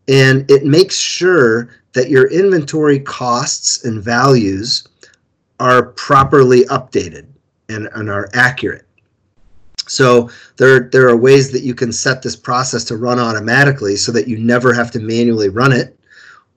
and 0.08 0.48
it 0.50 0.66
makes 0.66 0.94
sure 0.94 1.70
that 1.94 2.10
your 2.10 2.30
inventory 2.30 3.00
costs 3.00 3.84
and 3.84 4.02
values 4.02 4.86
are 5.58 5.86
properly 5.92 6.64
updated 6.66 7.26
and, 7.70 7.88
and 7.94 8.10
are 8.10 8.28
accurate 8.34 8.86
so 9.88 10.30
there, 10.56 10.80
there 10.80 11.08
are 11.08 11.16
ways 11.16 11.50
that 11.52 11.62
you 11.62 11.74
can 11.74 11.92
set 11.92 12.22
this 12.22 12.36
process 12.36 12.84
to 12.84 12.96
run 12.96 13.18
automatically 13.18 13.96
so 13.96 14.12
that 14.12 14.28
you 14.28 14.38
never 14.38 14.72
have 14.72 14.90
to 14.92 15.00
manually 15.00 15.48
run 15.48 15.72
it. 15.72 15.98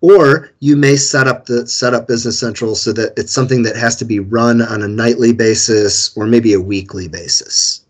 Or 0.01 0.51
you 0.59 0.76
may 0.76 0.95
set 0.97 1.28
up 1.28 1.45
the 1.45 1.65
set 1.65 1.93
up 1.93 2.07
Business 2.07 2.39
Central 2.39 2.76
so 2.76 2.93
that 2.93 3.13
it's 3.17 3.32
something 3.32 3.63
that 3.63 3.76
has 3.76 3.95
to 3.97 4.05
be 4.05 4.19
run 4.19 4.61
on 4.61 4.84
a 4.84 4.88
nightly 4.88 5.34
basis 5.34 6.15
or 6.15 6.28
maybe 6.28 6.53
a 6.53 6.59
weekly 6.59 7.07
basis. 7.07 7.86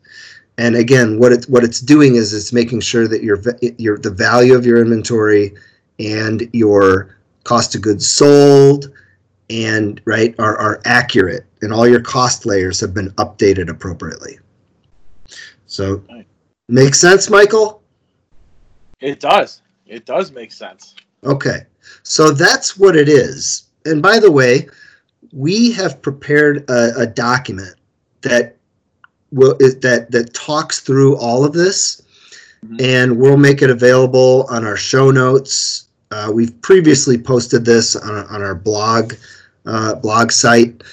And 0.58 0.78
again, 0.78 1.20
what 1.20 1.34
it's 1.34 1.50
what 1.50 1.66
it's 1.66 1.82
doing 1.82 2.16
is 2.16 2.34
it's 2.34 2.54
making 2.54 2.80
sure 2.82 3.08
that 3.10 3.24
your 3.24 3.42
your 3.78 3.98
the 3.98 4.12
value 4.12 4.56
of 4.56 4.66
your 4.66 4.82
inventory 4.82 5.56
and 6.00 6.48
your 6.54 7.18
cost 7.44 7.76
of 7.76 7.82
goods 7.82 8.08
sold 8.08 8.92
and 9.50 10.00
right 10.06 10.34
are, 10.40 10.58
are 10.58 10.82
accurate 10.86 11.46
and 11.62 11.74
all 11.74 11.88
your 11.88 12.02
cost 12.02 12.46
layers 12.46 12.80
have 12.80 12.94
been 12.94 13.12
updated 13.12 13.70
appropriately. 13.70 14.40
So 15.76 16.02
Right. 16.10 16.26
make 16.70 16.96
sense, 16.96 17.30
Michael? 17.30 17.84
It 19.02 19.20
does. 19.20 19.62
It 19.86 20.06
does 20.06 20.32
make 20.32 20.52
sense. 20.54 20.96
Okay, 21.26 21.66
so 22.04 22.32
that's 22.32 22.78
what 22.78 22.96
it 22.96 23.10
is. 23.10 23.64
And 23.86 24.02
by 24.02 24.20
the 24.20 24.32
way, 24.32 24.68
we 25.34 25.72
have 25.74 26.02
prepared 26.02 26.70
a, 26.70 27.02
a 27.02 27.06
document 27.06 27.76
that 28.22 28.56
will 29.32 29.56
that 29.58 30.08
that 30.12 30.34
talks 30.34 30.80
through 30.80 31.18
all 31.18 31.44
of 31.44 31.52
this, 31.52 32.02
Mhm. 32.66 32.82
and 32.82 33.18
we'll 33.18 33.38
make 33.38 33.62
it 33.62 33.70
available 33.70 34.46
on 34.50 34.66
our 34.66 34.78
show 34.78 35.12
notes. 35.12 35.86
Uh, 36.12 36.32
we've 36.34 36.60
previously 36.62 37.18
posted 37.18 37.66
this 37.66 37.96
on, 37.98 38.26
on 38.28 38.42
our 38.42 38.56
blog 38.56 39.14
uh, 39.66 39.96
blog 39.96 40.32
site. 40.32 40.84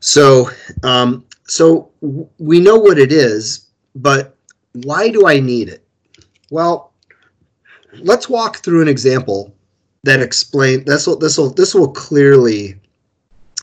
So 0.00 0.50
um, 0.82 1.24
so 1.46 1.90
we 2.38 2.58
know 2.58 2.76
what 2.76 2.98
it 2.98 3.12
is, 3.12 3.63
but 3.94 4.36
why 4.72 5.08
do 5.08 5.26
I 5.26 5.40
need 5.40 5.68
it? 5.68 5.86
Well, 6.50 6.92
let's 8.00 8.28
walk 8.28 8.58
through 8.58 8.82
an 8.82 8.88
example 8.88 9.54
that 10.02 10.20
explain 10.20 10.84
this 10.84 11.06
will 11.06 11.16
this 11.16 11.38
will 11.38 11.50
this 11.50 11.74
will 11.74 11.90
clearly 11.90 12.78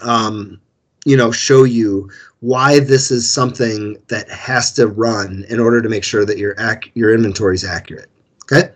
um, 0.02 0.60
you 1.06 1.16
know 1.16 1.32
show 1.32 1.64
you 1.64 2.10
why 2.40 2.80
this 2.80 3.12
is 3.12 3.30
something 3.30 3.98
that 4.08 4.30
has 4.30 4.72
to 4.74 4.88
run 4.88 5.46
in 5.50 5.60
order 5.60 5.82
to 5.82 5.90
make 5.90 6.04
sure 6.04 6.26
that 6.26 6.38
your 6.38 6.56
ac- 6.60 6.92
your 6.96 7.14
inventory 7.14 7.56
is 7.56 7.64
accurate 7.64 8.10
okay 8.44 8.72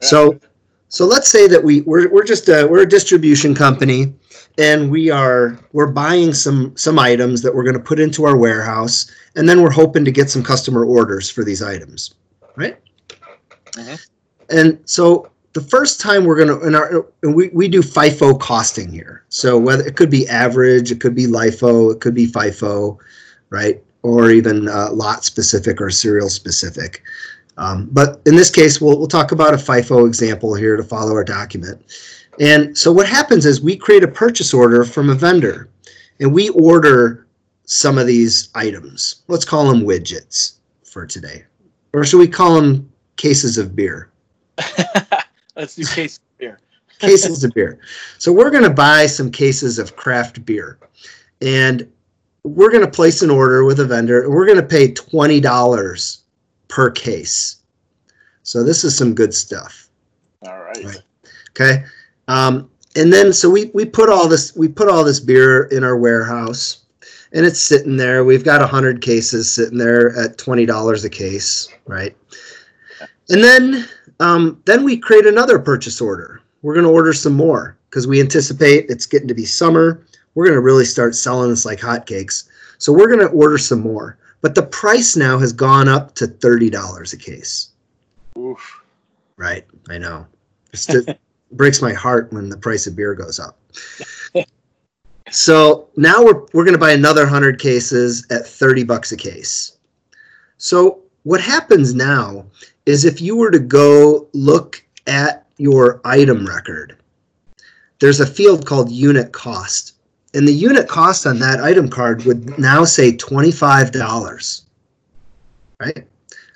so 0.00 0.38
so 0.88 1.04
let's 1.04 1.28
say 1.28 1.46
that 1.48 1.62
we 1.62 1.80
we're, 1.82 2.08
we're 2.10 2.24
just 2.24 2.48
a 2.48 2.66
we're 2.66 2.82
a 2.82 2.88
distribution 2.88 3.54
company 3.54 4.14
and 4.58 4.90
we 4.90 5.10
are 5.10 5.58
we're 5.72 5.90
buying 5.90 6.32
some 6.34 6.76
some 6.76 6.98
items 6.98 7.42
that 7.42 7.54
we're 7.54 7.62
going 7.64 7.76
to 7.76 7.82
put 7.82 8.00
into 8.00 8.24
our 8.24 8.36
warehouse 8.36 9.10
and 9.36 9.48
then 9.48 9.62
we're 9.62 9.70
hoping 9.70 10.04
to 10.04 10.10
get 10.10 10.30
some 10.30 10.42
customer 10.42 10.84
orders 10.84 11.30
for 11.30 11.44
these 11.44 11.62
items 11.62 12.14
right? 12.56 12.76
Mhm. 13.72 14.06
and 14.50 14.78
so 14.84 15.30
the 15.52 15.60
first 15.60 16.00
time 16.00 16.24
we're 16.24 16.36
going 16.36 16.60
to 16.60 16.66
in 16.66 16.74
our 16.74 17.06
and 17.22 17.34
we, 17.34 17.48
we 17.48 17.68
do 17.68 17.82
FIFO 17.82 18.38
costing 18.38 18.92
here. 18.92 19.24
So 19.28 19.58
whether 19.58 19.84
it 19.84 19.96
could 19.96 20.10
be 20.10 20.28
average 20.28 20.92
it 20.92 21.00
could 21.00 21.14
be 21.14 21.26
LIFO 21.26 21.92
it 21.92 22.00
could 22.00 22.14
be 22.14 22.26
FIFO 22.26 22.98
right? 23.50 23.82
Or 24.02 24.30
even 24.30 24.68
uh, 24.68 24.90
lot 24.92 25.24
specific 25.24 25.80
or 25.80 25.90
serial 25.90 26.30
specific. 26.30 27.02
Um, 27.56 27.88
but 27.90 28.22
in 28.26 28.36
this 28.36 28.50
case 28.50 28.80
we'll, 28.80 28.98
we'll 28.98 29.08
talk 29.08 29.32
about 29.32 29.54
a 29.54 29.56
FIFO 29.56 30.06
example 30.06 30.54
here 30.54 30.76
to 30.76 30.84
follow 30.84 31.12
our 31.12 31.24
document 31.24 31.84
and 32.40 32.76
so 32.76 32.90
what 32.90 33.06
happens 33.06 33.44
is 33.44 33.60
we 33.60 33.76
create 33.76 34.02
a 34.02 34.08
purchase 34.08 34.54
order 34.54 34.82
from 34.82 35.10
a 35.10 35.14
vendor 35.14 35.68
and 36.20 36.32
we 36.32 36.48
order 36.50 37.26
some 37.66 37.98
of 37.98 38.06
these 38.06 38.48
items. 38.54 39.22
Let's 39.28 39.44
call 39.44 39.68
them 39.68 39.82
widgets 39.82 40.54
for 40.82 41.06
today. 41.06 41.44
Or 41.92 42.04
should 42.04 42.18
we 42.18 42.28
call 42.28 42.60
them 42.60 42.90
cases 43.16 43.58
of 43.58 43.76
beer? 43.76 44.10
Let's 45.56 45.74
do 45.76 45.84
case 45.84 46.18
beer. 46.38 46.58
Cases 46.98 47.44
of 47.44 47.52
beer. 47.54 47.80
So 48.18 48.30
we're 48.30 48.50
going 48.50 48.64
to 48.64 48.68
buy 48.68 49.06
some 49.06 49.30
cases 49.30 49.78
of 49.78 49.96
craft 49.96 50.44
beer. 50.44 50.78
And 51.40 51.90
we're 52.42 52.70
going 52.70 52.84
to 52.84 52.90
place 52.90 53.22
an 53.22 53.30
order 53.30 53.64
with 53.64 53.80
a 53.80 53.86
vendor 53.86 54.22
and 54.24 54.34
we're 54.34 54.44
going 54.44 54.60
to 54.60 54.66
pay 54.66 54.92
$20 54.92 56.18
per 56.68 56.90
case. 56.90 57.56
So 58.42 58.62
this 58.62 58.84
is 58.84 58.96
some 58.96 59.14
good 59.14 59.32
stuff. 59.32 59.88
All 60.46 60.60
right. 60.60 60.84
Right. 60.84 61.02
Okay. 61.50 61.84
Um, 62.30 62.70
and 62.94 63.12
then 63.12 63.32
so 63.32 63.50
we 63.50 63.72
we 63.74 63.84
put 63.84 64.08
all 64.08 64.28
this 64.28 64.54
we 64.54 64.68
put 64.68 64.88
all 64.88 65.02
this 65.02 65.18
beer 65.18 65.64
in 65.64 65.82
our 65.82 65.96
warehouse, 65.96 66.84
and 67.32 67.44
it's 67.44 67.60
sitting 67.60 67.96
there. 67.96 68.24
We've 68.24 68.44
got 68.44 68.62
a 68.62 68.68
hundred 68.68 69.02
cases 69.02 69.52
sitting 69.52 69.78
there 69.78 70.16
at 70.16 70.38
twenty 70.38 70.64
dollars 70.64 71.04
a 71.04 71.10
case, 71.10 71.68
right? 71.86 72.16
And 73.30 73.42
then 73.42 73.88
um, 74.20 74.62
then 74.64 74.84
we 74.84 74.96
create 74.96 75.26
another 75.26 75.58
purchase 75.58 76.00
order. 76.00 76.40
We're 76.62 76.74
going 76.74 76.86
to 76.86 76.92
order 76.92 77.12
some 77.12 77.32
more 77.32 77.76
because 77.88 78.06
we 78.06 78.20
anticipate 78.20 78.86
it's 78.88 79.06
getting 79.06 79.28
to 79.28 79.34
be 79.34 79.44
summer. 79.44 80.06
We're 80.36 80.44
going 80.44 80.56
to 80.56 80.60
really 80.60 80.84
start 80.84 81.16
selling 81.16 81.50
this 81.50 81.64
like 81.64 81.80
hotcakes. 81.80 82.44
So 82.78 82.92
we're 82.92 83.08
going 83.08 83.26
to 83.26 83.34
order 83.34 83.58
some 83.58 83.80
more. 83.80 84.18
But 84.40 84.54
the 84.54 84.62
price 84.62 85.16
now 85.16 85.36
has 85.38 85.52
gone 85.52 85.88
up 85.88 86.14
to 86.16 86.28
thirty 86.28 86.70
dollars 86.70 87.12
a 87.12 87.18
case. 87.18 87.70
Oof. 88.38 88.82
Right. 89.36 89.64
I 89.88 89.98
know. 89.98 90.26
It's 90.72 90.86
just 90.86 91.08
breaks 91.52 91.82
my 91.82 91.92
heart 91.92 92.32
when 92.32 92.48
the 92.48 92.56
price 92.56 92.86
of 92.86 92.96
beer 92.96 93.14
goes 93.14 93.38
up. 93.38 93.58
so 95.30 95.88
now 95.96 96.22
we're 96.22 96.42
we're 96.52 96.64
going 96.64 96.72
to 96.74 96.78
buy 96.78 96.92
another 96.92 97.22
100 97.22 97.58
cases 97.58 98.26
at 98.30 98.46
30 98.46 98.84
bucks 98.84 99.12
a 99.12 99.16
case. 99.16 99.78
So 100.58 101.00
what 101.22 101.40
happens 101.40 101.94
now 101.94 102.46
is 102.86 103.04
if 103.04 103.20
you 103.20 103.36
were 103.36 103.50
to 103.50 103.58
go 103.58 104.28
look 104.32 104.82
at 105.06 105.46
your 105.58 106.00
item 106.04 106.46
record, 106.46 106.96
there's 107.98 108.20
a 108.20 108.26
field 108.26 108.66
called 108.66 108.90
unit 108.90 109.32
cost. 109.32 109.94
And 110.32 110.46
the 110.46 110.52
unit 110.52 110.88
cost 110.88 111.26
on 111.26 111.38
that 111.40 111.60
item 111.60 111.88
card 111.88 112.24
would 112.24 112.58
now 112.58 112.84
say 112.84 113.12
$25. 113.12 114.62
Right? 115.80 116.06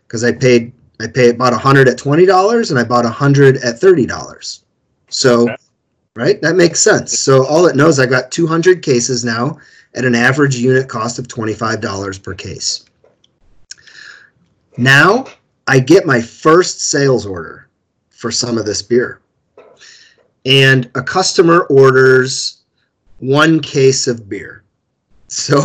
Because 0.06 0.22
I 0.22 0.32
paid 0.32 0.72
I 1.00 1.06
paid 1.08 1.34
about 1.34 1.52
a 1.52 1.58
hundred 1.58 1.88
at 1.88 1.98
twenty 1.98 2.24
dollars, 2.24 2.70
and 2.70 2.78
I 2.78 2.84
bought 2.84 3.04
a 3.04 3.10
hundred 3.10 3.56
at 3.58 3.78
thirty 3.78 4.06
dollars. 4.06 4.63
So, 5.14 5.42
Okay. 5.42 5.56
right, 6.16 6.42
that 6.42 6.56
makes 6.56 6.80
sense. 6.80 7.20
So 7.20 7.46
all 7.46 7.66
it 7.66 7.76
knows, 7.76 8.00
I 8.00 8.06
got 8.06 8.32
two 8.32 8.48
hundred 8.48 8.82
cases 8.82 9.24
now 9.24 9.58
at 9.94 10.04
an 10.04 10.16
average 10.16 10.56
unit 10.56 10.88
cost 10.88 11.20
of 11.20 11.28
twenty-five 11.28 11.80
dollars 11.80 12.18
per 12.18 12.34
case. 12.34 12.84
Now 14.76 15.26
I 15.68 15.78
get 15.78 16.04
my 16.04 16.20
first 16.20 16.80
sales 16.90 17.26
order 17.26 17.68
for 18.10 18.32
some 18.32 18.58
of 18.58 18.66
this 18.66 18.82
beer, 18.82 19.20
and 20.44 20.90
a 20.96 21.02
customer 21.02 21.60
orders 21.66 22.64
one 23.20 23.60
case 23.60 24.08
of 24.08 24.28
beer. 24.28 24.64
So 25.28 25.62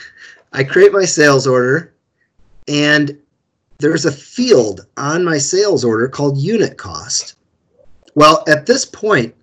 I 0.52 0.62
create 0.62 0.92
my 0.92 1.04
sales 1.04 1.48
order, 1.48 1.94
and 2.68 3.20
there's 3.80 4.04
a 4.04 4.12
field 4.12 4.86
on 4.96 5.24
my 5.24 5.38
sales 5.38 5.84
order 5.84 6.06
called 6.06 6.38
unit 6.38 6.78
cost. 6.78 7.33
Well, 8.14 8.44
at 8.48 8.66
this 8.66 8.84
point, 8.84 9.34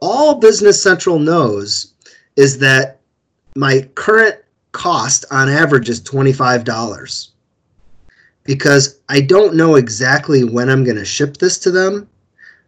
all 0.00 0.36
Business 0.36 0.82
Central 0.82 1.18
knows 1.18 1.94
is 2.36 2.58
that 2.58 3.00
my 3.56 3.88
current 3.94 4.36
cost 4.72 5.24
on 5.30 5.48
average 5.48 5.88
is 5.88 6.00
$25 6.02 7.28
because 8.42 9.00
I 9.08 9.20
don't 9.20 9.54
know 9.54 9.76
exactly 9.76 10.44
when 10.44 10.68
I'm 10.68 10.84
going 10.84 10.96
to 10.96 11.04
ship 11.04 11.36
this 11.36 11.58
to 11.60 11.70
them. 11.70 12.08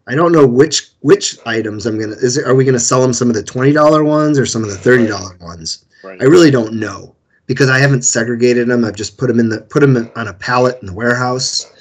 I 0.09 0.14
don't 0.14 0.32
know 0.32 0.46
which 0.46 0.90
which 1.00 1.36
items 1.46 1.84
I'm 1.84 1.98
going 1.98 2.11
to 2.11 2.16
is 2.16 2.36
it, 2.36 2.46
are 2.46 2.54
we 2.54 2.64
going 2.64 2.74
to 2.74 2.80
sell 2.80 3.02
them 3.02 3.12
some 3.12 3.28
of 3.28 3.34
the 3.34 3.42
$20 3.42 4.04
ones 4.07 4.38
or 4.38 4.46
some 4.46 4.62
of 4.62 4.70
the 4.70 4.76
$30 4.76 5.40
ones? 5.40 5.84
Right. 6.04 6.20
I 6.22 6.26
really 6.26 6.50
don't 6.50 6.74
know 6.74 7.16
because 7.46 7.68
I 7.68 7.78
haven't 7.78 8.02
segregated 8.02 8.68
them. 8.68 8.84
I've 8.84 8.94
just 8.94 9.18
put 9.18 9.26
them 9.26 9.40
in 9.40 9.48
the 9.48 9.62
put 9.62 9.80
them 9.80 10.11
on 10.14 10.28
a 10.28 10.34
pallet 10.34 10.78
in 10.80 10.86
the 10.86 10.92
warehouse. 10.92 11.72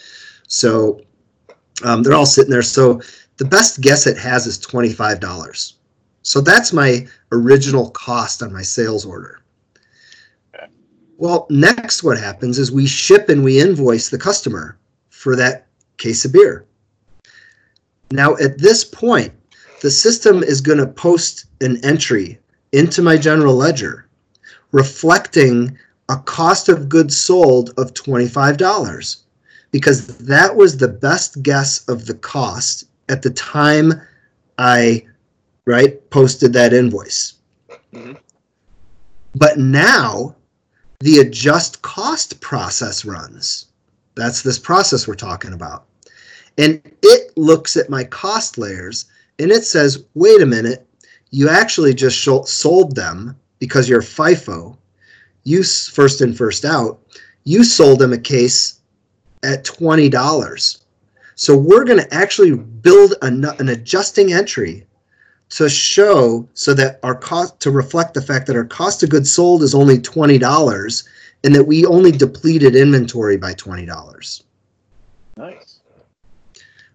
So 0.48 1.02
um, 1.84 2.02
they're 2.02 2.16
all 2.16 2.26
sitting 2.26 2.52
there. 2.52 2.64
So 2.64 3.00
the 3.38 3.46
best 3.46 3.82
guess 3.82 4.08
it 4.08 4.18
has 4.18 4.48
is 4.48 4.58
twenty 4.58 4.92
five 4.92 5.20
dollars. 5.20 5.76
So 6.22 6.42
that's 6.42 6.74
my 6.74 7.08
original 7.32 7.92
cost 7.92 8.42
on 8.42 8.52
my 8.52 8.62
sales 8.62 9.06
order. 9.06 9.42
Well, 11.18 11.48
next 11.50 12.04
what 12.04 12.18
happens 12.18 12.58
is 12.58 12.72
we 12.72 12.88
ship 12.88 13.30
and 13.30 13.44
we 13.44 13.60
invoice 13.60 14.10
the 14.10 14.18
customer 14.18 14.78
for 15.10 15.36
that 15.36 15.68
case 15.98 16.26
of 16.26 16.34
beer. 16.34 16.66
Now 18.12 18.36
at 18.38 18.58
this 18.58 18.84
point, 18.84 19.34
the 19.82 19.92
system 19.92 20.44
is 20.44 20.62
going 20.62 20.80
to 20.80 20.88
post 20.88 21.46
an 21.62 21.84
entry 21.86 22.40
into 22.72 23.02
my 23.02 23.18
general 23.18 23.56
ledger 23.56 24.06
reflecting 24.72 25.78
a 26.10 26.18
cost 26.18 26.70
of 26.70 26.90
goods 26.90 27.16
sold 27.16 27.70
of 27.78 27.94
$25 27.94 29.18
because 29.72 30.08
that 30.18 30.56
was 30.56 30.78
the 30.78 30.88
best 30.88 31.42
guess 31.44 31.88
of 31.88 32.06
the 32.06 32.14
cost 32.14 32.86
at 33.10 33.22
the 33.22 33.30
time 33.32 34.02
I 34.58 35.06
right 35.66 36.10
posted 36.10 36.54
that 36.54 36.74
invoice. 36.74 37.34
Mhm. 37.94 38.18
But 39.36 39.58
now 39.58 40.36
the 41.00 41.20
adjust 41.20 41.82
cost 41.82 42.40
process 42.40 43.06
runs. 43.06 43.66
That's 44.16 44.42
this 44.42 44.60
process 44.60 45.08
we're 45.08 45.16
talking 45.16 45.54
about. 45.54 45.86
And 46.58 46.82
it 47.02 47.32
looks 47.36 47.76
at 47.76 47.90
my 47.90 48.04
cost 48.06 48.58
layers 48.58 49.06
and 49.40 49.52
it 49.52 49.66
says, 49.66 50.06
wait 50.14 50.42
a 50.42 50.46
minute, 50.46 50.88
you 51.32 51.50
actually 51.50 51.94
just 51.94 52.24
sold 52.24 52.96
them 52.96 53.36
because 53.60 53.90
you're 53.90 54.02
FIFO, 54.02 54.78
you 55.44 55.64
first 55.64 56.22
in, 56.22 56.34
first 56.34 56.64
out, 56.64 57.00
you 57.44 57.64
sold 57.64 58.00
them 58.00 58.14
a 58.14 58.18
case 58.18 58.80
at 59.44 59.66
$20. 59.66 60.85
So 61.36 61.56
we're 61.56 61.84
going 61.84 62.00
to 62.00 62.14
actually 62.14 62.56
build 62.56 63.16
an, 63.22 63.46
an 63.60 63.70
adjusting 63.70 64.34
entry 64.34 64.86
to 65.50 65.70
show 65.70 66.48
so 66.54 66.74
that 66.74 67.00
our 67.04 67.16
cost 67.16 67.60
to 67.60 67.72
reflect 67.72 68.14
the 68.14 68.22
fact 68.22 68.48
that 68.48 68.56
our 68.56 68.66
cost 68.66 69.04
of 69.04 69.10
goods 69.10 69.32
sold 69.32 69.62
is 69.62 69.76
only 69.76 69.98
$20 70.00 71.08
and 71.44 71.54
that 71.54 71.64
we 71.64 71.86
only 71.86 72.12
depleted 72.12 72.76
inventory 72.76 73.38
by 73.38 73.54
$20, 73.54 74.44
Nice. 75.38 75.82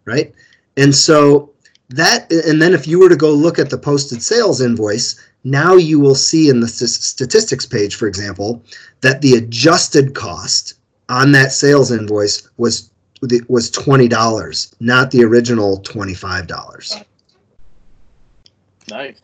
right? 0.05 0.33
And 0.77 0.95
so 0.95 1.53
that, 1.91 2.33
and 2.33 2.61
then 2.61 2.75
if 2.75 2.89
you 2.89 2.99
were 2.99 3.09
to 3.09 3.17
go 3.17 3.33
look 3.33 3.59
at 3.59 3.71
the 3.71 3.79
posted 3.79 4.23
sales 4.23 4.61
invoice, 4.61 5.21
now 5.45 5.75
you 5.75 6.01
will 6.01 6.15
see 6.15 6.49
in 6.49 6.61
the 6.61 6.69
statistics 6.69 7.67
page, 7.67 7.95
for 7.95 8.07
example, 8.07 8.63
that 9.01 9.21
the 9.21 9.35
adjusted 9.35 10.15
cost 10.15 10.75
on 11.09 11.33
that 11.33 11.53
sales 11.53 11.91
invoice 11.91 12.49
was 12.57 12.90
was 13.49 13.71
twenty 13.71 14.09
dollars, 14.09 14.75
not 14.81 15.11
the 15.11 15.25
original 15.25 15.79
twenty 15.79 16.15
five 16.15 16.47
dollars. 16.47 16.97
Nice. 18.89 19.21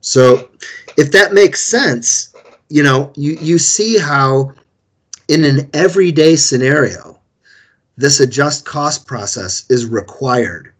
So, 0.00 0.50
if 0.98 1.10
that 1.12 1.32
makes 1.32 1.62
sense, 1.62 2.34
you 2.68 2.82
know, 2.82 3.12
you 3.16 3.38
you 3.40 3.58
see 3.58 3.98
how 3.98 4.52
in 5.28 5.44
an 5.44 5.70
everyday 5.72 6.36
scenario, 6.36 7.18
this 7.96 8.20
adjust 8.20 8.64
cost 8.64 9.06
process 9.06 9.64
is 9.70 9.86
required 9.86 10.72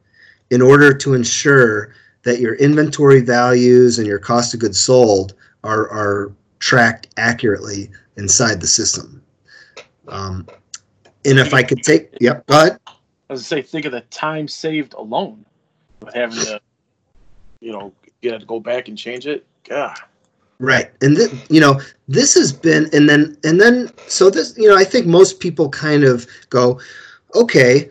in 0.51 0.61
order 0.61 0.93
to 0.93 1.15
ensure 1.15 1.95
that 2.25 2.41
your 2.41 2.55
inventory 2.57 3.21
values 3.21 3.99
and 3.99 4.07
your 4.07 4.19
cost 4.19 4.55
of 4.55 4.61
goods 4.61 4.81
sold 4.81 5.35
are, 5.63 5.89
are 5.91 6.33
tracked 6.59 7.09
accurately 7.17 7.91
inside 8.17 8.61
the 8.61 8.67
system. 8.67 9.23
Um, 10.09 10.47
and 11.25 11.39
if 11.39 11.55
I 11.55 11.63
could 11.63 11.83
take, 11.83 12.11
yep, 12.21 12.47
go 12.47 12.61
ahead. 12.61 12.79
I 13.31 13.35
say, 13.37 13.63
think 13.63 13.87
of 13.87 13.93
the 13.93 14.03
time 14.03 14.49
saved 14.49 14.95
alone 14.95 15.45
with 16.01 16.15
having 16.15 16.39
to, 16.45 16.61
you 17.61 17.73
know, 17.73 17.93
get 18.21 18.39
to 18.39 18.47
go 18.47 18.61
back 18.61 18.89
and 18.89 18.97
change 18.99 19.27
it. 19.27 19.47
God. 19.69 19.97
Right. 20.59 20.91
And 21.01 21.17
th- 21.17 21.33
you 21.49 21.61
know, 21.61 21.81
this 22.07 22.35
has 22.35 22.53
been 22.53 22.89
and 22.93 23.09
then 23.09 23.37
and 23.45 23.61
then 23.61 23.91
so 24.07 24.31
this, 24.31 24.55
you 24.57 24.69
know, 24.69 24.77
I 24.77 24.85
think 24.85 25.07
most 25.07 25.41
people 25.41 25.69
kind 25.69 26.05
of 26.05 26.27
go, 26.51 26.81
okay, 27.35 27.89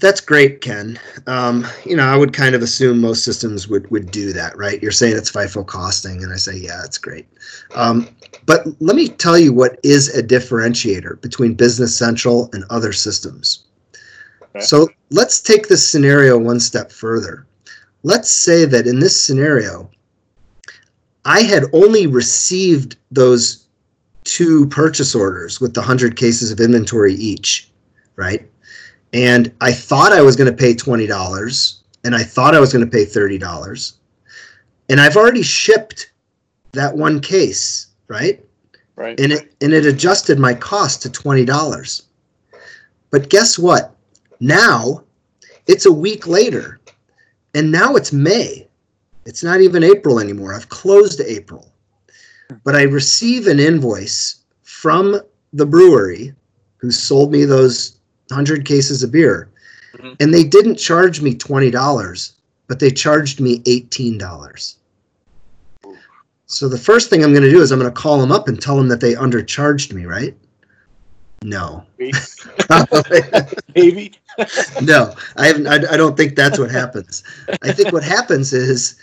that's 0.00 0.20
great, 0.20 0.60
Ken. 0.60 0.98
Um, 1.26 1.66
you 1.84 1.96
know, 1.96 2.04
I 2.04 2.16
would 2.16 2.32
kind 2.32 2.54
of 2.54 2.62
assume 2.62 3.00
most 3.00 3.24
systems 3.24 3.68
would 3.68 3.90
would 3.90 4.10
do 4.10 4.32
that, 4.32 4.56
right? 4.56 4.82
You're 4.82 4.92
saying 4.92 5.16
it's 5.16 5.30
FIFO 5.30 5.66
costing, 5.66 6.22
and 6.22 6.32
I 6.32 6.36
say, 6.36 6.56
yeah, 6.56 6.82
it's 6.84 6.98
great. 6.98 7.26
Um, 7.74 8.08
but 8.46 8.66
let 8.80 8.96
me 8.96 9.08
tell 9.08 9.38
you 9.38 9.52
what 9.52 9.78
is 9.82 10.14
a 10.16 10.22
differentiator 10.22 11.20
between 11.20 11.54
Business 11.54 11.96
Central 11.96 12.50
and 12.52 12.64
other 12.70 12.92
systems. 12.92 13.64
Okay. 14.42 14.64
So 14.64 14.88
let's 15.10 15.40
take 15.40 15.68
this 15.68 15.88
scenario 15.88 16.38
one 16.38 16.60
step 16.60 16.92
further. 16.92 17.46
Let's 18.02 18.30
say 18.30 18.64
that 18.66 18.86
in 18.86 19.00
this 19.00 19.20
scenario, 19.20 19.90
I 21.24 21.40
had 21.42 21.64
only 21.72 22.06
received 22.06 22.96
those 23.10 23.66
two 24.24 24.66
purchase 24.68 25.14
orders 25.14 25.60
with 25.60 25.74
the 25.74 25.80
100 25.80 26.16
cases 26.16 26.50
of 26.50 26.60
inventory 26.60 27.14
each, 27.14 27.70
right? 28.16 28.48
And 29.12 29.52
I 29.60 29.72
thought 29.72 30.12
I 30.12 30.22
was 30.22 30.36
going 30.36 30.50
to 30.50 30.56
pay 30.56 30.74
$20 30.74 31.78
and 32.04 32.14
I 32.14 32.22
thought 32.22 32.54
I 32.54 32.60
was 32.60 32.72
going 32.72 32.84
to 32.84 32.90
pay 32.90 33.04
$30. 33.04 33.92
And 34.88 35.00
I've 35.00 35.16
already 35.16 35.42
shipped 35.42 36.10
that 36.72 36.96
one 36.96 37.20
case, 37.20 37.86
right? 38.08 38.44
Right. 38.96 39.18
And 39.18 39.32
it 39.32 39.54
and 39.60 39.72
it 39.72 39.86
adjusted 39.86 40.38
my 40.38 40.54
cost 40.54 41.02
to 41.02 41.10
$20. 41.10 42.02
But 43.10 43.28
guess 43.28 43.58
what? 43.58 43.94
Now 44.40 45.04
it's 45.66 45.86
a 45.86 45.92
week 45.92 46.26
later. 46.26 46.80
And 47.54 47.70
now 47.70 47.94
it's 47.96 48.12
May. 48.12 48.68
It's 49.26 49.42
not 49.42 49.60
even 49.60 49.82
April 49.82 50.20
anymore. 50.20 50.54
I've 50.54 50.68
closed 50.68 51.20
April. 51.20 51.72
But 52.62 52.76
I 52.76 52.82
receive 52.82 53.46
an 53.46 53.58
invoice 53.58 54.42
from 54.62 55.20
the 55.52 55.66
brewery 55.66 56.34
who 56.76 56.90
sold 56.90 57.32
me 57.32 57.44
those 57.44 57.96
100 58.28 58.66
cases 58.66 59.02
of 59.02 59.12
beer. 59.12 59.48
Mm-hmm. 59.94 60.14
And 60.20 60.34
they 60.34 60.44
didn't 60.44 60.76
charge 60.76 61.22
me 61.22 61.34
$20, 61.34 62.32
but 62.66 62.80
they 62.80 62.90
charged 62.90 63.40
me 63.40 63.60
$18. 63.60 64.76
So 66.46 66.68
the 66.68 66.78
first 66.78 67.10
thing 67.10 67.24
I'm 67.24 67.32
going 67.32 67.42
to 67.42 67.50
do 67.50 67.62
is 67.62 67.72
I'm 67.72 67.78
going 67.78 67.92
to 67.92 68.00
call 68.00 68.18
them 68.18 68.32
up 68.32 68.48
and 68.48 68.60
tell 68.60 68.76
them 68.76 68.88
that 68.88 69.00
they 69.00 69.14
undercharged 69.14 69.92
me, 69.92 70.04
right? 70.04 70.36
No. 71.42 71.84
Maybe. 73.74 74.12
no, 74.82 75.14
I 75.36 75.46
haven't. 75.46 75.66
I, 75.66 75.74
I 75.92 75.96
don't 75.96 76.16
think 76.16 76.36
that's 76.36 76.58
what 76.58 76.70
happens. 76.70 77.22
I 77.62 77.72
think 77.72 77.92
what 77.92 78.02
happens 78.02 78.52
is 78.52 78.96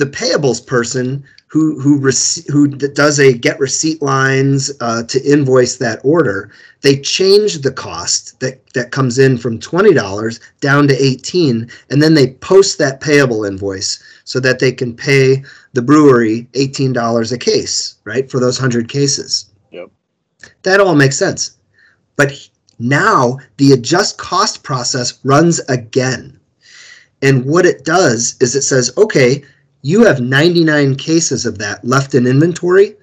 the 0.00 0.06
payables 0.06 0.66
person 0.66 1.22
who 1.46 1.78
who 1.80 1.98
rec- 1.98 2.46
who 2.48 2.68
does 2.68 3.20
a 3.20 3.32
get 3.32 3.60
receipt 3.60 4.00
lines 4.00 4.72
uh, 4.80 5.02
to 5.04 5.22
invoice 5.22 5.76
that 5.76 6.00
order 6.02 6.50
they 6.82 6.96
change 7.00 7.58
the 7.58 7.72
cost 7.72 8.38
that 8.40 8.64
that 8.72 8.92
comes 8.92 9.18
in 9.18 9.36
from 9.36 9.58
$20 9.58 10.40
down 10.60 10.88
to 10.88 11.04
18 11.04 11.70
and 11.90 12.02
then 12.02 12.14
they 12.14 12.28
post 12.34 12.78
that 12.78 13.00
payable 13.00 13.44
invoice 13.44 14.02
so 14.24 14.40
that 14.40 14.58
they 14.58 14.72
can 14.72 14.96
pay 14.96 15.42
the 15.72 15.82
brewery 15.82 16.48
$18 16.54 17.32
a 17.32 17.38
case 17.38 17.96
right 18.04 18.30
for 18.30 18.40
those 18.40 18.58
100 18.58 18.88
cases. 18.88 19.50
Yep. 19.70 19.90
That 20.62 20.80
all 20.80 20.94
makes 20.94 21.18
sense. 21.18 21.58
But 22.16 22.32
now 22.78 23.38
the 23.58 23.72
adjust 23.72 24.18
cost 24.18 24.62
process 24.62 25.18
runs 25.24 25.58
again. 25.68 26.38
And 27.22 27.44
what 27.44 27.66
it 27.66 27.84
does 27.84 28.36
is 28.40 28.56
it 28.56 28.62
says 28.62 28.96
okay 28.96 29.44
you 29.82 30.04
have 30.04 30.20
99 30.20 30.96
cases 30.96 31.46
of 31.46 31.58
that 31.58 31.84
left 31.84 32.14
in 32.14 32.26
inventory. 32.26 32.96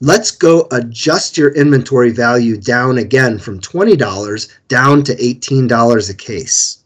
Let's 0.00 0.30
go 0.30 0.66
adjust 0.70 1.36
your 1.36 1.50
inventory 1.54 2.10
value 2.10 2.56
down 2.56 2.98
again 2.98 3.38
from 3.38 3.60
$20 3.60 4.48
down 4.68 5.02
to 5.02 5.14
$18 5.16 6.10
a 6.10 6.14
case. 6.14 6.84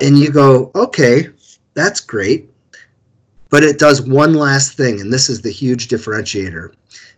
And 0.00 0.18
you 0.18 0.30
go, 0.30 0.70
okay, 0.74 1.28
that's 1.74 2.00
great. 2.00 2.50
But 3.50 3.62
it 3.62 3.78
does 3.78 4.02
one 4.02 4.34
last 4.34 4.76
thing, 4.76 5.00
and 5.00 5.12
this 5.12 5.28
is 5.28 5.42
the 5.42 5.50
huge 5.50 5.86
differentiator, 5.88 6.74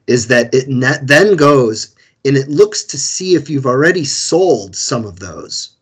is 0.06 0.26
that 0.26 0.52
it 0.52 0.66
then 1.06 1.36
goes 1.36 1.94
and 2.26 2.36
it 2.36 2.48
looks 2.48 2.82
to 2.84 2.98
see 2.98 3.36
if 3.36 3.48
you've 3.48 3.66
already 3.66 4.04
sold 4.04 4.74
some 4.74 5.06
of 5.06 5.20
those. 5.20 5.76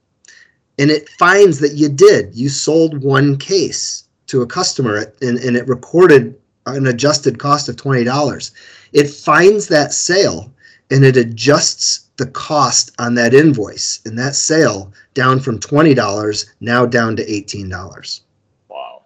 And 0.78 0.91
it 0.91 1.09
finds 1.18 1.59
that 1.61 1.72
you 1.72 1.89
did. 1.89 2.35
You 2.35 2.51
sold 2.51 3.03
one 3.03 3.39
case 3.39 4.04
to 4.35 4.43
a 4.43 4.47
customer 4.47 5.12
and, 5.22 5.39
and 5.39 5.57
it 5.57 5.68
recorded 5.68 6.37
an 6.66 6.89
adjusted 6.89 7.39
cost 7.39 7.68
of 7.68 7.76
$20. 7.76 8.51
It 8.93 9.09
finds 9.09 9.68
that 9.68 9.93
sale 9.93 10.53
and 10.91 11.05
it 11.05 11.16
adjusts 11.16 12.09
the 12.16 12.26
cost 12.26 12.91
on 12.99 13.14
that 13.14 13.32
invoice 13.32 14.01
and 14.05 14.18
that 14.18 14.35
sale 14.35 14.93
down 15.14 15.39
from 15.39 15.61
$20 15.61 16.47
now 16.61 16.85
down 16.85 17.14
to 17.14 17.24
$18. 17.24 18.20
Wow. 18.68 19.03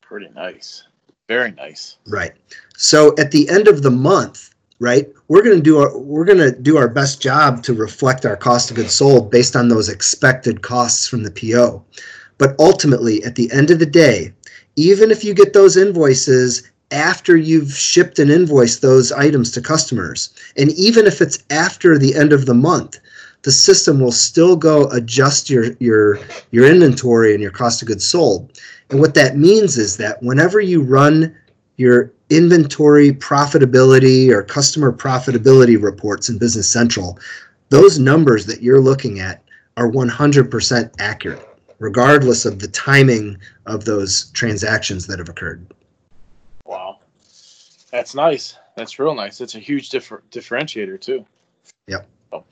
Pretty 0.00 0.30
nice. 0.34 0.84
Very 1.28 1.52
nice. 1.52 1.98
Right. 2.06 2.32
So 2.78 3.14
at 3.18 3.30
the 3.32 3.48
end 3.50 3.68
of 3.68 3.82
the 3.82 3.90
month, 3.90 4.54
right, 4.78 5.08
we're 5.28 5.42
going 5.42 5.56
to 5.56 5.62
do 5.62 5.78
our 5.78 5.96
we're 5.98 6.24
going 6.24 6.38
to 6.38 6.52
do 6.52 6.78
our 6.78 6.88
best 6.88 7.20
job 7.20 7.62
to 7.64 7.74
reflect 7.74 8.24
our 8.24 8.36
cost 8.36 8.70
of 8.70 8.76
goods 8.76 8.94
sold 8.94 9.30
based 9.30 9.56
on 9.56 9.68
those 9.68 9.90
expected 9.90 10.62
costs 10.62 11.06
from 11.06 11.22
the 11.22 11.30
PO. 11.30 11.84
But 12.38 12.56
ultimately, 12.58 13.22
at 13.24 13.36
the 13.36 13.50
end 13.52 13.70
of 13.70 13.78
the 13.78 13.86
day, 13.86 14.32
even 14.76 15.10
if 15.10 15.22
you 15.24 15.34
get 15.34 15.52
those 15.52 15.76
invoices 15.76 16.62
after 16.90 17.36
you've 17.36 17.72
shipped 17.72 18.18
and 18.18 18.30
invoiced 18.30 18.82
those 18.82 19.12
items 19.12 19.50
to 19.52 19.60
customers, 19.60 20.30
and 20.56 20.70
even 20.72 21.06
if 21.06 21.20
it's 21.20 21.44
after 21.50 21.98
the 21.98 22.14
end 22.14 22.32
of 22.32 22.46
the 22.46 22.54
month, 22.54 22.98
the 23.42 23.52
system 23.52 24.00
will 24.00 24.12
still 24.12 24.56
go 24.56 24.88
adjust 24.90 25.50
your 25.50 25.72
your 25.80 26.18
your 26.52 26.66
inventory 26.66 27.32
and 27.32 27.42
your 27.42 27.50
cost 27.50 27.82
of 27.82 27.88
goods 27.88 28.04
sold. 28.04 28.58
And 28.90 29.00
what 29.00 29.14
that 29.14 29.36
means 29.36 29.78
is 29.78 29.96
that 29.96 30.22
whenever 30.22 30.60
you 30.60 30.82
run 30.82 31.34
your 31.76 32.12
inventory 32.30 33.12
profitability 33.12 34.30
or 34.30 34.42
customer 34.42 34.92
profitability 34.92 35.82
reports 35.82 36.28
in 36.28 36.38
Business 36.38 36.70
Central, 36.70 37.18
those 37.70 37.98
numbers 37.98 38.46
that 38.46 38.62
you're 38.62 38.80
looking 38.80 39.20
at 39.20 39.42
are 39.76 39.90
100% 39.90 40.90
accurate 40.98 41.51
regardless 41.82 42.44
of 42.44 42.60
the 42.60 42.68
timing 42.68 43.36
of 43.66 43.84
those 43.84 44.30
transactions 44.30 45.04
that 45.08 45.18
have 45.18 45.28
occurred. 45.28 45.66
Wow. 46.64 47.00
That's 47.90 48.14
nice. 48.14 48.56
That's 48.76 49.00
real 49.00 49.16
nice. 49.16 49.40
It's 49.40 49.56
a 49.56 49.58
huge 49.58 49.90
differ- 49.90 50.22
differentiator, 50.30 51.00
too. 51.00 51.26
Yep. 51.88 52.06
Oh. 52.32 52.44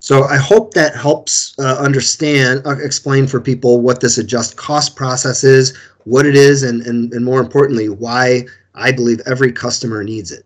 So 0.00 0.24
I 0.24 0.36
hope 0.36 0.74
that 0.74 0.96
helps 0.96 1.54
uh, 1.60 1.78
understand, 1.78 2.66
uh, 2.66 2.76
explain 2.78 3.28
for 3.28 3.40
people 3.40 3.80
what 3.80 4.00
this 4.00 4.18
adjust 4.18 4.56
cost 4.56 4.96
process 4.96 5.44
is, 5.44 5.76
what 6.04 6.26
it 6.26 6.34
is, 6.34 6.64
and, 6.64 6.82
and, 6.82 7.12
and 7.14 7.24
more 7.24 7.40
importantly, 7.40 7.88
why 7.88 8.46
I 8.74 8.90
believe 8.90 9.20
every 9.26 9.52
customer 9.52 10.02
needs 10.02 10.32
it. 10.32 10.44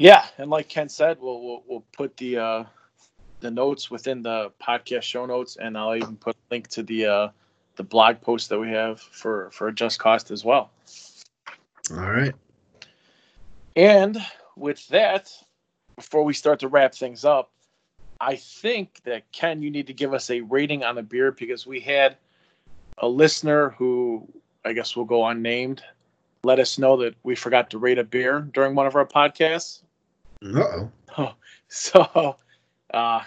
Yeah, 0.00 0.26
and 0.38 0.50
like 0.50 0.68
Ken 0.68 0.88
said, 0.88 1.18
we'll 1.20 1.40
we'll, 1.40 1.62
we'll 1.68 1.84
put 1.96 2.16
the 2.16 2.36
uh, 2.36 2.64
the 3.44 3.50
notes 3.50 3.90
within 3.90 4.22
the 4.22 4.50
podcast 4.60 5.02
show 5.02 5.26
notes, 5.26 5.56
and 5.60 5.76
I'll 5.76 5.94
even 5.94 6.16
put 6.16 6.34
a 6.34 6.38
link 6.50 6.68
to 6.68 6.82
the 6.82 7.06
uh, 7.06 7.28
the 7.76 7.84
blog 7.84 8.20
post 8.20 8.48
that 8.48 8.58
we 8.58 8.70
have 8.70 9.00
for 9.00 9.50
for 9.50 9.68
Adjust 9.68 9.98
Cost 9.98 10.30
as 10.30 10.44
well. 10.44 10.70
All 11.90 12.10
right. 12.10 12.34
And 13.76 14.18
with 14.56 14.86
that, 14.88 15.30
before 15.96 16.24
we 16.24 16.32
start 16.32 16.60
to 16.60 16.68
wrap 16.68 16.94
things 16.94 17.24
up, 17.24 17.50
I 18.20 18.36
think 18.36 19.02
that 19.04 19.30
Ken, 19.32 19.60
you 19.60 19.70
need 19.70 19.88
to 19.88 19.92
give 19.92 20.14
us 20.14 20.30
a 20.30 20.40
rating 20.40 20.82
on 20.82 20.94
the 20.94 21.02
beer 21.02 21.30
because 21.30 21.66
we 21.66 21.80
had 21.80 22.16
a 22.98 23.08
listener 23.08 23.70
who 23.70 24.26
I 24.64 24.72
guess 24.72 24.96
will 24.96 25.04
go 25.04 25.26
unnamed 25.26 25.82
let 26.44 26.58
us 26.58 26.78
know 26.78 26.98
that 26.98 27.14
we 27.22 27.34
forgot 27.34 27.70
to 27.70 27.78
rate 27.78 27.98
a 27.98 28.04
beer 28.04 28.40
during 28.52 28.74
one 28.74 28.86
of 28.86 28.94
our 28.94 29.06
podcasts. 29.06 29.80
Uh 30.42 30.88
oh. 31.18 31.34
So 31.68 32.36
uh, 32.92 33.22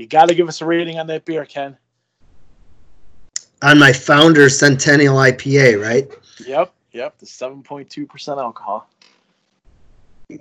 you 0.00 0.06
got 0.06 0.28
to 0.30 0.34
give 0.34 0.48
us 0.48 0.62
a 0.62 0.64
rating 0.64 0.98
on 0.98 1.06
that 1.08 1.26
beer, 1.26 1.44
Ken. 1.44 1.76
On 3.60 3.78
my 3.78 3.92
founder 3.92 4.48
Centennial 4.48 5.16
IPA, 5.16 5.82
right? 5.82 6.08
Yep, 6.46 6.72
yep, 6.92 7.18
the 7.18 7.26
7.2% 7.26 8.38
alcohol. 8.38 8.88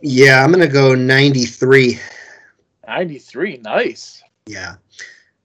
Yeah, 0.01 0.41
I'm 0.41 0.53
going 0.53 0.65
to 0.65 0.71
go 0.71 0.95
93. 0.95 1.99
93, 2.87 3.57
nice. 3.57 4.23
Yeah. 4.45 4.75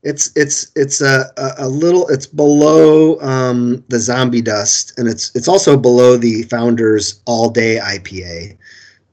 It's 0.04 0.30
it's 0.36 0.70
it's 0.76 1.00
a, 1.00 1.32
a, 1.38 1.66
a 1.66 1.68
little 1.68 2.06
it's 2.08 2.26
below 2.26 3.18
um, 3.20 3.82
the 3.88 3.98
zombie 3.98 4.42
dust 4.42 4.98
and 4.98 5.08
it's 5.08 5.34
it's 5.34 5.48
also 5.48 5.78
below 5.78 6.18
the 6.18 6.42
founders 6.42 7.22
all 7.24 7.48
day 7.48 7.80
IPA. 7.82 8.58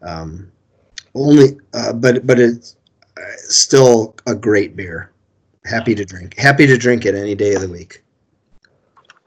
Um, 0.02 0.52
only 1.16 1.58
uh, 1.74 1.94
but 1.94 2.28
but 2.28 2.42
it's 2.42 2.76
still 3.38 4.16
a 4.28 4.36
great 4.36 4.76
beer. 4.76 5.12
Happy 5.66 5.94
to 5.96 6.06
drink. 6.06 6.38
Happy 6.38 6.66
to 6.66 6.78
drink 6.78 7.06
it 7.06 7.16
any 7.16 7.36
day 7.36 7.54
of 7.54 7.62
the 7.62 7.70
week. 7.70 8.04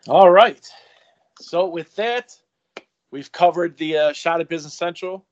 All 0.09 0.31
right. 0.31 0.69
So 1.41 1.67
with 1.67 1.95
that, 1.97 2.37
we've 3.11 3.31
covered 3.31 3.77
the 3.77 3.97
uh, 3.97 4.13
shot 4.13 4.41
at 4.41 4.49
Business 4.49 4.75
Central. 4.75 5.25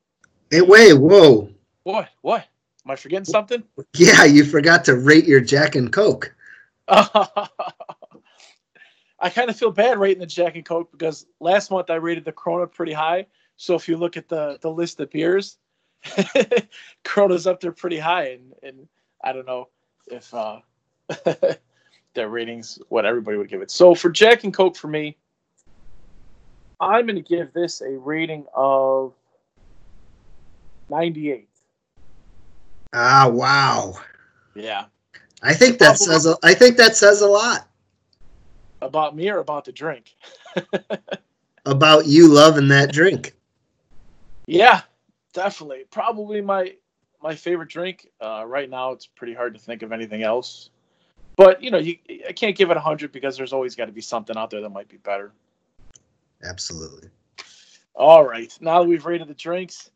Hey, 0.51 0.61
wait, 0.61 0.95
whoa. 0.95 1.51
What? 1.83 2.09
What? 2.21 2.47
Am 2.85 2.91
I 2.91 2.97
forgetting 2.97 3.25
something? 3.25 3.63
Yeah, 3.97 4.25
you 4.25 4.45
forgot 4.45 4.85
to 4.87 4.97
rate 4.97 5.25
your 5.25 5.41
Jack 5.41 5.77
and 5.77 5.93
Coke. 5.93 6.35
I 6.89 7.49
kind 9.31 9.49
of 9.49 9.57
feel 9.57 9.71
bad 9.71 9.99
rating 9.99 10.21
the 10.21 10.27
Jack 10.27 10.57
and 10.57 10.65
Coke 10.65 10.91
because 10.91 11.27
last 11.41 11.71
month 11.71 11.91
I 11.91 11.95
rated 11.95 12.25
the 12.25 12.33
Corona 12.33 12.67
pretty 12.67 12.93
high. 12.93 13.27
So 13.57 13.75
if 13.77 13.89
you 13.89 13.97
look 13.97 14.17
at 14.17 14.29
the 14.29 14.59
the 14.61 14.71
list 14.71 14.99
of 14.99 15.11
beers, 15.11 15.59
Corona's 17.05 17.47
up 17.47 17.61
there 17.61 17.73
pretty 17.73 17.99
high, 17.99 18.31
and 18.31 18.53
and 18.63 18.89
I 19.23 19.33
don't 19.33 19.47
know 19.47 19.69
if 20.09 20.33
uh, 20.35 20.61
their 22.15 22.29
ratings 22.29 22.79
what 22.89 23.07
everybody 23.07 23.37
would 23.39 23.49
give 23.49 23.63
it. 23.63 23.71
So 23.71 23.95
for 23.95 24.11
Jack 24.11 24.45
and 24.45 24.53
Coke, 24.53 24.77
for 24.77 24.89
me, 24.89 25.17
I'm 26.81 27.07
going 27.07 27.17
to 27.17 27.23
give 27.23 27.53
this 27.53 27.81
a 27.81 27.91
rating 27.91 28.47
of 28.55 29.15
98. 30.91 31.49
Ah, 32.93 33.29
wow. 33.33 33.95
Yeah. 34.55 34.87
I 35.43 35.55
think 35.55 35.79
that 35.79 35.99
says 35.99 36.27
a, 36.27 36.37
I 36.43 36.55
think 36.55 36.77
that 36.77 36.97
says 36.97 37.21
a 37.21 37.27
lot 37.27 37.69
about 38.81 39.17
me 39.17 39.29
or 39.31 39.39
about 39.39 39.65
the 39.65 39.73
drink. 39.73 40.15
about 41.67 42.07
you 42.07 42.29
loving 42.29 42.69
that 42.69 42.93
drink. 42.93 43.35
Yeah, 44.47 44.83
definitely. 45.33 45.85
Probably 45.91 46.41
my 46.41 46.75
my 47.23 47.35
favorite 47.35 47.69
drink. 47.69 48.09
Uh, 48.21 48.45
right 48.47 48.69
now, 48.69 48.93
it's 48.93 49.07
pretty 49.07 49.35
hard 49.35 49.55
to 49.55 49.61
think 49.61 49.83
of 49.83 49.93
anything 49.93 50.23
else. 50.23 50.71
But 51.37 51.63
you 51.63 51.71
know, 51.71 51.79
you 51.79 51.97
I 52.29 52.33
can't 52.33 52.57
give 52.57 52.71
it 52.71 52.77
a 52.77 52.81
hundred 52.81 53.13
because 53.13 53.37
there's 53.37 53.53
always 53.53 53.75
got 53.75 53.87
to 53.87 53.93
be 53.93 54.01
something 54.01 54.37
out 54.37 54.51
there 54.51 54.61
that 54.61 54.71
might 54.71 54.89
be 54.89 54.99
better. 54.99 55.33
Absolutely. 56.45 57.09
All 57.95 58.25
right. 58.27 58.57
Now 58.61 58.83
that 58.83 58.89
we've 58.89 59.05
rated 59.05 59.29
the 59.29 59.35
drinks, 59.35 59.91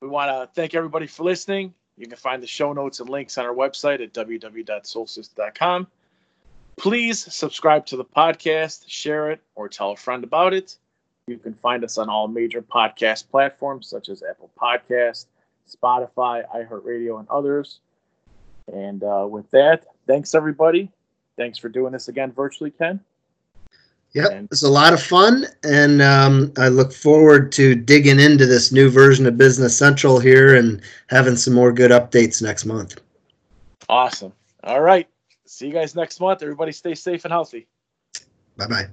we 0.00 0.08
want 0.08 0.30
to 0.30 0.48
thank 0.54 0.74
everybody 0.74 1.06
for 1.06 1.24
listening. 1.24 1.74
You 1.96 2.06
can 2.06 2.16
find 2.16 2.42
the 2.42 2.46
show 2.46 2.72
notes 2.72 3.00
and 3.00 3.08
links 3.08 3.36
on 3.36 3.44
our 3.44 3.54
website 3.54 4.02
at 4.02 4.14
www.solsyst.com. 4.14 5.86
Please 6.76 7.34
subscribe 7.34 7.86
to 7.86 7.96
the 7.96 8.04
podcast, 8.04 8.84
share 8.88 9.30
it, 9.30 9.40
or 9.54 9.68
tell 9.68 9.90
a 9.90 9.96
friend 9.96 10.24
about 10.24 10.54
it. 10.54 10.76
You 11.28 11.38
can 11.38 11.54
find 11.54 11.84
us 11.84 11.98
on 11.98 12.08
all 12.08 12.26
major 12.26 12.62
podcast 12.62 13.30
platforms 13.30 13.86
such 13.86 14.08
as 14.08 14.22
Apple 14.22 14.50
Podcast, 14.60 15.26
Spotify, 15.70 16.42
iHeartRadio, 16.54 17.20
and 17.20 17.28
others. 17.28 17.78
And 18.72 19.04
uh, 19.04 19.26
with 19.30 19.50
that, 19.52 19.84
thanks 20.06 20.34
everybody. 20.34 20.90
Thanks 21.36 21.58
for 21.58 21.68
doing 21.68 21.92
this 21.92 22.08
again 22.08 22.32
virtually, 22.32 22.70
Ken. 22.70 23.00
Yep, 24.14 24.48
it's 24.50 24.62
a 24.62 24.68
lot 24.68 24.92
of 24.92 25.02
fun, 25.02 25.46
and 25.64 26.02
um, 26.02 26.52
I 26.58 26.68
look 26.68 26.92
forward 26.92 27.50
to 27.52 27.74
digging 27.74 28.20
into 28.20 28.44
this 28.44 28.70
new 28.70 28.90
version 28.90 29.24
of 29.24 29.38
Business 29.38 29.76
Central 29.76 30.18
here 30.18 30.56
and 30.56 30.82
having 31.06 31.34
some 31.34 31.54
more 31.54 31.72
good 31.72 31.90
updates 31.90 32.42
next 32.42 32.66
month. 32.66 33.00
Awesome. 33.88 34.34
All 34.64 34.82
right. 34.82 35.08
See 35.46 35.68
you 35.68 35.72
guys 35.72 35.94
next 35.94 36.20
month. 36.20 36.42
Everybody 36.42 36.72
stay 36.72 36.94
safe 36.94 37.24
and 37.24 37.32
healthy. 37.32 37.66
Bye 38.58 38.66
bye. 38.66 38.86